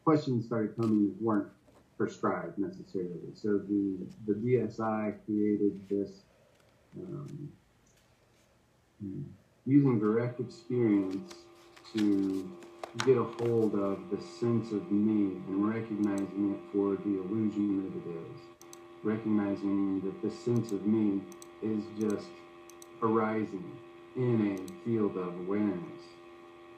questions 0.05 0.47
started 0.47 0.77
coming 0.77 1.09
that 1.09 1.23
weren't 1.23 1.49
prescribed 1.97 2.59
necessarily. 2.59 3.33
So 3.35 3.59
the, 3.59 3.97
the 4.27 4.35
DSI 4.35 5.15
created 5.27 5.81
this 5.89 6.11
um, 6.97 7.49
using 9.67 9.99
direct 9.99 10.41
experience 10.41 11.35
to 11.95 12.51
get 12.99 13.17
a 13.17 13.25
hold 13.25 13.75
of 13.75 13.99
the 14.11 14.21
sense 14.21 14.73
of 14.73 14.91
me 14.91 15.37
and 15.47 15.69
recognizing 15.69 16.55
it 16.55 16.61
for 16.73 16.97
the 16.97 17.21
illusion 17.21 17.85
that 17.85 18.11
it 18.11 18.17
is. 18.17 18.41
Recognizing 19.03 20.01
that 20.01 20.21
the 20.23 20.31
sense 20.31 20.73
of 20.73 20.85
me 20.85 21.21
is 21.63 21.85
just 21.99 22.27
arising 23.03 23.71
in 24.17 24.59
a 24.59 24.85
field 24.85 25.17
of 25.17 25.29
awareness. 25.41 26.03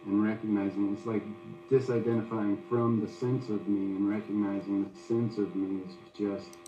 And 0.05 0.23
recognizing 0.23 0.95
it's 0.95 1.07
like 1.07 1.23
disidentifying 1.71 2.59
from 2.69 3.01
the 3.01 3.11
sense 3.11 3.49
of 3.49 3.67
me 3.67 3.97
and 3.97 4.09
recognizing 4.09 4.91
the 4.93 4.99
sense 4.99 5.39
of 5.39 5.55
me 5.55 5.83
is 5.87 5.93
just 6.17 6.59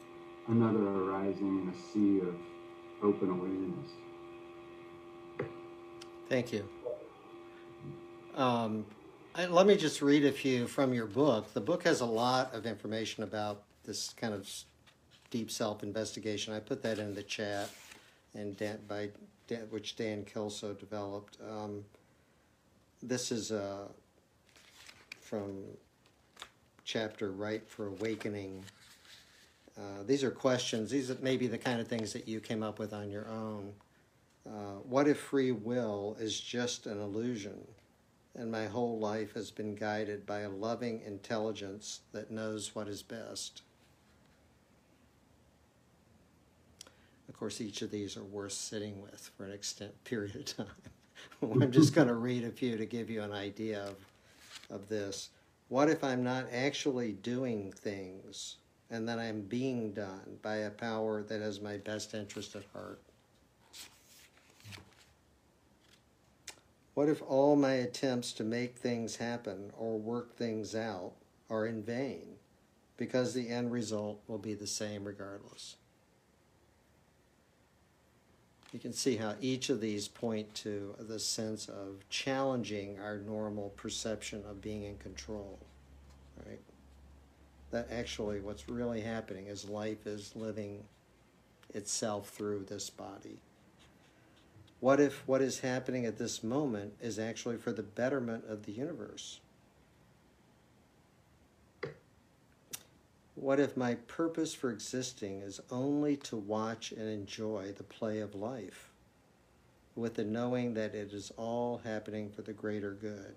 another 0.49 0.87
arising 0.89 1.63
in 1.63 1.69
a 1.69 1.93
sea 1.93 2.21
of 2.27 2.35
open 3.03 3.31
awareness. 3.31 3.91
Thank 6.29 6.53
you. 6.53 6.67
Um, 8.37 8.85
let 9.37 9.67
me 9.67 9.77
just 9.77 10.01
read 10.01 10.25
a 10.25 10.33
few 10.33 10.67
from 10.67 10.95
your 10.95 11.07
book. 11.07 11.53
The 11.55 11.61
book 11.61 11.83
has 11.85 12.01
a 12.01 12.07
lot 12.07 12.55
of 12.55 12.67
information 12.67 13.25
about 13.25 13.63
this 13.85 14.11
kind 14.11 14.33
of 14.33 14.49
deep 15.31 15.51
self 15.51 15.83
investigation. 15.83 16.55
I 16.55 16.61
put 16.61 16.83
that 16.83 16.99
in 16.99 17.15
the 17.15 17.23
chat, 17.23 17.69
and 18.35 18.57
Dan, 18.57 18.79
by 18.87 19.11
Dan, 19.49 19.67
which 19.71 19.97
Dan 19.97 20.25
Kelso 20.25 20.73
developed. 20.73 21.39
Um, 21.51 21.85
this 23.03 23.33
is 23.33 23.51
uh, 23.51 23.89
from 25.21 25.65
chapter 26.85 27.33
Right 27.33 27.69
for 27.69 27.89
Awakening. 27.89 28.63
Uh, 29.77 30.05
these 30.07 30.23
are 30.23 30.31
questions. 30.31 30.91
These 30.91 31.11
are 31.11 31.17
maybe 31.21 31.49
the 31.49 31.59
kind 31.59 31.81
of 31.81 31.89
things 31.89 32.13
that 32.13 32.29
you 32.29 32.39
came 32.41 32.63
up 32.63 32.79
with 32.79 32.93
on 32.93 33.11
your 33.11 33.27
own. 33.29 33.73
Uh, 34.47 34.79
what 34.89 35.09
if 35.09 35.19
free 35.19 35.51
will 35.51 36.17
is 36.21 36.39
just 36.39 36.87
an 36.87 37.01
illusion, 37.01 37.59
and 38.37 38.51
my 38.51 38.67
whole 38.67 38.99
life 38.99 39.35
has 39.35 39.51
been 39.51 39.75
guided 39.75 40.27
by 40.27 40.41
a 40.41 40.49
loving 40.49 41.01
intelligence 41.03 42.01
that 42.13 42.31
knows 42.31 42.75
what 42.75 42.89
is 42.89 43.03
best? 43.03 43.63
Of 47.29 47.39
course, 47.39 47.61
each 47.61 47.83
of 47.83 47.91
these 47.91 48.17
are 48.17 48.25
worth 48.25 48.53
sitting 48.53 49.01
with 49.01 49.31
for 49.37 49.45
an 49.45 49.53
extent 49.53 49.93
period 50.05 50.37
of 50.37 50.45
time. 50.45 50.67
I'm 51.43 51.73
just 51.73 51.95
going 51.95 52.09
to 52.09 52.15
read 52.15 52.45
a 52.45 52.51
few 52.51 52.77
to 52.77 52.87
give 52.87 53.09
you 53.09 53.23
an 53.23 53.33
idea 53.33 53.83
of, 53.83 53.97
of 54.71 54.89
this. 54.89 55.31
What 55.69 55.89
if 55.89 56.05
I'm 56.05 56.23
not 56.23 56.47
actually 56.53 57.13
doing 57.13 57.73
things 57.73 58.57
and 58.91 59.09
that 59.09 59.19
I'm 59.19 59.43
being 59.43 59.93
done 59.93 60.39
by 60.43 60.57
a 60.57 60.71
power 60.71 61.23
that 61.23 61.41
has 61.41 61.61
my 61.61 61.79
best 61.79 62.15
interest 62.15 62.55
at 62.57 62.65
heart? 62.73 63.01
What 66.95 67.09
if 67.09 67.23
all 67.23 67.57
my 67.57 67.73
attempts 67.73 68.33
to 68.35 68.45
make 68.45 68.77
things 68.77 69.17
happen 69.17 69.73
or 69.77 69.99
work 69.99 70.37
things 70.37 70.75
out 70.75 71.13
are 71.51 71.67
in 71.67 71.83
vain 71.83 72.37
because 72.97 73.35
the 73.35 73.49
end 73.49 73.73
result 73.73 74.21
will 74.29 74.39
be 74.39 74.55
the 74.55 74.69
same 74.69 75.05
regardless? 75.05 75.77
You 78.73 78.81
can 78.81 78.93
see 78.93 79.17
how 79.17 79.35
each 79.41 79.71
of 79.71 79.81
these 79.81 80.09
point 80.09 80.53
to 80.57 80.97
the 80.99 81.19
sense 81.21 81.69
of 81.69 82.09
challenging 82.11 82.99
our 82.99 83.19
normal 83.19 83.71
perception 83.71 84.43
of 84.49 84.61
being 84.61 84.83
in 84.83 84.99
control, 84.99 85.59
right? 86.45 86.61
That 87.71 87.89
actually 87.91 88.41
what's 88.41 88.69
really 88.69 89.01
happening 89.01 89.47
is 89.47 89.69
life 89.69 90.07
is 90.07 90.35
living 90.35 90.85
itself 91.73 92.31
through 92.31 92.65
this 92.69 92.91
body. 92.91 93.39
What 94.85 95.01
if 95.01 95.27
what 95.27 95.41
is 95.41 95.61
happening 95.61 96.05
at 96.05 96.19
this 96.19 96.45
moment 96.45 96.93
is 97.01 97.19
actually 97.19 97.57
for 97.57 97.73
the 97.73 97.83
betterment 97.83 98.45
of 98.47 98.67
the 98.67 98.73
universe? 98.73 99.41
What 103.35 103.59
if 103.59 103.79
my 103.79 103.95
purpose 103.95 104.53
for 104.53 104.71
existing 104.71 105.41
is 105.41 105.59
only 105.71 106.19
to 106.19 106.37
watch 106.37 106.93
and 106.93 107.09
enjoy 107.09 107.73
the 107.73 107.83
play 107.83 108.19
of 108.19 108.35
life, 108.35 108.91
with 109.97 110.17
the 110.17 110.25
knowing 110.25 110.75
that 110.75 110.95
it 110.95 111.15
is 111.15 111.33
all 111.39 111.81
happening 111.83 112.29
for 112.29 112.43
the 112.43 112.53
greater 112.53 112.93
good? 112.93 113.35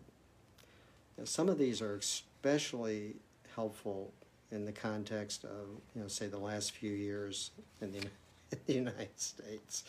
Now, 1.17 1.23
some 1.23 1.47
of 1.47 1.57
these 1.57 1.81
are 1.81 1.95
especially 1.95 3.15
helpful 3.55 4.11
in 4.51 4.65
the 4.65 4.73
context 4.73 5.45
of, 5.45 5.69
you 5.95 6.01
know, 6.01 6.09
say 6.09 6.27
the 6.27 6.37
last 6.37 6.73
few 6.73 6.91
years 6.91 7.51
in 7.79 7.93
the, 7.93 7.99
in 8.51 8.59
the 8.65 8.73
United 8.73 9.17
States 9.17 9.85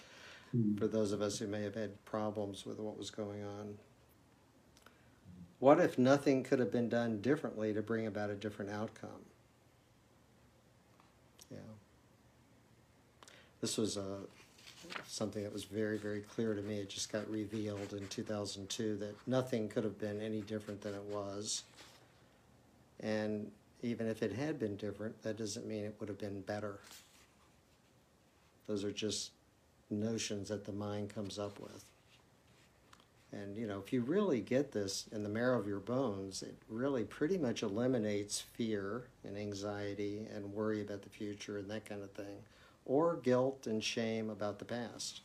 for 0.79 0.87
those 0.87 1.13
of 1.13 1.21
us 1.21 1.39
who 1.39 1.47
may 1.47 1.63
have 1.63 1.75
had 1.75 2.05
problems 2.05 2.65
with 2.65 2.79
what 2.79 2.99
was 2.99 3.11
going 3.11 3.45
on. 3.45 3.79
What 5.59 5.81
if 5.81 5.99
nothing 5.99 6.45
could 6.45 6.59
have 6.59 6.71
been 6.71 6.89
done 6.89 7.21
differently 7.21 7.75
to 7.75 7.83
bring 7.83 8.07
about 8.07 8.31
a 8.31 8.35
different 8.35 8.71
outcome? 8.71 9.25
Yeah. 11.51 11.59
This 13.61 13.77
was 13.77 13.97
uh, 13.97 14.21
something 15.07 15.43
that 15.43 15.53
was 15.53 15.65
very, 15.65 15.99
very 15.99 16.21
clear 16.21 16.55
to 16.55 16.63
me. 16.63 16.79
It 16.79 16.89
just 16.89 17.11
got 17.11 17.29
revealed 17.29 17.93
in 17.93 18.07
2002 18.07 18.97
that 18.99 19.15
nothing 19.27 19.69
could 19.69 19.85
have 19.85 19.99
been 19.99 20.21
any 20.23 20.41
different 20.43 20.81
than 20.81 20.95
it 20.95 21.03
was. 21.03 21.65
And 23.01 23.51
even 23.83 24.07
if 24.09 24.23
it 24.23 24.33
had 24.33 24.59
been 24.59 24.77
different, 24.77 25.23
that 25.23 25.37
doesn't 25.37 25.67
mean 25.67 25.85
it 25.85 25.97
would 25.99 26.09
have 26.09 26.19
been 26.19 26.41
better. 26.43 26.79
Those 28.67 28.85
are 28.85 28.93
just 28.93 29.31
notions 29.91 30.49
that 30.49 30.65
the 30.65 30.73
mind 30.73 31.15
comes 31.15 31.39
up 31.39 31.59
with. 31.61 31.85
And 33.33 33.57
you 33.57 33.67
know, 33.67 33.79
if 33.79 33.93
you 33.93 34.01
really 34.01 34.41
get 34.41 34.73
this 34.73 35.07
in 35.13 35.23
the 35.23 35.29
marrow 35.29 35.59
of 35.59 35.67
your 35.67 35.81
bones, 35.81 36.43
it 36.43 36.57
really 36.69 37.05
pretty 37.05 37.37
much 37.37 37.63
eliminates 37.63 38.41
fear 38.41 39.05
and 39.25 39.37
anxiety 39.37 40.27
and 40.35 40.53
worry 40.53 40.81
about 40.81 41.03
the 41.03 41.11
future 41.11 41.59
and 41.59 41.71
that 41.71 41.85
kind 41.85 42.03
of 42.03 42.11
thing, 42.13 42.43
or 42.87 43.17
guilt 43.17 43.67
and 43.67 43.85
shame 43.85 44.31
about 44.31 44.59
the 44.59 44.65
past. 44.65 45.21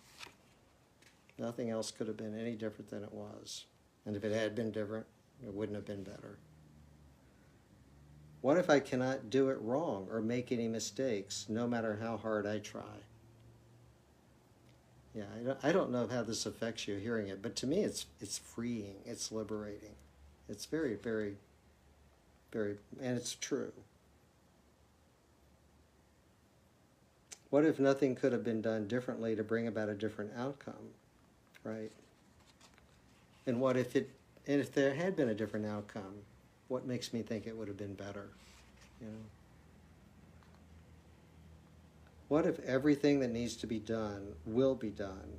Nothing 1.38 1.70
else 1.70 1.92
could 1.92 2.08
have 2.08 2.18
been 2.18 2.38
any 2.38 2.56
different 2.56 2.90
than 2.90 3.04
it 3.04 3.14
was. 3.14 3.66
And 4.06 4.16
if 4.16 4.24
it 4.24 4.34
had 4.34 4.54
been 4.54 4.72
different, 4.72 5.06
it 5.42 5.54
wouldn't 5.54 5.76
have 5.76 5.86
been 5.86 6.04
better. 6.04 6.38
What 8.42 8.58
if 8.58 8.70
I 8.70 8.82
cannot 8.82 9.30
do 9.30 9.50
it 9.50 9.62
wrong 9.62 10.08
or 10.12 10.22
make 10.22 10.52
any 10.52 10.68
mistakes, 10.68 11.46
no 11.48 11.66
matter 11.66 12.00
how 12.02 12.18
hard 12.18 12.46
I 12.46 12.60
try? 12.60 13.06
Yeah, 15.16 15.26
I 15.40 15.44
don't, 15.44 15.60
I 15.64 15.72
don't 15.72 15.92
know 15.92 16.08
how 16.08 16.24
this 16.24 16.46
affects 16.46 16.88
you 16.88 16.96
hearing 16.96 17.28
it, 17.28 17.42
but 17.42 17.56
to 17.58 17.68
me 17.68 17.84
it's 17.84 18.08
it's 18.20 18.40
freeing, 18.40 18.96
it's 19.06 19.32
liberating. 19.32 19.96
It's 20.50 20.66
very, 20.66 20.96
very, 20.96 21.36
very, 22.52 22.78
and 23.02 23.16
it's 23.16 23.36
true. 23.36 23.72
What 27.50 27.66
if 27.66 27.80
nothing 27.80 28.16
could 28.16 28.34
have 28.34 28.44
been 28.44 28.62
done 28.62 28.88
differently 28.88 29.36
to 29.36 29.44
bring 29.44 29.68
about 29.68 29.88
a 29.88 29.94
different 29.94 30.32
outcome, 30.36 30.90
right? 31.64 31.92
And 33.46 33.62
what 33.62 33.78
if 33.78 33.96
it, 33.96 34.10
and 34.48 34.60
if 34.60 34.74
there 34.74 34.96
had 34.96 35.16
been 35.16 35.30
a 35.30 35.36
different 35.36 35.68
outcome, 35.68 36.24
what 36.68 36.88
makes 36.88 37.14
me 37.14 37.22
think 37.22 37.46
it 37.46 37.56
would 37.56 37.68
have 37.68 37.78
been 37.78 37.94
better, 37.94 38.30
you 39.00 39.08
know? 39.08 39.14
What 42.34 42.48
if 42.48 42.60
everything 42.62 43.20
that 43.20 43.30
needs 43.30 43.56
to 43.58 43.68
be 43.68 43.78
done 43.78 44.34
will 44.44 44.74
be 44.74 44.90
done, 44.90 45.38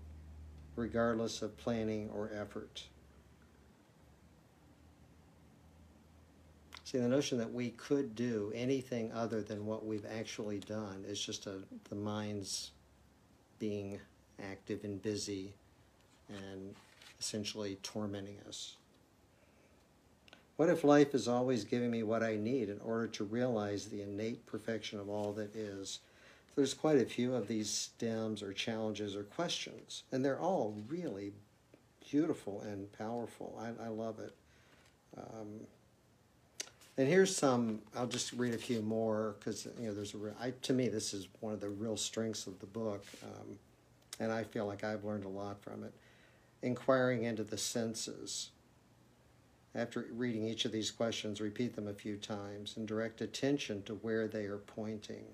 regardless 0.76 1.42
of 1.42 1.57
planning 1.57 2.09
or 2.14 2.30
effort? 2.32 2.84
See, 6.84 6.99
the 6.99 7.09
notion 7.09 7.38
that 7.38 7.53
we 7.53 7.70
could 7.70 8.14
do 8.14 8.53
anything 8.55 9.11
other 9.11 9.42
than 9.42 9.66
what 9.66 9.84
we've 9.84 10.07
actually 10.07 10.61
done 10.61 11.05
is 11.05 11.18
just 11.18 11.49
a, 11.49 11.62
the 11.88 11.97
mind's 11.97 12.70
being 13.59 13.99
active 14.40 14.84
and 14.84 15.03
busy 15.03 15.53
and 16.28 16.76
essentially 17.18 17.76
tormenting 17.82 18.38
us. 18.47 18.76
What 20.57 20.68
if 20.68 20.84
life 20.84 21.12
is 21.12 21.26
always 21.26 21.64
giving 21.64 21.90
me 21.90 22.05
what 22.05 22.22
I 22.22 22.36
need 22.36 22.68
in 22.68 22.78
order 22.78 23.09
to 23.09 23.24
realize 23.24 23.86
the 23.86 24.03
innate 24.03 24.47
perfection 24.47 25.01
of 25.01 25.09
all 25.09 25.32
that 25.32 25.57
is? 25.57 25.99
There's 26.57 26.75
quite 26.75 26.99
a 26.99 27.05
few 27.05 27.35
of 27.35 27.49
these 27.49 27.69
stems 27.69 28.43
or 28.43 28.53
challenges 28.53 29.17
or 29.17 29.25
questions, 29.25 30.05
and 30.13 30.25
they're 30.25 30.39
all 30.39 30.77
really 30.89 31.33
beautiful 32.09 32.61
and 32.61 32.93
powerful. 32.93 33.59
I, 33.61 33.87
I 33.87 33.89
love 33.89 34.21
it. 34.21 34.35
Um, 35.17 35.61
and 36.97 37.09
here's 37.09 37.35
some. 37.35 37.81
I'll 37.97 38.07
just 38.07 38.33
read 38.33 38.55
a 38.55 38.59
few 38.59 38.81
more 38.81 39.35
because 39.39 39.67
you 39.81 39.89
know 39.89 39.95
there's 39.95 40.15
a. 40.15 40.19
I, 40.41 40.53
to 40.63 40.73
me, 40.73 40.89
this 40.89 41.13
is 41.13 41.27
one 41.41 41.53
of 41.53 41.61
the 41.61 41.69
real 41.69 41.97
strengths 41.97 42.47
of 42.47 42.61
the 42.61 42.67
book, 42.67 43.05
um, 43.25 43.59
and 44.21 44.31
I 44.31 44.45
feel 44.45 44.67
like 44.67 44.85
I've 44.85 45.05
learned 45.05 45.25
a 45.25 45.29
lot 45.29 45.61
from 45.61 45.83
it. 45.83 45.93
Inquiring 46.63 47.25
into 47.25 47.43
the 47.43 47.59
senses. 47.59 48.51
After 49.77 50.07
reading 50.13 50.47
each 50.47 50.65
of 50.67 50.71
these 50.71 50.93
questions, 50.93 51.41
repeat 51.41 51.75
them 51.75 51.89
a 51.89 51.95
few 51.95 52.17
times 52.17 52.77
and 52.77 52.87
direct 52.87 53.21
attention 53.21 53.83
to 53.83 53.95
where 53.95 54.29
they 54.29 54.45
are 54.45 54.59
pointing. 54.59 55.25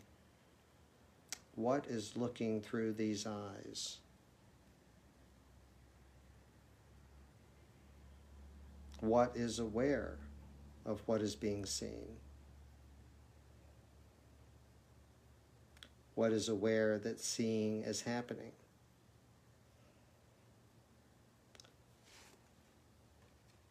What 1.54 1.86
is 1.88 2.16
looking 2.16 2.60
through 2.60 2.94
these 2.94 3.26
eyes? 3.26 3.98
What 9.00 9.32
is 9.34 9.58
aware 9.58 10.18
of 10.84 11.00
what 11.06 11.22
is 11.22 11.34
being 11.34 11.64
seen? 11.64 12.16
What 16.14 16.32
is 16.32 16.48
aware 16.48 16.98
that 16.98 17.18
seeing 17.18 17.82
is 17.82 18.02
happening? 18.02 18.52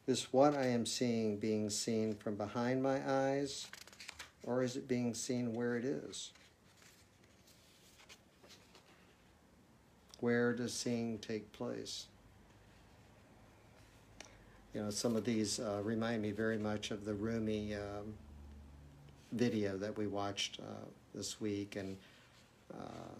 Is 0.07 0.33
what 0.33 0.55
I 0.55 0.65
am 0.65 0.87
seeing 0.87 1.37
being 1.37 1.69
seen 1.69 2.15
from 2.15 2.35
behind 2.35 2.81
my 2.81 2.99
eyes, 3.07 3.67
or 4.41 4.63
is 4.63 4.75
it 4.75 4.87
being 4.87 5.13
seen 5.13 5.53
where 5.53 5.77
it 5.77 5.85
is? 5.85 6.31
Where 10.19 10.53
does 10.53 10.73
seeing 10.73 11.17
take 11.19 11.51
place? 11.51 12.07
you 14.73 14.81
know, 14.81 14.89
some 14.89 15.15
of 15.15 15.25
these 15.25 15.59
uh, 15.59 15.81
remind 15.83 16.21
me 16.21 16.31
very 16.31 16.57
much 16.57 16.91
of 16.91 17.05
the 17.05 17.13
Rumi 17.13 17.75
um, 17.75 18.13
video 19.31 19.77
that 19.77 19.97
we 19.97 20.07
watched 20.07 20.59
uh, 20.59 20.85
this 21.15 21.41
week, 21.41 21.75
and 21.75 21.97
uh, 22.73 23.13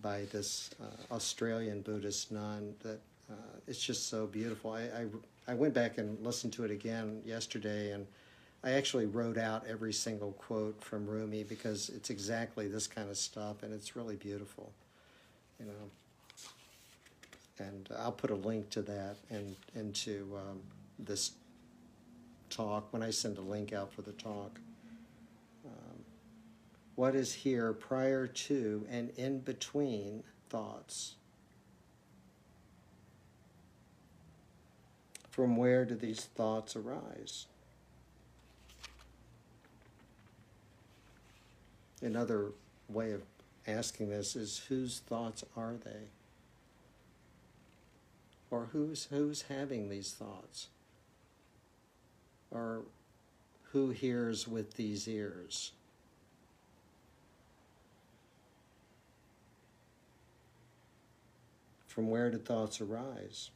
by 0.00 0.24
this 0.32 0.70
uh, 0.80 1.14
Australian 1.14 1.80
Buddhist 1.82 2.30
nun. 2.30 2.74
That 2.82 3.00
uh, 3.30 3.58
it's 3.66 3.82
just 3.82 4.08
so 4.08 4.26
beautiful. 4.26 4.72
I, 4.72 4.82
I 4.82 5.06
I 5.48 5.54
went 5.54 5.74
back 5.74 5.98
and 5.98 6.24
listened 6.24 6.52
to 6.54 6.64
it 6.64 6.70
again 6.70 7.22
yesterday, 7.24 7.90
and 7.90 8.06
I 8.62 8.72
actually 8.72 9.06
wrote 9.06 9.38
out 9.38 9.64
every 9.68 9.92
single 9.92 10.32
quote 10.32 10.80
from 10.82 11.06
Rumi 11.06 11.42
because 11.42 11.88
it's 11.88 12.10
exactly 12.10 12.68
this 12.68 12.86
kind 12.86 13.10
of 13.10 13.16
stuff, 13.16 13.64
and 13.64 13.74
it's 13.74 13.96
really 13.96 14.16
beautiful, 14.16 14.72
you 15.58 15.66
know. 15.66 15.90
And 17.58 17.88
I'll 17.98 18.12
put 18.12 18.30
a 18.30 18.36
link 18.36 18.70
to 18.70 18.82
that 18.82 19.16
and 19.30 19.56
into 19.74 20.36
um, 20.36 20.60
this 20.98 21.32
talk 22.50 22.92
when 22.92 23.02
I 23.02 23.10
send 23.10 23.38
a 23.38 23.42
link 23.42 23.72
out 23.72 23.92
for 23.92 24.02
the 24.02 24.12
talk. 24.12 24.58
Um, 25.64 25.98
what 26.94 27.14
is 27.14 27.32
here 27.32 27.72
prior 27.72 28.26
to 28.26 28.86
and 28.90 29.10
in 29.16 29.40
between 29.40 30.22
thoughts? 30.48 31.14
From 35.30 35.56
where 35.56 35.84
do 35.84 35.94
these 35.94 36.24
thoughts 36.24 36.74
arise? 36.74 37.46
Another 42.02 42.52
way 42.88 43.12
of 43.12 43.22
asking 43.66 44.10
this 44.10 44.34
is 44.34 44.62
whose 44.68 45.00
thoughts 45.00 45.44
are 45.56 45.74
they? 45.84 46.08
Or 48.50 48.68
who's 48.72 49.04
who's 49.10 49.42
having 49.42 49.88
these 49.88 50.12
thoughts? 50.12 50.68
Or 52.50 52.82
who 53.72 53.90
hears 53.90 54.48
with 54.48 54.74
these 54.74 55.06
ears? 55.06 55.72
From 61.86 62.10
where 62.10 62.30
do 62.30 62.38
thoughts 62.38 62.80
arise? 62.80 63.50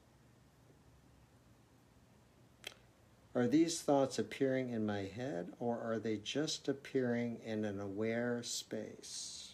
Are 3.35 3.47
these 3.47 3.81
thoughts 3.81 4.19
appearing 4.19 4.71
in 4.71 4.85
my 4.85 5.03
head 5.03 5.53
or 5.59 5.81
are 5.81 5.99
they 5.99 6.17
just 6.19 6.69
appearing 6.69 7.39
in 7.45 7.65
an 7.65 7.81
aware 7.81 8.43
space? 8.43 9.52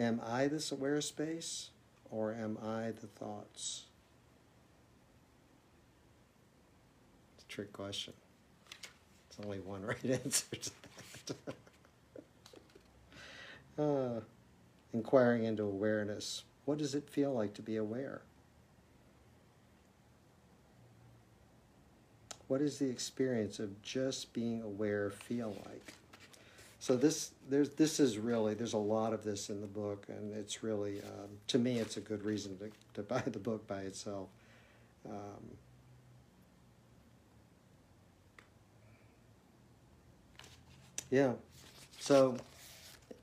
Am 0.00 0.18
I 0.26 0.48
this 0.48 0.72
aware 0.72 1.02
space 1.02 1.68
or 2.10 2.32
am 2.32 2.56
I 2.64 2.90
the 2.90 3.06
thoughts? 3.06 3.84
It's 7.34 7.44
a 7.44 7.48
trick 7.48 7.70
question. 7.74 8.14
There's 9.28 9.44
only 9.44 9.60
one 9.60 9.82
right 9.86 10.02
answer 10.06 10.56
to 10.56 10.70
that. 11.36 11.54
uh, 13.78 14.20
inquiring 14.94 15.44
into 15.44 15.64
awareness. 15.64 16.44
What 16.64 16.78
does 16.78 16.94
it 16.94 17.10
feel 17.10 17.34
like 17.34 17.52
to 17.54 17.62
be 17.62 17.76
aware? 17.76 18.22
What 22.48 22.60
does 22.60 22.78
the 22.78 22.88
experience 22.88 23.58
of 23.58 23.82
just 23.82 24.32
being 24.32 24.62
aware 24.62 25.10
feel 25.10 25.54
like? 25.66 25.92
So 26.80 26.96
this 26.96 27.32
there's 27.48 27.68
this 27.70 28.00
is 28.00 28.16
really 28.16 28.54
there's 28.54 28.72
a 28.72 28.78
lot 28.78 29.12
of 29.12 29.22
this 29.22 29.50
in 29.50 29.60
the 29.60 29.66
book, 29.66 30.06
and 30.08 30.34
it's 30.34 30.62
really 30.62 31.00
um, 31.02 31.28
to 31.48 31.58
me 31.58 31.78
it's 31.78 31.98
a 31.98 32.00
good 32.00 32.24
reason 32.24 32.56
to, 32.58 32.70
to 32.94 33.02
buy 33.08 33.22
the 33.26 33.38
book 33.38 33.66
by 33.66 33.82
itself. 33.82 34.28
Um, 35.06 35.56
yeah, 41.10 41.32
so 41.98 42.38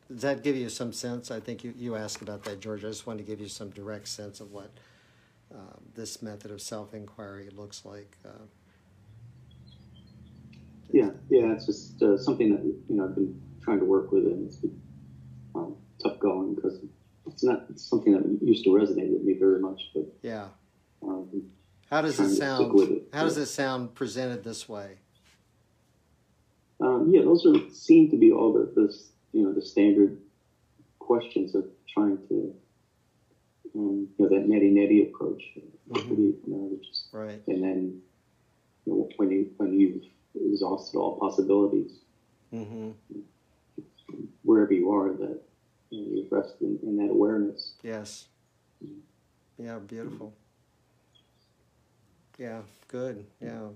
does 0.08 0.22
that 0.22 0.44
give 0.44 0.56
you 0.56 0.70
some 0.70 0.94
sense? 0.94 1.32
I 1.32 1.40
think 1.40 1.64
you, 1.64 1.74
you 1.76 1.96
asked 1.96 2.22
about 2.22 2.44
that, 2.44 2.60
George. 2.60 2.86
I 2.86 2.90
just 2.90 3.08
wanted 3.08 3.26
to 3.26 3.32
give 3.32 3.42
you 3.42 3.50
some 3.50 3.72
direct 3.72 4.08
sense 4.08 4.40
of 4.40 4.52
what 4.52 4.70
um, 5.54 5.82
this 5.96 6.22
method 6.22 6.52
of 6.52 6.62
self 6.62 6.94
inquiry 6.94 7.50
looks 7.56 7.86
like. 7.86 8.18
Uh, 8.24 8.46
yeah, 10.92 11.10
yeah, 11.32 11.54
it's 11.54 11.66
just 11.66 12.04
uh, 12.04 12.20
something 12.20 12.52
that 12.56 12.64
you 12.64 12.96
know 12.96 13.06
I've 13.06 13.16
been 13.16 13.47
trying 13.68 13.80
to 13.80 13.86
work 13.86 14.14
with, 14.14 14.26
and 14.26 14.48
it's 14.48 14.56
been 14.56 14.82
um, 15.54 15.76
tough 16.02 16.18
going 16.20 16.56
because 16.56 16.80
it's 17.28 17.44
not 17.44 17.66
it's 17.70 17.84
something 17.84 18.14
that 18.14 18.40
used 18.42 18.64
to 18.64 18.70
resonate 18.70 19.12
with 19.12 19.24
me 19.24 19.34
very 19.34 19.60
much. 19.60 19.82
But 19.94 20.06
yeah, 20.22 20.48
um, 21.04 21.44
how 21.92 22.02
does 22.02 22.18
it 22.18 22.34
sound? 22.36 22.80
It. 22.80 23.04
How 23.12 23.24
does 23.24 23.38
it 23.38 23.48
sound 23.48 23.94
presented 23.94 24.46
this 24.46 24.70
way? 24.70 25.00
Um, 26.80 27.12
yeah, 27.14 27.24
those 27.24 27.46
are 27.46 27.56
seem 27.74 28.10
to 28.12 28.18
be 28.18 28.32
all 28.32 28.54
the, 28.54 28.98
you 29.34 29.44
know 29.44 29.52
the 29.52 29.62
standard 29.62 30.18
questions 31.00 31.54
of 31.54 31.66
trying 31.94 32.20
to 32.30 32.56
um, 33.76 34.08
you 34.18 34.26
know 34.26 34.30
that 34.30 34.48
neti 34.48 34.72
neti 34.72 35.10
approach. 35.10 35.44
Mm-hmm. 35.92 36.14
You 36.16 36.40
know, 36.48 36.78
just, 36.82 37.08
right. 37.12 37.42
And 37.48 37.62
then 37.62 38.02
you 38.86 38.94
know, 38.94 39.10
when 39.18 39.30
you 39.30 39.52
when 39.58 39.78
you've 39.78 40.04
exhausted 40.54 40.98
all 40.98 41.18
possibilities, 41.20 41.92
mm-hmm. 42.54 42.92
Wherever 44.44 44.74
you 44.74 44.92
are, 44.92 45.14
that 45.14 45.42
you, 45.90 46.02
know, 46.02 46.08
you 46.16 46.28
rest 46.30 46.56
in, 46.62 46.80
in, 46.84 46.98
that 46.98 47.12
awareness. 47.12 47.74
Yes. 47.84 48.28
Yeah. 49.58 49.80
Beautiful. 49.80 50.34
Yeah. 52.38 52.62
Good. 52.88 53.26
Yeah. 53.42 53.68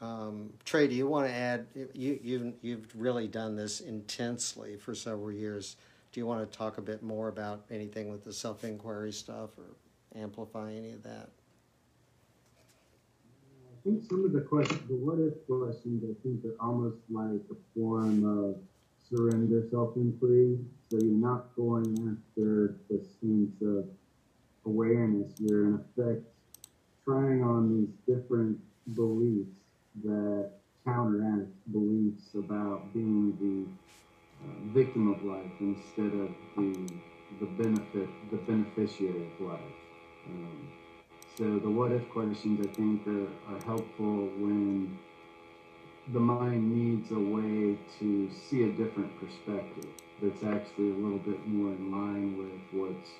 Um, 0.00 0.52
Trey, 0.64 0.88
do 0.88 0.94
you 0.94 1.06
want 1.06 1.28
to 1.28 1.34
add? 1.34 1.66
You 1.94 2.18
you 2.22 2.54
you've 2.60 2.86
really 2.96 3.28
done 3.28 3.56
this 3.56 3.80
intensely 3.80 4.76
for 4.76 4.94
several 4.94 5.30
years. 5.30 5.76
Do 6.12 6.20
you 6.20 6.26
want 6.26 6.50
to 6.50 6.58
talk 6.58 6.78
a 6.78 6.82
bit 6.82 7.02
more 7.02 7.28
about 7.28 7.64
anything 7.70 8.10
with 8.10 8.24
the 8.24 8.32
self 8.32 8.64
inquiry 8.64 9.12
stuff, 9.12 9.50
or 9.56 10.20
amplify 10.20 10.72
any 10.72 10.92
of 10.92 11.02
that? 11.04 11.30
I 13.72 13.84
think 13.84 14.04
some 14.08 14.24
of 14.24 14.32
the 14.32 14.40
questions, 14.40 14.80
the 14.88 14.94
what 14.94 15.18
if 15.18 15.46
questions, 15.46 16.04
I 16.04 16.14
think 16.22 16.42
they're 16.42 16.60
almost 16.60 16.98
like 17.10 17.40
a 17.50 17.56
form 17.74 18.24
of 18.24 18.56
surrender 19.14 19.66
self 19.70 19.96
inquiry. 19.96 20.58
So 20.90 20.98
you're 21.00 21.14
not 21.14 21.54
going 21.56 21.92
after 22.16 22.76
the 22.88 23.04
sense 23.20 23.54
of 23.62 23.86
awareness. 24.66 25.32
You're 25.38 25.64
in 25.64 25.74
effect 25.74 26.22
trying 27.04 27.42
on 27.42 27.68
these 27.68 28.16
different 28.16 28.58
beliefs 28.94 29.56
that 30.04 30.50
counteract 30.84 31.48
beliefs 31.72 32.34
about 32.34 32.92
being 32.92 33.36
the 33.40 33.66
uh, 34.44 34.74
victim 34.74 35.12
of 35.12 35.22
life 35.24 35.52
instead 35.60 36.12
of 36.20 36.30
the 36.56 36.88
the 37.40 37.46
benefit 37.62 38.08
the 38.30 38.36
beneficiary 38.36 39.30
of 39.34 39.46
life. 39.46 39.60
Um, 40.28 40.68
so 41.38 41.44
the 41.58 41.70
what 41.70 41.92
if 41.92 42.08
questions 42.10 42.66
I 42.66 42.70
think 42.72 43.06
are, 43.06 43.54
are 43.54 43.60
helpful 43.64 44.28
when 44.38 44.98
the 46.08 46.20
mind 46.20 46.72
needs 46.72 47.10
a 47.12 47.18
way 47.18 47.78
to 47.98 48.30
see 48.48 48.64
a 48.64 48.72
different 48.72 49.12
perspective 49.20 49.90
that's 50.20 50.42
actually 50.42 50.90
a 50.90 50.94
little 50.94 51.18
bit 51.18 51.46
more 51.46 51.72
in 51.72 51.90
line 51.92 52.36
with 52.36 52.80
what's 52.80 53.10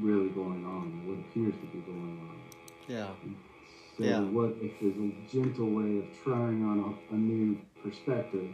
really 0.00 0.28
going 0.30 0.64
on, 0.64 1.06
what 1.06 1.18
appears 1.18 1.54
to 1.54 1.66
be 1.66 1.80
going 1.80 2.18
on. 2.20 2.40
Yeah. 2.88 3.08
So 3.96 4.04
yeah. 4.04 4.20
what 4.20 4.54
if 4.60 4.72
there's 4.80 4.96
a 4.96 5.12
gentle 5.30 5.70
way 5.70 5.98
of 5.98 6.24
trying 6.24 6.64
on 6.64 6.96
a, 7.10 7.14
a 7.14 7.16
new 7.16 7.60
perspective? 7.82 8.50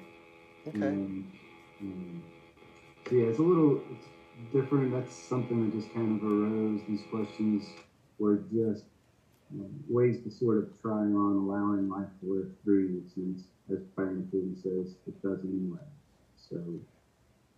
Okay. 0.69 0.79
And, 0.79 1.31
and, 1.81 2.23
so 3.09 3.15
yeah, 3.15 3.27
it's 3.27 3.39
a 3.39 3.43
little 3.43 3.81
it's 3.91 4.53
different. 4.53 4.93
That's 4.93 5.15
something 5.15 5.71
that 5.71 5.79
just 5.79 5.93
kind 5.95 6.21
of 6.21 6.27
arose. 6.27 6.81
These 6.87 7.03
questions 7.11 7.65
were 8.19 8.37
just 8.53 8.85
you 9.53 9.63
know, 9.63 9.69
ways 9.89 10.23
to 10.25 10.31
sort 10.31 10.59
of 10.59 10.81
try 10.83 10.93
on 10.93 11.15
allowing 11.15 11.89
life 11.89 12.09
to 12.21 12.31
work 12.31 12.63
through 12.63 12.87
you, 12.87 13.05
since 13.15 13.45
as 13.73 13.79
Katie 14.31 14.57
says, 14.63 14.95
it 15.07 15.23
does 15.23 15.39
anyway. 15.45 15.79
So 16.37 16.57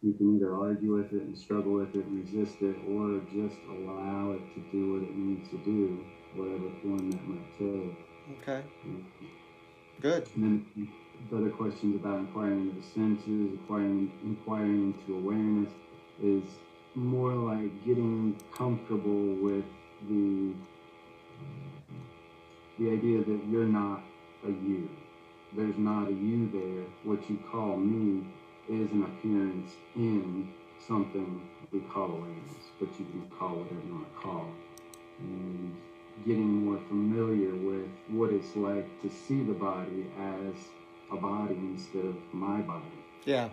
you 0.02 0.12
can 0.14 0.36
either 0.36 0.54
argue 0.54 0.96
with 0.96 1.12
it 1.12 1.22
and 1.22 1.36
struggle 1.38 1.74
with 1.74 1.94
it 1.94 2.04
resist 2.08 2.56
it, 2.60 2.76
or 2.88 3.20
just 3.32 3.56
allow 3.68 4.32
it 4.32 4.42
to 4.54 4.60
do 4.72 4.94
what 4.94 5.02
it 5.02 5.16
needs 5.16 5.48
to 5.50 5.58
do 5.58 6.04
whatever 6.34 6.70
form 6.82 7.10
that 7.10 7.28
might 7.28 7.58
take. 7.58 7.96
Okay. 8.40 8.62
Good. 10.00 10.26
And 10.34 10.44
then 10.44 10.88
the 11.30 11.36
other 11.36 11.50
questions 11.50 11.96
about 11.96 12.18
inquiring 12.18 12.70
into 12.70 12.80
the 12.80 12.86
senses, 12.86 13.58
inquiring, 13.58 14.12
inquiring 14.24 14.94
into 14.94 15.18
awareness, 15.18 15.70
is 16.22 16.44
more 16.94 17.32
like 17.32 17.84
getting 17.84 18.36
comfortable 18.54 19.34
with 19.36 19.64
the 20.08 20.52
uh, 21.40 21.94
the 22.78 22.90
idea 22.90 23.18
that 23.18 23.40
you're 23.48 23.66
not 23.66 24.02
a 24.44 24.48
you. 24.48 24.88
There's 25.56 25.76
not 25.76 26.08
a 26.08 26.12
you 26.12 26.50
there. 26.50 26.84
What 27.04 27.28
you 27.28 27.38
call 27.50 27.76
me 27.76 28.26
is 28.68 28.90
an 28.92 29.04
appearance 29.04 29.72
in 29.94 30.52
something 30.86 31.42
we 31.70 31.80
call 31.80 32.10
awareness, 32.10 32.70
but 32.78 32.88
you 32.98 33.06
can 33.06 33.30
call 33.38 33.56
whatever 33.56 33.80
you 33.86 33.94
want 33.94 34.14
to 34.14 34.20
call. 34.20 34.46
And 35.20 35.76
getting 36.26 36.64
more 36.64 36.78
familiar 36.88 37.54
with 37.54 37.88
what 38.08 38.30
it's 38.32 38.54
like 38.56 38.86
to 39.02 39.10
see 39.10 39.42
the 39.42 39.52
body 39.52 40.06
as 40.18 40.54
a 41.10 41.16
body 41.16 41.54
instead 41.54 42.04
of 42.04 42.16
my 42.32 42.60
body. 42.60 42.84
Yeah. 43.24 43.48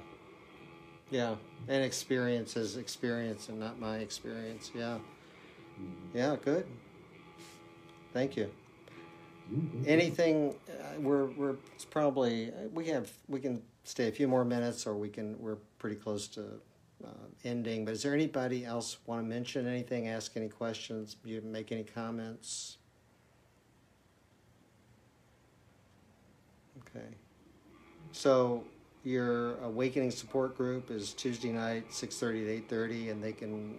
Yeah. 1.10 1.36
And 1.68 1.84
experience 1.84 2.56
is 2.56 2.78
experience 2.78 3.50
and 3.50 3.60
not 3.60 3.80
my 3.80 3.98
experience. 3.98 4.72
Yeah. 4.76 5.00
Mm-hmm. 5.80 6.18
Yeah, 6.18 6.36
good. 6.44 6.66
Thank 8.14 8.38
you. 8.38 8.50
Anything 9.86 10.56
uh, 10.70 11.00
we're 11.00 11.28
we're 11.32 11.56
it's 11.76 11.86
probably 11.86 12.52
we 12.74 12.88
have 12.88 13.10
we 13.28 13.40
can 13.40 13.62
stay 13.84 14.08
a 14.08 14.12
few 14.12 14.28
more 14.28 14.46
minutes 14.46 14.86
or 14.86 14.96
we 14.96 15.10
can 15.10 15.36
we're 15.40 15.58
pretty 15.80 15.96
close 15.96 16.28
to 16.28 16.44
uh, 17.04 17.10
ending. 17.44 17.86
But 17.86 17.94
is 17.96 18.04
there 18.04 18.14
anybody 18.14 18.66
else 18.66 18.98
want 19.06 19.22
to 19.24 19.28
mention 19.28 19.68
anything? 19.68 20.08
Ask 20.08 20.36
any 20.36 20.50
questions? 20.50 21.16
You 21.24 21.42
make 21.42 21.72
any 21.72 21.84
comments? 21.84 22.78
Okay. 26.82 27.08
So 28.12 28.64
your 29.04 29.58
awakening 29.60 30.12
support 30.12 30.58
group 30.58 30.92
is 30.92 31.14
Tuesday 31.14 31.52
night, 31.52 31.92
six 31.92 32.18
thirty 32.18 32.44
to 32.44 32.50
eight 32.50 32.70
thirty, 32.70 33.10
and 33.10 33.24
they 33.24 33.32
can 33.34 33.76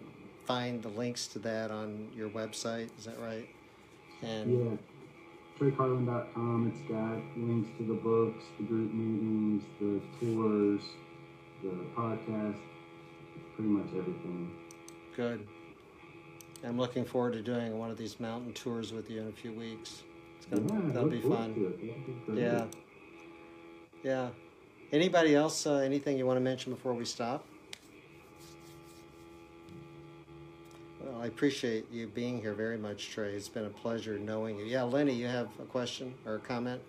find 0.47 0.83
the 0.83 0.89
links 0.89 1.27
to 1.29 1.39
that 1.41 1.71
on 1.71 2.09
your 2.17 2.29
website. 2.31 2.89
Is 2.99 3.05
that 3.05 3.19
right? 3.21 3.49
And 4.23 4.71
Yeah. 4.71 4.77
TreyCarlin.com, 5.61 6.73
it's 6.75 6.89
got 6.91 7.19
links 7.37 7.69
to 7.77 7.85
the 7.87 7.93
books, 7.95 8.43
the 8.59 8.65
group 8.65 8.95
meetings, 8.95 9.63
the 9.79 10.01
tours, 10.19 10.81
the 11.63 11.69
podcast, 11.95 12.57
pretty 13.55 13.69
much 13.69 13.87
everything. 13.89 14.51
good. 15.15 15.47
I'm 16.65 16.79
looking 16.79 17.05
forward 17.05 17.33
to 17.35 17.43
doing 17.43 17.79
one 17.79 17.91
of 17.91 17.97
these 17.99 18.19
mountain 18.21 18.53
tours 18.53 18.93
with 18.93 19.11
you 19.11 19.21
in 19.21 19.29
a 19.29 19.33
few 19.33 19.53
weeks. 19.53 20.03
It's 20.39 20.47
gonna, 20.47 20.87
Yeah, 20.87 20.93
that'll 20.93 21.09
be 21.11 21.21
fun. 21.21 21.55
to 21.55 21.67
it. 21.69 21.81
That'll 21.81 21.97
be 22.07 22.21
great. 22.27 22.39
Yeah. 22.39 22.65
Yeah. 24.03 24.29
Anybody 24.93 25.35
else? 25.35 25.67
Uh, 25.67 25.75
anything 25.77 26.17
you 26.19 26.27
want 26.27 26.37
to 26.37 26.43
mention 26.43 26.73
before 26.73 26.93
we 26.95 27.05
stop? 27.07 27.47
I 31.21 31.27
appreciate 31.27 31.85
you 31.93 32.07
being 32.07 32.41
here 32.41 32.55
very 32.55 32.79
much, 32.79 33.11
Trey. 33.11 33.35
It's 33.35 33.47
been 33.47 33.67
a 33.67 33.71
pleasure 33.71 34.19
knowing 34.19 34.59
you. 34.59 34.65
Yeah, 34.65 34.85
Lenny, 34.85 35.13
you 35.13 35.27
have 35.27 35.49
a 35.61 35.67
question 35.67 36.15
or 36.25 36.37
a 36.37 36.39
comment? 36.39 36.81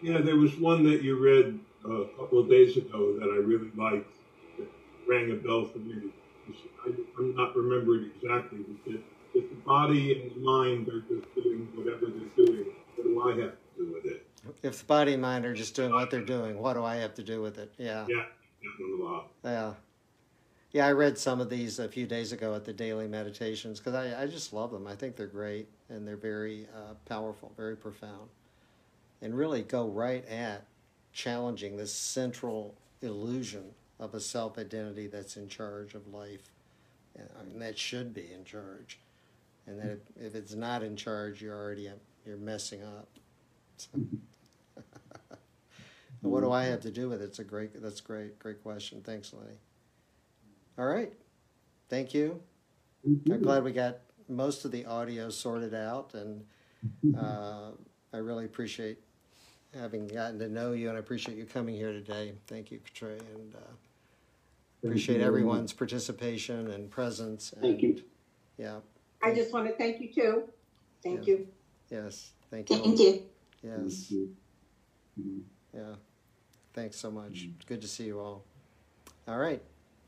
Yeah, 0.00 0.18
there 0.20 0.36
was 0.36 0.56
one 0.58 0.84
that 0.84 1.02
you 1.02 1.18
read 1.18 1.58
uh, 1.84 2.02
a 2.02 2.08
couple 2.16 2.38
of 2.38 2.48
days 2.48 2.76
ago 2.76 3.18
that 3.18 3.24
I 3.24 3.44
really 3.44 3.72
liked. 3.76 4.12
That 4.58 4.68
rang 5.08 5.32
a 5.32 5.34
bell 5.34 5.64
for 5.64 5.78
me. 5.78 6.12
I, 6.86 6.92
I'm 7.18 7.34
not 7.34 7.56
remembering 7.56 8.12
exactly, 8.14 8.60
but 8.60 8.94
if, 8.94 9.00
if 9.34 9.50
the 9.50 9.56
body 9.66 10.22
and 10.22 10.36
the 10.36 10.40
mind 10.40 10.88
are 10.88 11.00
just 11.00 11.34
doing 11.34 11.68
whatever 11.74 12.06
they're 12.06 12.46
doing, 12.46 12.66
what 12.94 13.02
do 13.02 13.22
I 13.22 13.42
have 13.42 13.56
to 13.56 13.84
do 13.84 13.92
with 13.92 14.04
it? 14.04 14.24
If 14.62 14.78
the 14.78 14.84
body 14.84 15.14
and 15.14 15.22
mind 15.22 15.44
are 15.44 15.54
just 15.54 15.74
doing 15.74 15.92
what 15.92 16.12
they're 16.12 16.24
doing, 16.24 16.60
what 16.60 16.74
do 16.74 16.84
I 16.84 16.94
have 16.96 17.14
to 17.14 17.24
do 17.24 17.42
with 17.42 17.58
it? 17.58 17.74
Yeah. 17.76 18.06
Yeah, 18.08 18.22
that 18.62 18.70
one 18.78 19.00
a 19.00 19.04
lot. 19.04 19.28
Yeah. 19.42 19.74
Yeah, 20.72 20.86
I 20.86 20.92
read 20.92 21.16
some 21.16 21.40
of 21.40 21.48
these 21.48 21.78
a 21.78 21.88
few 21.88 22.06
days 22.06 22.32
ago 22.32 22.54
at 22.54 22.64
the 22.64 22.72
daily 22.72 23.08
meditations 23.08 23.78
because 23.78 23.94
I, 23.94 24.22
I 24.22 24.26
just 24.26 24.52
love 24.52 24.70
them. 24.70 24.86
I 24.86 24.94
think 24.94 25.16
they're 25.16 25.26
great 25.26 25.68
and 25.88 26.06
they're 26.06 26.16
very 26.16 26.68
uh, 26.76 26.94
powerful, 27.06 27.52
very 27.56 27.76
profound, 27.76 28.28
and 29.22 29.36
really 29.36 29.62
go 29.62 29.88
right 29.88 30.26
at 30.28 30.64
challenging 31.12 31.76
this 31.76 31.92
central 31.92 32.74
illusion 33.00 33.64
of 33.98 34.14
a 34.14 34.20
self 34.20 34.58
identity 34.58 35.06
that's 35.06 35.36
in 35.36 35.48
charge 35.48 35.94
of 35.94 36.12
life 36.12 36.50
and 37.16 37.60
that 37.60 37.78
should 37.78 38.14
be 38.14 38.30
in 38.32 38.44
charge. 38.44 38.98
And 39.66 39.78
that 39.80 39.98
if, 40.16 40.26
if 40.28 40.34
it's 40.34 40.54
not 40.54 40.82
in 40.82 40.96
charge, 40.96 41.42
you're 41.42 41.56
already 41.56 41.90
you're 42.26 42.36
messing 42.36 42.82
up. 42.82 43.08
So. 43.76 43.88
what 46.22 46.40
do 46.40 46.50
I 46.50 46.64
have 46.64 46.80
to 46.82 46.90
do 46.90 47.08
with 47.08 47.20
it? 47.20 47.26
It's 47.26 47.38
a 47.38 47.44
great. 47.44 47.80
That's 47.80 48.00
great. 48.00 48.38
Great 48.38 48.62
question. 48.62 49.02
Thanks, 49.04 49.32
Lenny. 49.32 49.56
All 50.78 50.86
right. 50.86 51.12
Thank 51.88 52.14
you. 52.14 52.40
Thank 53.04 53.26
you. 53.26 53.34
I'm 53.34 53.42
glad 53.42 53.64
we 53.64 53.72
got 53.72 53.98
most 54.28 54.64
of 54.64 54.70
the 54.70 54.86
audio 54.86 55.28
sorted 55.28 55.74
out, 55.74 56.14
and 56.14 56.44
uh, 57.18 57.70
I 58.12 58.18
really 58.18 58.44
appreciate 58.44 58.98
having 59.74 60.06
gotten 60.06 60.38
to 60.38 60.48
know 60.48 60.72
you, 60.72 60.88
and 60.88 60.96
I 60.96 61.00
appreciate 61.00 61.36
you 61.36 61.44
coming 61.46 61.74
here 61.74 61.92
today. 61.92 62.34
Thank 62.46 62.70
you, 62.70 62.78
Trey, 62.94 63.18
and 63.34 63.54
uh, 63.56 63.58
appreciate 64.84 65.18
you 65.18 65.26
everyone's 65.26 65.72
participation 65.72 66.70
and 66.70 66.88
presence. 66.88 67.52
And, 67.52 67.62
Thank 67.62 67.82
you. 67.82 68.02
Yeah. 68.56 68.78
I 69.20 69.34
just 69.34 69.52
want 69.52 69.66
to 69.66 69.74
thank 69.74 70.00
you 70.00 70.12
too. 70.12 70.42
Thank 71.02 71.26
Yeah. 71.26 71.34
you. 71.34 71.48
Yes. 71.90 72.30
Thank 72.50 72.70
you. 72.70 72.76
Thank 72.76 72.98
you. 73.00 73.22
Yes. 73.62 74.06
Thank 74.08 74.10
you. 74.10 74.36
Mhm. 75.20 75.40
Yeah. 75.74 75.94
Thanks 76.72 76.96
so 76.96 77.10
much. 77.10 77.48
Good 77.66 77.82
to 77.82 77.88
see 77.88 78.04
you 78.04 78.20
all. 78.20 78.44
All 79.26 79.38
right. 79.38 79.60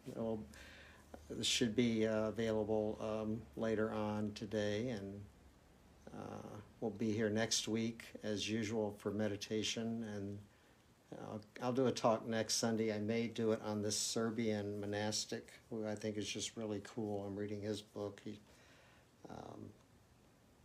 Well, 0.07 0.41
this 1.29 1.47
should 1.47 1.77
be 1.77 2.07
uh, 2.07 2.29
available 2.29 2.99
um, 3.01 3.41
later 3.57 3.93
on 3.93 4.33
today, 4.35 4.89
and 4.89 5.21
uh, 6.15 6.59
we'll 6.81 6.91
be 6.91 7.13
here 7.13 7.31
next 7.31 7.69
week 7.69 8.05
as 8.23 8.49
usual 8.49 8.95
for 8.99 9.11
meditation. 9.11 10.05
And 10.15 10.39
I'll, 11.23 11.41
I'll 11.63 11.73
do 11.73 11.87
a 11.87 11.93
talk 11.93 12.27
next 12.27 12.55
Sunday. 12.55 12.93
I 12.93 12.99
may 12.99 13.27
do 13.27 13.53
it 13.53 13.61
on 13.65 13.83
this 13.83 13.97
Serbian 13.97 14.81
monastic, 14.81 15.53
who 15.71 15.87
I 15.87 15.95
think 15.95 16.17
is 16.17 16.29
just 16.29 16.57
really 16.57 16.83
cool. 16.85 17.25
I'm 17.27 17.37
reading 17.37 17.61
his 17.61 17.83
book. 17.83 18.21
He, 18.25 18.41
um, 19.29 19.71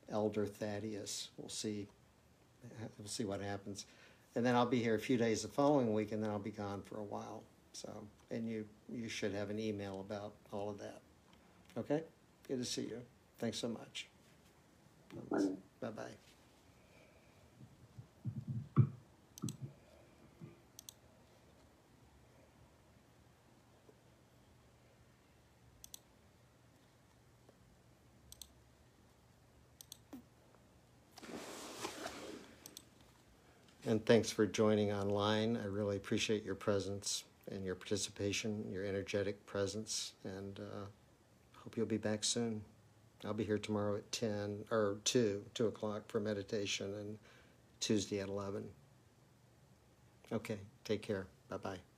Elder 0.10 0.46
Thaddeus. 0.46 1.30
We'll 1.38 1.50
see. 1.50 1.88
We'll 2.98 3.08
see 3.08 3.26
what 3.26 3.42
happens 3.42 3.86
and 4.36 4.46
then 4.46 4.56
I'll 4.56 4.66
be 4.66 4.82
here 4.82 4.96
a 4.96 5.00
few 5.00 5.18
days 5.18 5.42
the 5.42 5.48
following 5.48 5.94
week, 5.94 6.12
and 6.12 6.22
then 6.22 6.30
I'll 6.30 6.40
be 6.40 6.52
gone 6.52 6.82
for 6.82 6.98
a 6.98 7.04
while. 7.04 7.44
So, 7.72 7.90
and 8.32 8.48
you 8.48 8.66
you 8.92 9.08
should 9.08 9.34
have 9.34 9.50
an 9.50 9.60
email 9.60 10.02
about 10.02 10.34
all 10.52 10.70
of 10.70 10.80
that. 10.80 11.02
Okay, 11.78 12.04
good 12.48 12.60
to 12.60 12.66
see 12.66 12.84
you. 12.84 13.02
Thanks 13.40 13.58
so 13.58 13.68
much. 13.70 14.08
Bye 15.82 15.90
bye. 15.90 16.04
And 33.88 34.04
thanks 34.04 34.32
for 34.32 34.48
joining 34.48 34.92
online. 34.92 35.58
I 35.58 35.68
really 35.68 35.96
appreciate 35.96 36.44
your 36.44 36.56
presence 36.56 37.24
and 37.52 37.64
your 37.64 37.76
participation, 37.76 38.66
your 38.72 38.84
energetic 38.84 39.46
presence, 39.46 40.14
and 40.24 40.60
uh, 40.60 40.86
hope 41.58 41.78
you'll 41.78 41.86
be 41.86 41.98
back 41.98 42.24
soon. 42.24 42.62
I'll 43.24 43.34
be 43.34 43.44
here 43.44 43.58
tomorrow 43.58 43.98
at 43.98 44.12
10 44.12 44.66
or 44.72 44.98
2, 45.04 45.44
2 45.54 45.68
o'clock 45.68 46.04
for 46.08 46.20
meditation, 46.20 46.94
and 46.94 47.18
Tuesday 47.80 48.20
at 48.20 48.28
11. 48.28 48.64
Okay, 50.32 50.58
take 50.84 51.02
care. 51.02 51.28
Bye 51.50 51.58
bye. 51.58 51.95